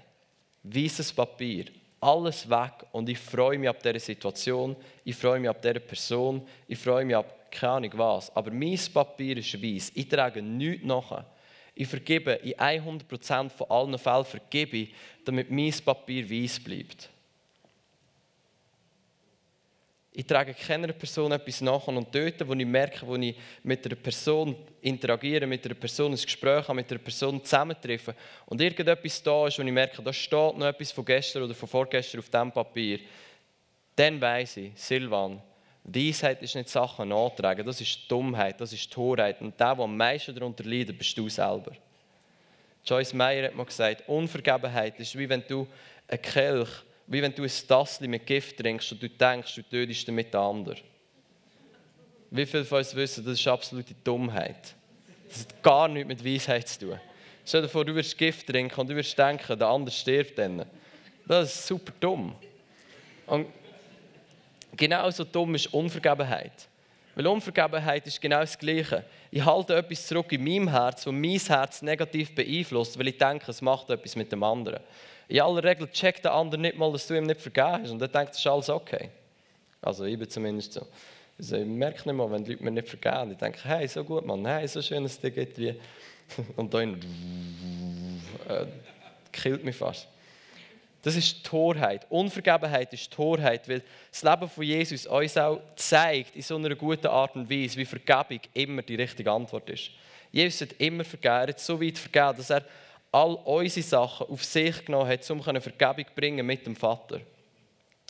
weißes 0.63 1.13
Papier, 1.13 1.65
alles 1.99 2.49
weg 2.49 2.85
und 2.91 3.09
ich 3.09 3.17
freue 3.17 3.57
mich 3.57 3.69
ab 3.69 3.81
dieser 3.81 3.99
Situation, 3.99 4.75
ich 5.03 5.15
freue 5.15 5.39
mich 5.39 5.49
ab 5.49 5.61
dieser 5.61 5.79
Person, 5.79 6.47
ich 6.67 6.77
freue 6.77 7.05
mich 7.05 7.15
ab 7.15 7.37
keine 7.49 7.73
Ahnung 7.73 7.91
was. 7.95 8.35
Aber 8.35 8.51
mein 8.51 8.79
Papier 8.93 9.37
ist 9.37 9.61
weiß, 9.61 9.91
ich 9.95 10.07
trage 10.07 10.41
nichts 10.41 10.85
nach. 10.85 11.23
Ich 11.73 11.87
vergebe 11.87 12.31
in 12.31 12.53
100% 12.53 13.49
von 13.49 13.69
allen 13.69 13.97
Fällen, 13.97 14.25
vergebe 14.25 14.87
damit 15.23 15.51
mein 15.51 15.73
Papier 15.85 16.29
weiß 16.29 16.59
bleibt. 16.63 17.09
Ich 20.19 20.25
trage 20.25 20.55
keiner 20.55 20.93
Person 20.93 21.31
etwas 21.31 21.61
nach 21.61 21.85
und 21.85 22.15
dort, 22.15 22.47
wo 22.47 22.53
ich 22.55 22.65
merke, 22.65 23.05
wo 23.05 23.15
ich 23.17 23.35
mit 23.61 23.85
einer 23.85 23.93
Person 23.93 24.55
interagiere, 24.81 25.45
mit 25.45 25.63
einer 25.63 25.75
Person 25.75 26.11
ein 26.11 26.19
Gespräch 26.19 26.67
habe, 26.67 26.73
mit 26.73 26.89
einer 26.89 26.99
Person 26.99 27.43
zusammentreffe 27.43 28.15
und 28.47 28.59
irgendetwas 28.59 29.21
da 29.21 29.45
ist, 29.45 29.59
wo 29.59 29.61
ich 29.61 29.71
merke, 29.71 30.01
da 30.01 30.11
steht 30.11 30.57
noch 30.57 30.65
etwas 30.65 30.91
von 30.91 31.05
gestern 31.05 31.43
oder 31.43 31.53
von 31.53 31.69
vorgestern 31.69 32.21
auf 32.21 32.29
diesem 32.29 32.51
Papier, 32.51 32.99
dann 33.95 34.19
weiß 34.19 34.57
ich, 34.57 34.71
Silvan, 34.73 35.39
Weisheit 35.83 36.41
ist 36.41 36.55
nicht 36.55 36.69
Sachen 36.69 37.09
nachtragen, 37.09 37.63
das 37.63 37.79
ist 37.79 38.09
Dummheit, 38.09 38.59
das 38.59 38.73
ist 38.73 38.91
Torheit. 38.91 39.39
Und 39.39 39.59
der, 39.59 39.75
der 39.75 39.83
am 39.83 39.95
meisten 39.95 40.33
darunter 40.33 40.63
leidet, 40.63 40.97
bist 40.97 41.15
du 41.15 41.29
selber. 41.29 41.73
Joyce 42.83 43.13
Meyer 43.13 43.49
hat 43.49 43.55
mal 43.55 43.65
gesagt, 43.65 44.09
Unvergebenheit 44.09 44.99
ist 44.99 45.15
wie 45.15 45.29
wenn 45.29 45.43
du 45.47 45.67
einen 46.07 46.21
Kelch 46.23 46.69
wie 47.07 47.21
wenn 47.21 47.33
du 47.33 47.43
ein 47.43 47.51
Tassel 47.67 48.07
mit 48.07 48.25
Gift 48.25 48.57
trinkst 48.57 48.91
und 48.91 49.01
du 49.01 49.09
denkst, 49.09 49.55
du 49.55 49.63
tötest 49.63 50.07
damit 50.07 50.33
den 50.33 50.39
anderen. 50.39 50.77
Wie 52.29 52.45
viele 52.45 52.65
von 52.65 52.79
uns 52.79 52.93
wissen, 52.93 53.23
das 53.23 53.39
ist 53.39 53.47
absolute 53.47 53.95
Dummheit. 54.03 54.75
Das 55.29 55.41
hat 55.41 55.63
gar 55.63 55.87
nichts 55.87 56.07
mit 56.07 56.25
Weisheit 56.25 56.67
zu 56.67 56.79
tun. 56.79 56.99
Stell 57.45 57.61
dir 57.61 57.69
vor, 57.69 57.85
du 57.85 57.95
wirst 57.95 58.17
Gift 58.17 58.47
trinken 58.47 58.79
und 58.79 58.89
du 58.89 58.95
wirst 58.95 59.17
denken, 59.17 59.57
der 59.57 59.67
andere 59.67 59.95
stirbt 59.95 60.37
dann. 60.37 60.65
Das 61.25 61.55
ist 61.55 61.67
super 61.67 61.93
dumm. 61.99 62.35
Und 63.25 63.47
genauso 64.75 65.23
dumm 65.23 65.55
ist 65.55 65.73
Unvergebenheit. 65.73 66.67
Weil 67.15 67.27
Unvergebenheit 67.27 68.05
ist 68.05 68.21
genau 68.21 68.41
das 68.41 68.57
Gleiche. 68.57 69.03
Ich 69.31 69.43
halte 69.43 69.75
etwas 69.75 70.05
zurück 70.05 70.31
in 70.33 70.43
meinem 70.43 70.69
Herz, 70.69 71.05
das 71.05 71.13
mein 71.13 71.39
Herz 71.39 71.81
negativ 71.81 72.35
beeinflusst, 72.35 72.99
weil 72.99 73.07
ich 73.07 73.17
denke, 73.17 73.49
es 73.49 73.61
macht 73.61 73.89
etwas 73.89 74.15
mit 74.15 74.31
dem 74.31 74.43
anderen. 74.43 74.81
In 75.27 75.41
aller 75.41 75.63
Regel 75.63 75.89
checkt 75.89 76.23
der 76.23 76.33
andere 76.33 76.59
nicht 76.59 76.77
mal, 76.77 76.91
dass 76.91 77.07
du 77.07 77.15
ihm 77.15 77.25
nicht 77.25 77.41
vergeben 77.41 77.83
hast 77.83 77.91
und 77.91 78.01
er 78.01 78.07
denkt, 78.07 78.33
es 78.33 78.39
ist 78.39 78.47
alles 78.47 78.69
okay. 78.69 79.09
Also 79.81 80.05
ich 80.05 80.17
bin 80.17 80.29
zumindest 80.29 80.73
so. 80.73 80.87
Also 81.37 81.57
ich 81.57 81.65
merke 81.65 82.07
nicht 82.07 82.17
mal, 82.17 82.31
wenn 82.31 82.43
die 82.43 82.51
Leute 82.51 82.63
mir 82.63 82.71
nicht 82.71 82.87
vergeben. 82.87 83.31
Ich 83.31 83.37
denke, 83.37 83.59
hey, 83.63 83.87
so 83.87 84.03
gut, 84.03 84.25
Mann, 84.25 84.45
hey, 84.45 84.67
so 84.67 84.81
schön, 84.81 85.03
dass 85.03 85.13
es 85.13 85.19
dir 85.19 85.31
geht. 85.31 85.57
Wie. 85.57 85.75
Und 86.55 86.73
dann 86.73 86.99
äh, 88.47 88.65
killt 89.31 89.63
mich 89.63 89.75
fast. 89.75 90.07
Das 91.03 91.15
ist 91.15 91.45
Torheit. 91.45 92.05
Unvergebenheit 92.09 92.91
ist 92.91 93.11
Torheit, 93.11 93.69
weil 93.69 93.83
das 94.11 94.23
Leben 94.23 94.49
von 94.49 94.63
Jesus 94.63 95.05
uns 95.05 95.37
auch 95.37 95.61
zeigt, 95.75 96.35
in 96.35 96.41
so 96.41 96.55
einer 96.55 96.75
guten 96.75 97.07
Art 97.07 97.35
und 97.35 97.49
Weise, 97.49 97.77
wie 97.77 97.85
Vergebung 97.85 98.41
immer 98.53 98.81
die 98.81 98.95
richtige 98.95 99.31
Antwort 99.31 99.69
ist. 99.69 99.91
Jesus 100.31 100.61
hat 100.61 100.73
immer 100.79 101.05
vergeben, 101.05 101.33
er 101.33 101.47
hat 101.47 101.59
so 101.59 101.79
weit 101.79 101.97
vergeben, 101.97 102.37
dass 102.37 102.49
er 102.49 102.65
all 103.11 103.35
unsere 103.45 103.85
Sachen 103.85 104.27
auf 104.27 104.43
sich 104.43 104.85
genommen 104.85 105.09
hat, 105.09 105.29
um 105.29 105.41
Vergebung 105.41 106.05
zu 106.05 106.13
bringen 106.15 106.45
mit 106.45 106.65
dem 106.65 106.75
Vater. 106.75 107.21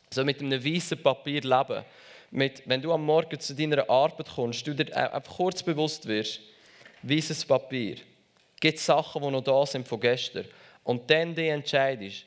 So 0.09 0.23
mit 0.23 0.39
einem 0.41 0.63
weißen 0.63 1.01
Papier 1.01 1.41
leben. 1.41 1.83
Mit, 2.29 2.63
wenn 2.65 2.81
du 2.81 2.91
am 2.91 3.05
Morgen 3.05 3.39
zu 3.39 3.55
deiner 3.55 3.89
Arbeit 3.89 4.27
kommst, 4.33 4.65
du 4.67 4.73
dir 4.73 4.95
einfach 4.95 5.35
kurz 5.35 5.63
bewusst 5.63 6.05
wirst, 6.07 6.41
weißes 7.03 7.45
Papier. 7.45 7.95
Es 8.55 8.59
gibt 8.59 8.79
Sachen, 8.79 9.21
die 9.21 9.29
noch 9.29 9.43
da 9.43 9.65
sind 9.65 9.87
von 9.87 9.99
gestern. 9.99 10.45
Und 10.83 11.09
dann 11.09 11.33
die 11.33 11.47
entscheidest, 11.47 12.25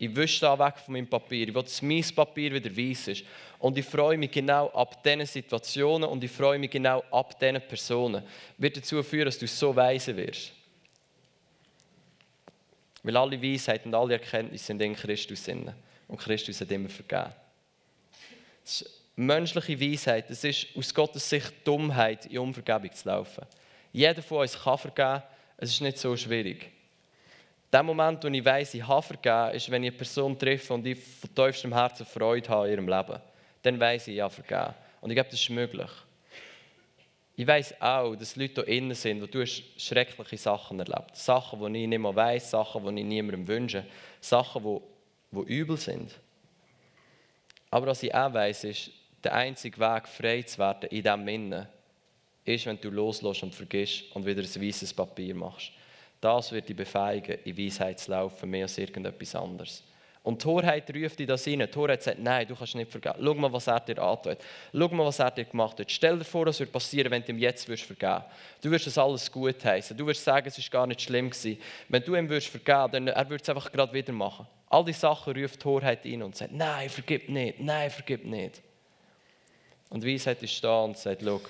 ich 0.00 0.14
wische 0.14 0.40
da 0.42 0.58
weg 0.58 0.74
von 0.78 0.94
meinem 0.94 1.08
Papier, 1.08 1.48
ich 1.48 1.54
will, 1.54 1.62
dass 1.62 1.82
mein 1.82 2.04
Papier 2.14 2.54
wieder 2.54 2.76
weiß 2.76 3.08
ist. 3.08 3.24
Und 3.58 3.76
ich 3.76 3.84
freue 3.84 4.16
mich 4.16 4.30
genau 4.30 4.68
ab 4.68 5.02
diesen 5.02 5.26
Situationen 5.26 6.08
und 6.08 6.22
ich 6.22 6.30
freue 6.30 6.58
mich 6.58 6.70
genau 6.70 7.02
ab 7.10 7.38
diesen 7.38 7.60
Personen. 7.60 8.22
Wird 8.56 8.76
dazu 8.76 9.02
führen, 9.02 9.26
dass 9.26 9.38
du 9.38 9.48
so 9.48 9.74
weise 9.74 10.16
wirst. 10.16 10.52
Weil 13.08 13.16
alle 13.16 13.42
Weisheit 13.42 13.86
und 13.86 13.94
alle 13.94 14.12
Erkenntnisse 14.12 14.66
sind 14.66 14.82
in 14.82 14.94
Christus 14.94 15.42
drin. 15.44 15.72
Und 16.08 16.18
Christus 16.18 16.60
hat 16.60 16.70
immer 16.70 16.90
vergeben. 16.90 17.32
Das 18.62 18.82
ist 18.82 18.90
menschliche 19.16 19.80
Weisheit, 19.80 20.28
das 20.28 20.44
ist 20.44 20.66
aus 20.76 20.92
Gottes 20.92 21.26
Sicht 21.26 21.54
Dummheit, 21.64 22.26
in 22.26 22.40
Unvergebung 22.40 22.92
zu 22.92 23.08
laufen. 23.08 23.46
Jeder 23.94 24.20
von 24.20 24.42
uns 24.42 24.62
kann 24.62 24.76
vergeben, 24.76 25.22
es 25.56 25.70
ist 25.70 25.80
nicht 25.80 25.96
so 25.96 26.14
schwierig. 26.18 26.70
Der 27.72 27.82
Moment, 27.82 28.22
wo 28.22 28.28
ich 28.28 28.44
weiss, 28.44 28.74
ich 28.74 28.86
habe 28.86 29.00
vergeben, 29.00 29.56
ist, 29.56 29.70
wenn 29.70 29.84
ich 29.84 29.90
eine 29.92 29.96
Person 29.96 30.38
treffe 30.38 30.74
und 30.74 30.86
ich 30.86 30.98
von 31.02 31.34
tiefstem 31.34 31.72
Herzen 31.72 32.04
Freude 32.04 32.46
habe 32.50 32.66
in 32.66 32.74
ihrem 32.74 32.88
Leben. 32.90 33.22
Dann 33.62 33.80
weiss 33.80 34.06
ich, 34.06 34.16
ich 34.16 34.20
habe 34.20 34.34
vergeben. 34.34 34.74
Und 35.00 35.08
ich 35.08 35.16
glaube, 35.16 35.30
das 35.30 35.40
ist 35.40 35.48
möglich. 35.48 35.90
Ich 37.38 37.46
weiß 37.46 37.80
auch, 37.80 38.16
dass 38.16 38.34
Leute 38.34 38.64
hier 38.64 38.78
innen 38.78 38.96
sind, 38.96 39.22
wo 39.22 39.26
du 39.26 39.46
schreckliche 39.46 40.36
Sachen 40.36 40.80
erlebt 40.80 41.14
Sachen, 41.14 41.72
die 41.72 41.82
ich 41.82 41.88
nicht 41.88 42.00
mehr 42.00 42.16
weiss, 42.16 42.50
Sachen, 42.50 42.84
die 42.96 43.00
ich 43.00 43.06
niemandem 43.06 43.46
wünsche, 43.46 43.84
Sachen, 44.20 44.64
die, 44.64 44.80
die 45.30 45.54
übel 45.54 45.76
sind. 45.76 46.18
Aber 47.70 47.86
was 47.86 48.02
ich 48.02 48.12
auch 48.12 48.34
weiss, 48.34 48.64
ist, 48.64 48.90
der 49.22 49.34
einzige 49.34 49.78
Weg, 49.78 50.08
frei 50.08 50.42
zu 50.42 50.58
werden 50.58 50.90
in 50.90 51.04
diesem 51.04 51.28
Innen, 51.28 51.68
ist, 52.44 52.66
wenn 52.66 52.80
du 52.80 52.90
loslässt 52.90 53.44
und 53.44 53.54
vergisst 53.54 54.10
und 54.16 54.26
wieder 54.26 54.42
ein 54.42 54.62
weißes 54.62 54.92
Papier 54.92 55.36
machst. 55.36 55.70
Das 56.20 56.50
wird 56.50 56.68
dich 56.68 56.74
befähigen, 56.74 57.38
in 57.44 57.56
Weisheit 57.56 58.00
zu 58.00 58.10
laufen, 58.10 58.50
mehr 58.50 58.64
als 58.64 58.78
irgendetwas 58.78 59.36
anderes. 59.36 59.84
Und 60.28 60.42
Torheit 60.42 60.94
ruft 60.94 61.18
dich 61.18 61.26
das 61.26 61.46
rein. 61.46 61.66
Torheit 61.70 62.02
sagt, 62.02 62.18
nein, 62.18 62.46
du 62.46 62.54
kannst 62.54 62.74
nicht 62.74 62.90
vergeben. 62.90 63.14
Schau 63.18 63.32
mal, 63.32 63.50
was 63.50 63.66
er 63.66 63.80
dir 63.80 63.98
antut. 64.02 64.36
Schau 64.74 64.88
mal, 64.88 65.06
was 65.06 65.18
er 65.20 65.30
dir 65.30 65.46
gemacht 65.46 65.80
hat. 65.80 65.90
Stell 65.90 66.18
dir 66.18 66.24
vor, 66.24 66.44
was 66.44 66.58
würde 66.60 66.70
passieren, 66.70 67.10
wenn 67.10 67.22
du 67.24 67.32
ihm 67.32 67.38
jetzt 67.38 67.66
würdest 67.66 67.86
vergeben 67.86 68.24
Du 68.60 68.70
wirst 68.70 68.86
das 68.86 68.98
alles 68.98 69.32
gut 69.32 69.64
heißen. 69.64 69.96
Du 69.96 70.06
wirst 70.06 70.22
sagen, 70.22 70.46
es 70.46 70.58
war 70.58 70.80
gar 70.80 70.86
nicht 70.86 71.00
schlimm 71.00 71.30
gewesen. 71.30 71.56
Wenn 71.88 72.02
du 72.02 72.14
ihm 72.14 72.28
würdest 72.28 72.48
vergeben 72.48 72.92
dann 72.92 73.08
er 73.08 73.30
es 73.30 73.48
einfach 73.48 73.72
gerade 73.72 73.90
wieder 73.94 74.12
machen. 74.12 74.46
All 74.68 74.84
diese 74.84 75.00
Sachen 75.00 75.32
ruft 75.34 75.60
Torheit 75.60 76.04
rein 76.04 76.22
und 76.22 76.36
sagt, 76.36 76.52
nein, 76.52 76.90
vergib 76.90 77.30
nicht, 77.30 77.60
nein, 77.60 77.90
vergib 77.90 78.26
nicht. 78.26 78.60
Und 79.88 80.04
Weisheit 80.04 80.42
ist 80.42 80.62
da 80.62 80.82
und 80.82 80.98
sagt, 80.98 81.22
schau, 81.24 81.40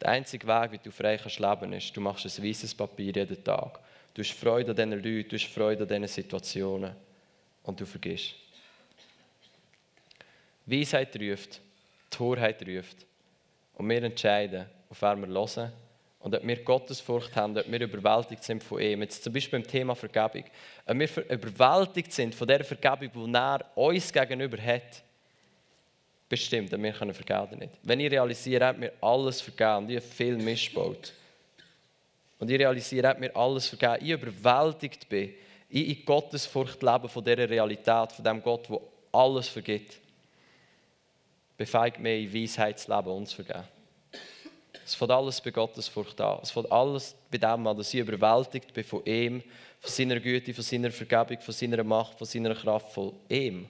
der 0.00 0.08
einzige 0.08 0.44
Weg, 0.44 0.72
wie 0.72 0.78
du 0.78 0.90
frei 0.90 1.18
kannst 1.18 1.38
leben, 1.38 1.72
ist, 1.72 1.96
du 1.96 2.00
machst 2.00 2.26
ein 2.26 2.44
weißes 2.44 2.74
Papier 2.74 3.12
jeden 3.14 3.44
Tag. 3.44 3.78
Du 4.12 4.22
hast 4.22 4.32
Freude 4.32 4.72
an 4.72 4.76
diesen 4.76 4.90
Leuten, 4.90 5.28
du 5.28 5.36
hast 5.36 5.46
Freude 5.46 5.82
an 5.82 5.88
diesen 5.88 6.08
Situationen 6.08 7.06
und 7.68 7.78
du 7.78 7.84
vergisst. 7.84 8.34
Weisheit 10.64 11.14
ruft, 11.20 11.60
Torheit 12.08 12.66
ruft. 12.66 12.96
Und 13.74 13.88
wir 13.90 14.02
entscheiden, 14.02 14.66
auf 14.88 15.02
wen 15.02 15.20
wir 15.20 15.28
hören 15.28 15.72
und 16.20 16.34
ob 16.34 16.46
wir 16.46 16.64
Gottesfurcht 16.64 17.36
haben, 17.36 17.56
ob 17.56 17.70
wir 17.70 17.80
überwältigt 17.82 18.42
sind 18.42 18.64
von 18.64 18.80
ihm. 18.80 19.02
Jetzt 19.02 19.22
zum 19.22 19.34
Beispiel 19.34 19.60
beim 19.60 19.68
Thema 19.68 19.94
Vergebung. 19.94 20.44
Ob 20.86 20.98
wir 20.98 21.30
überwältigt 21.30 22.10
sind 22.10 22.34
von 22.34 22.48
der 22.48 22.64
Vergebung, 22.64 23.32
die 23.32 23.36
er 23.36 23.76
uns 23.76 24.12
gegenüber 24.12 24.60
hat, 24.62 25.02
bestimmt, 26.26 26.72
dass 26.72 26.80
wir 26.80 26.92
können 26.92 27.14
vergeben 27.14 27.58
nicht. 27.58 27.74
Wenn 27.82 28.00
ich 28.00 28.10
realisiere, 28.10 28.64
er 28.64 28.68
hat 28.68 28.78
mir 28.78 28.92
alles 29.02 29.42
vergeben 29.42 29.84
und 29.84 29.90
ich 29.90 30.02
viel 30.02 30.38
missgebaut. 30.38 31.12
Und 32.38 32.50
ich 32.50 32.58
realisiere, 32.58 33.08
er 33.08 33.10
hat 33.10 33.20
mir 33.20 33.36
alles 33.36 33.68
vergeben. 33.68 34.06
Ich 34.06 34.12
überwältigt 34.12 35.06
bin 35.06 35.34
in 35.68 36.04
Gottesfurcht 36.04 36.82
leben 36.82 37.08
von 37.08 37.24
dieser 37.24 37.48
Realität, 37.48 38.12
von 38.12 38.24
dem 38.24 38.42
Gott, 38.42 38.68
der 38.68 38.80
alles 39.12 39.48
vergibt, 39.48 39.98
befähigt 41.56 41.98
mich 41.98 42.24
in 42.24 42.42
Weisheit 42.42 42.78
zu 42.78 42.94
leben 42.94 43.08
und 43.08 43.26
zu 43.26 43.42
vergeben. 43.42 43.68
Es 44.84 44.94
fängt 44.94 45.10
alles 45.10 45.40
bei 45.40 45.50
Gottesfurcht 45.50 46.18
an. 46.20 46.38
Es 46.42 46.50
fängt 46.50 46.72
alles 46.72 47.14
bei 47.30 47.36
dem 47.36 47.66
an, 47.66 47.76
dass 47.76 47.92
ich 47.92 48.00
überwältigt 48.00 48.72
bin 48.72 48.84
von 48.84 49.04
ihm, 49.04 49.42
von 49.80 49.90
seiner 49.90 50.18
Güte, 50.18 50.54
von 50.54 50.64
seiner 50.64 50.90
Vergebung, 50.90 51.42
von 51.42 51.52
seiner 51.52 51.84
Macht, 51.84 52.16
von 52.16 52.26
seiner 52.26 52.54
Kraft, 52.54 52.92
von 52.92 53.12
ihm. 53.28 53.68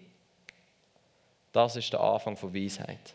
Das 1.51 1.75
ist 1.75 1.93
der 1.93 2.01
Anfang 2.01 2.37
von 2.37 2.55
Weisheit. 2.55 3.15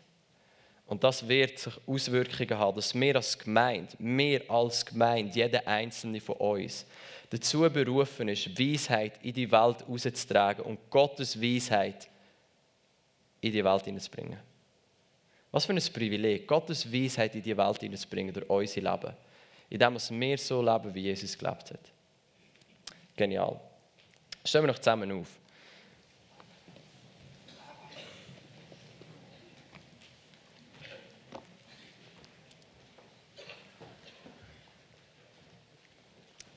Und 0.86 1.04
das 1.04 1.26
wird 1.28 1.60
sich 1.60 1.74
Auswirkungen 1.88 2.58
haben, 2.58 2.76
dass 2.76 2.94
wir 2.94 3.16
als 3.16 3.40
Gemeinde, 3.40 3.94
wir 4.00 4.52
als 4.52 4.86
Gemeinde, 4.86 5.34
jeder 5.34 5.66
einzelne 5.66 6.20
von 6.20 6.36
uns, 6.36 6.86
dazu 7.34 7.62
berufen 7.62 8.30
ist, 8.30 8.60
Weisheit 8.60 9.14
in 9.24 9.34
die 9.34 9.52
Welt 9.52 9.84
rauszutragen 9.90 10.64
und 10.66 10.80
Gottes 10.92 11.42
Weisheit 11.42 12.08
in 13.42 13.52
die 13.52 13.64
Welt 13.64 13.86
hineinzubringen. 13.86 14.38
Was 15.52 15.66
für 15.66 15.74
ein 15.74 15.82
Privileg, 15.94 16.48
Gottes 16.48 16.92
Weisheit 16.92 17.34
in 17.34 17.42
die 17.42 17.58
Welt 17.58 17.80
hineinzubringen 17.80 18.34
durch 18.34 18.48
unser 18.48 18.82
Leben. 18.82 19.14
Indem 19.68 19.94
wir 19.94 20.38
so 20.38 20.62
leben, 20.62 20.94
wie 20.94 21.02
Jesus 21.02 21.36
gelebt 21.36 21.72
hat. 21.72 21.92
Genial. 23.16 23.60
Stellen 24.46 24.66
wir 24.66 24.72
noch 24.72 24.80
zusammen 24.80 25.12
auf. 25.12 25.28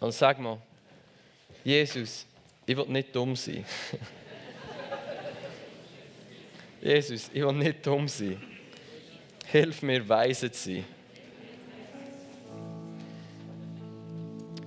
Und 0.07 0.13
sag 0.13 0.39
mal, 0.39 0.59
Jesus, 1.65 2.25
ich 2.65 2.77
will 2.77 2.87
nicht 2.87 3.13
dumm 3.13 3.35
sein. 3.35 3.65
Jesus, 6.81 7.29
ich 7.35 7.43
will 7.43 7.53
nicht 7.53 7.85
dumm 7.85 8.07
sein. 8.07 8.41
Hilf 9.47 9.83
mir, 9.83 10.09
weise 10.09 10.49
zu 10.53 10.75
sein. 10.75 10.85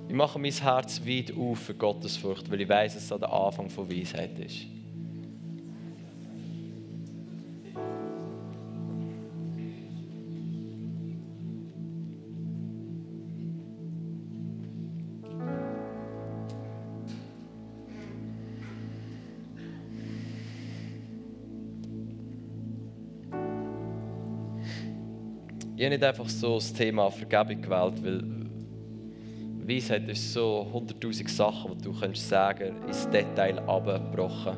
Ich 0.10 0.14
mache 0.14 0.38
mein 0.38 0.52
Herz 0.52 1.00
weit 1.06 1.34
auf 1.34 1.60
für 1.60 1.74
Gottesfurcht, 1.74 2.52
weil 2.52 2.60
ich 2.60 2.68
weiß, 2.68 2.96
dass 2.96 3.04
es 3.04 3.18
der 3.18 3.32
Anfang 3.32 3.70
von 3.70 3.90
Weisheit 3.90 4.38
ist. 4.40 4.66
Ich 25.80 25.86
habe 25.86 25.96
nicht 25.96 26.04
einfach 26.04 26.28
so 26.28 26.56
das 26.56 26.74
Thema 26.74 27.10
Vergebung 27.10 27.62
gewählt, 27.62 28.04
weil 28.04 28.22
Weisheit 29.66 30.10
ist 30.10 30.34
so 30.34 30.68
hunderttausend 30.74 31.30
Sachen, 31.30 31.78
die 31.78 31.86
du 31.86 31.98
kannst 31.98 32.28
sagen 32.28 32.76
ins 32.86 33.10
Detail 33.10 33.60
abgebrochen. 33.60 34.58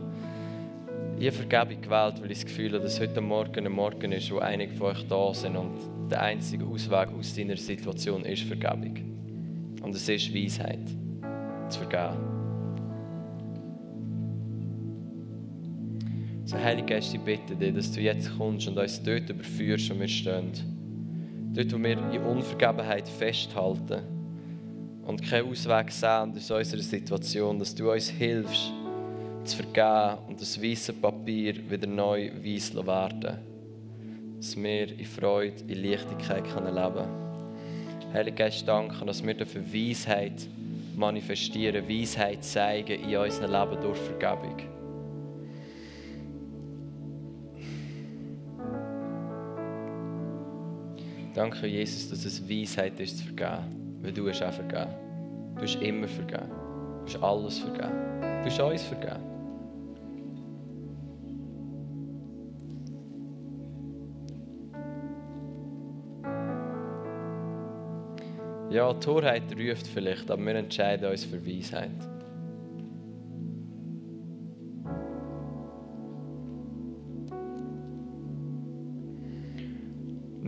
Ich 1.19 1.27
habe 1.27 1.47
Vergebung 1.47 1.79
gewählt, 1.79 2.15
weil 2.19 2.31
ich 2.31 2.39
das 2.39 2.45
Gefühl 2.47 2.71
habe, 2.71 2.79
dass 2.79 2.99
heute 2.99 3.21
Morgen 3.21 3.67
ein 3.67 3.71
Morgen 3.71 4.11
ist, 4.13 4.31
wo 4.31 4.39
einige 4.39 4.73
von 4.73 4.87
euch 4.87 5.07
da 5.07 5.31
sind 5.31 5.57
und 5.57 6.09
der 6.09 6.23
einzige 6.23 6.65
Ausweg 6.65 7.09
aus 7.15 7.35
deiner 7.35 7.55
Situation 7.55 8.25
ist 8.25 8.41
Vergebung. 8.41 8.97
Und 9.83 9.93
es 9.93 10.09
ist 10.09 10.33
Weisheit, 10.33 10.87
zu 11.69 11.81
vergeben. 11.81 12.17
So, 16.45 16.57
Heilige 16.57 16.87
Geist, 16.87 17.13
ich 17.13 17.21
bitte 17.21 17.55
dich, 17.55 17.75
dass 17.75 17.91
du 17.91 18.01
jetzt 18.01 18.35
kommst 18.35 18.67
und 18.67 18.79
uns 18.79 19.03
dort 19.03 19.29
überführst, 19.29 19.91
wo 19.91 19.99
wir 19.99 20.07
stehen. 20.07 20.70
Dort, 21.53 21.73
wo 21.73 21.77
wir 21.83 21.97
in 22.13 22.21
Unvergebenheit 22.21 23.09
festhalten 23.09 24.01
und 25.05 25.21
keinen 25.21 25.49
Ausweg 25.49 25.91
sehen 25.91 26.33
aus 26.33 26.51
unserer 26.51 26.81
Situation, 26.81 27.59
dass 27.59 27.75
du 27.75 27.91
uns 27.91 28.09
hilfst, 28.09 28.71
zu 29.43 29.57
vergeben 29.57 30.27
und 30.27 30.39
das 30.39 30.61
weiße 30.61 30.93
Papier 30.93 31.55
wieder 31.69 31.87
neu 31.87 32.31
weiß 32.43 32.75
werden 32.75 33.39
Dass 34.37 34.55
wir 34.55 34.97
in 34.97 35.05
Freude, 35.05 35.63
in 35.67 35.83
Leichtigkeit 35.83 36.45
leben 36.45 36.53
können. 36.53 37.21
Heilige 38.13 38.37
Geist, 38.37 38.67
danke, 38.67 39.05
dass 39.05 39.25
wir 39.25 39.33
dafür 39.33 39.63
Weisheit 39.73 40.47
manifestieren, 40.95 41.87
Weisheit 41.87 42.43
zeigen 42.43 43.01
in 43.03 43.17
unserem 43.17 43.51
Leben 43.51 43.81
durch 43.81 43.97
Vergebung. 43.97 44.80
Danke, 51.41 51.65
Jesus, 51.65 52.07
dass 52.07 52.23
es 52.23 52.47
Weisheit 52.47 52.99
ist 52.99 53.17
zu 53.17 53.23
vergeben. 53.23 53.97
Weil 54.03 54.11
du 54.11 54.29
hast 54.29 54.43
auch 54.43 54.53
vergeben. 54.53 54.91
Du 55.55 55.63
hast 55.63 55.81
immer 55.81 56.07
vergeben. 56.07 56.51
Du 56.51 57.05
hast 57.07 57.23
alles 57.23 57.57
vergeben. 57.57 57.89
Du 58.21 58.45
hast 58.45 58.59
uns 58.59 58.83
vergeben. 58.83 59.23
Ja, 68.69 68.93
Torheit 68.93 69.41
ruft 69.57 69.87
vielleicht, 69.87 70.29
aber 70.29 70.45
wir 70.45 70.53
entscheiden 70.53 71.09
uns 71.09 71.25
für 71.25 71.43
Weisheit. 71.43 71.89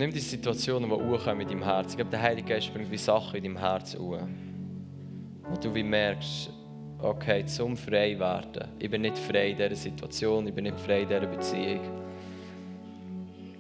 Nimm 0.04 0.12
die 0.12 0.20
Situationen, 0.20 0.90
die 0.90 0.96
hochkommen 0.98 1.40
in 1.40 1.48
deinem 1.48 1.64
Herz. 1.64 1.92
Ich 1.92 1.96
glaube, 1.96 2.12
der 2.12 2.22
Heilige 2.22 2.50
Geist 2.50 2.74
bringt 2.74 2.92
wie 2.92 2.98
Sachen 2.98 3.38
in 3.38 3.44
deinem 3.44 3.58
Herz 3.58 3.98
hoch. 3.98 4.20
Wo 5.44 5.56
du 5.56 5.74
wie 5.74 5.82
merkst, 5.82 6.50
okay, 7.00 7.46
zum 7.46 7.78
frei 7.78 8.20
werden. 8.20 8.68
Ich 8.80 8.90
bin 8.90 9.04
nicht 9.04 9.18
frei 9.18 9.52
in 9.52 9.56
dieser 9.56 9.74
Situation, 9.74 10.46
ich 10.46 10.54
bin 10.54 10.66
nicht 10.66 10.78
frei 10.78 11.04
in 11.04 11.08
dieser 11.08 11.26
Beziehung. 11.26 11.80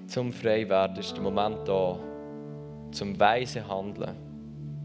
Zum 0.05 0.33
frei 0.33 0.67
werden 0.67 0.97
ist 0.97 1.13
der 1.13 1.23
Moment 1.23 1.59
da, 1.65 1.97
zum 2.91 3.17
weise 3.17 3.65
Handeln 3.65 4.17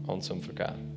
und 0.07 0.23
zum 0.23 0.41
Vergeben. 0.41 0.88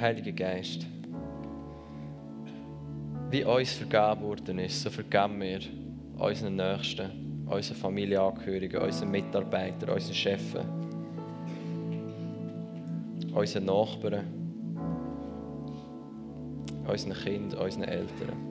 Heiliger 0.00 0.32
Geist, 0.32 0.86
wie 3.30 3.44
uns 3.44 3.72
vergeben 3.72 4.22
worden 4.22 4.58
ist, 4.60 4.80
so 4.80 4.90
vergeben 4.90 5.40
wir 5.40 5.60
unseren 6.16 6.56
Nächsten, 6.56 7.46
unseren 7.46 7.76
Familienangehörigen, 7.76 8.80
unseren 8.80 9.10
Mitarbeitern, 9.10 9.90
unseren 9.90 10.14
Chefen, 10.14 10.60
unseren 13.34 13.64
Nachbarn, 13.64 14.24
unseren 16.86 17.12
Kindern, 17.14 17.60
unseren 17.60 17.84
Eltern. 17.84 18.48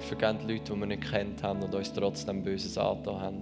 Vergeben 0.00 0.38
die 0.44 0.52
Leute, 0.54 0.72
die 0.72 0.80
wir 0.80 0.86
nicht 0.86 1.08
kennt 1.08 1.42
haben 1.42 1.62
und 1.62 1.74
uns 1.74 1.92
trotzdem 1.92 2.42
Böses 2.42 2.76
angetan 2.76 3.20
haben. 3.20 3.40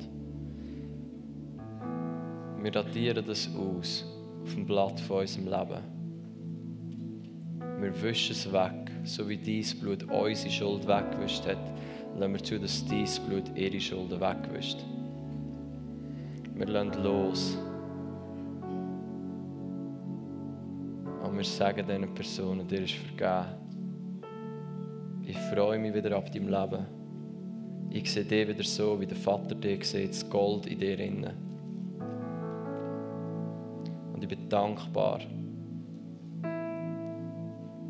Wir 2.62 2.70
datieren 2.72 3.24
das 3.24 3.49
aus 3.55 4.18
auf 4.49 4.55
dem 4.55 4.65
Blatt 4.65 4.99
von 5.01 5.21
unserem 5.21 5.45
Leben. 5.45 5.83
Wir 7.81 8.03
wischen 8.03 8.33
es 8.33 8.51
weg, 8.51 8.91
so 9.05 9.29
wie 9.29 9.37
dein 9.37 9.79
Blut 9.79 10.05
unsere 10.05 10.51
Schuld 10.51 10.89
weggewischt 10.89 11.47
hat. 11.47 11.59
Lassen 12.17 12.33
wir 12.33 12.43
zu, 12.43 12.59
dass 12.59 12.87
dein 12.87 13.07
Blut 13.29 13.45
ihre 13.55 13.79
Schulden 13.79 14.19
wegwischt. 14.19 14.79
Wir 16.55 16.67
lassen 16.67 17.03
los. 17.03 17.59
Und 21.23 21.37
wir 21.37 21.45
sagen 21.45 21.87
diesen 21.87 22.15
Personen, 22.15 22.67
dir 22.67 22.85
ist 22.85 22.95
vergeben. 22.95 23.55
Ich 25.27 25.37
freue 25.37 25.79
mich 25.79 25.93
wieder 25.93 26.17
ab 26.17 26.33
deinem 26.33 26.49
Leben. 26.49 26.87
Ich 27.91 28.11
sehe 28.11 28.25
dich 28.25 28.49
wieder 28.49 28.65
so, 28.65 28.99
wie 28.99 29.07
der 29.07 29.17
Vater 29.17 29.55
dich 29.55 29.85
sieht, 29.85 30.09
das 30.09 30.29
Gold 30.29 30.67
in 30.67 30.79
dir 30.79 30.99
innen 30.99 31.49
ich 34.31 34.37
bin 34.37 34.49
dankbar. 34.49 35.20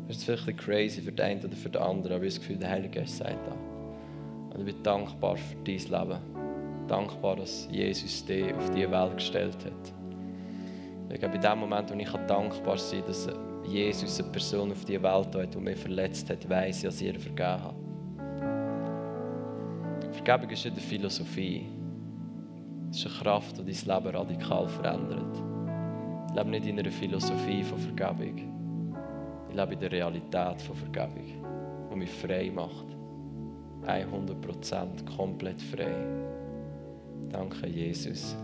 Das 0.07 0.17
ist 0.17 0.23
vielleicht 0.23 0.47
ein 0.47 0.57
crazy 0.57 1.01
für 1.01 1.11
den 1.11 1.25
einen 1.25 1.45
oder 1.45 1.55
für 1.55 1.69
den 1.69 1.81
anderen, 1.81 2.15
aber 2.15 2.25
ich 2.25 2.33
habe 2.33 2.39
das 2.39 2.39
Gefühl, 2.39 2.57
der 2.57 2.69
Heilige 2.69 2.99
Geist 2.99 3.17
sagt 3.17 3.45
das. 3.45 3.55
Und 4.53 4.67
ich 4.67 4.73
bin 4.73 4.83
dankbar 4.83 5.35
für 5.35 5.55
dein 5.57 5.77
Leben. 5.77 6.19
Dankbar, 6.87 7.35
dass 7.35 7.67
Jesus 7.69 8.25
dich 8.25 8.51
auf 8.53 8.69
diese 8.71 8.89
Welt 8.89 9.17
gestellt 9.17 9.57
hat. 9.65 9.93
Ich 11.11 11.19
glaube, 11.19 11.35
in 11.35 11.41
dem 11.41 11.59
Moment, 11.59 11.91
wo 11.91 11.95
ich 11.95 12.09
dankbar 12.27 12.77
sein 12.77 13.01
kann, 13.01 13.07
dass 13.07 13.27
Jesus 13.67 14.19
eine 14.19 14.31
Person 14.31 14.71
auf 14.71 14.85
diese 14.85 15.03
Welt 15.03 15.35
hat, 15.35 15.53
die 15.53 15.59
mich 15.59 15.77
verletzt 15.77 16.29
hat, 16.29 16.49
weiss 16.49 16.77
ich, 16.77 16.83
dass 16.83 17.01
ich 17.01 17.07
ihr 17.07 17.19
vergeben 17.19 17.63
habe. 17.63 17.75
Vergebung 20.13 20.49
ist 20.49 20.65
nicht 20.65 20.77
eine 20.77 20.85
Philosophie. 20.85 21.65
Es 22.89 22.97
ist 22.97 23.05
eine 23.05 23.15
Kraft, 23.15 23.57
die 23.57 23.63
dein 23.63 24.03
Leben 24.03 24.15
radikal 24.15 24.67
verändert. 24.67 25.48
Ich 26.29 26.35
lebe 26.35 26.51
nicht 26.51 26.67
in 26.67 26.77
einer 26.77 26.91
Philosophie 26.91 27.63
von 27.63 27.79
Vergebung. 27.79 28.37
Ich 29.49 29.55
lebe 29.55 29.73
in 29.73 29.79
der 29.79 29.91
Realität 29.91 30.61
von 30.61 30.75
Vergebung, 30.75 31.25
die 31.91 31.95
mich 31.95 32.11
frei 32.11 32.51
macht. 32.53 32.85
100% 33.83 35.17
komplett 35.17 35.59
frei. 35.59 36.05
Danke, 37.31 37.67
Jesus. 37.67 38.35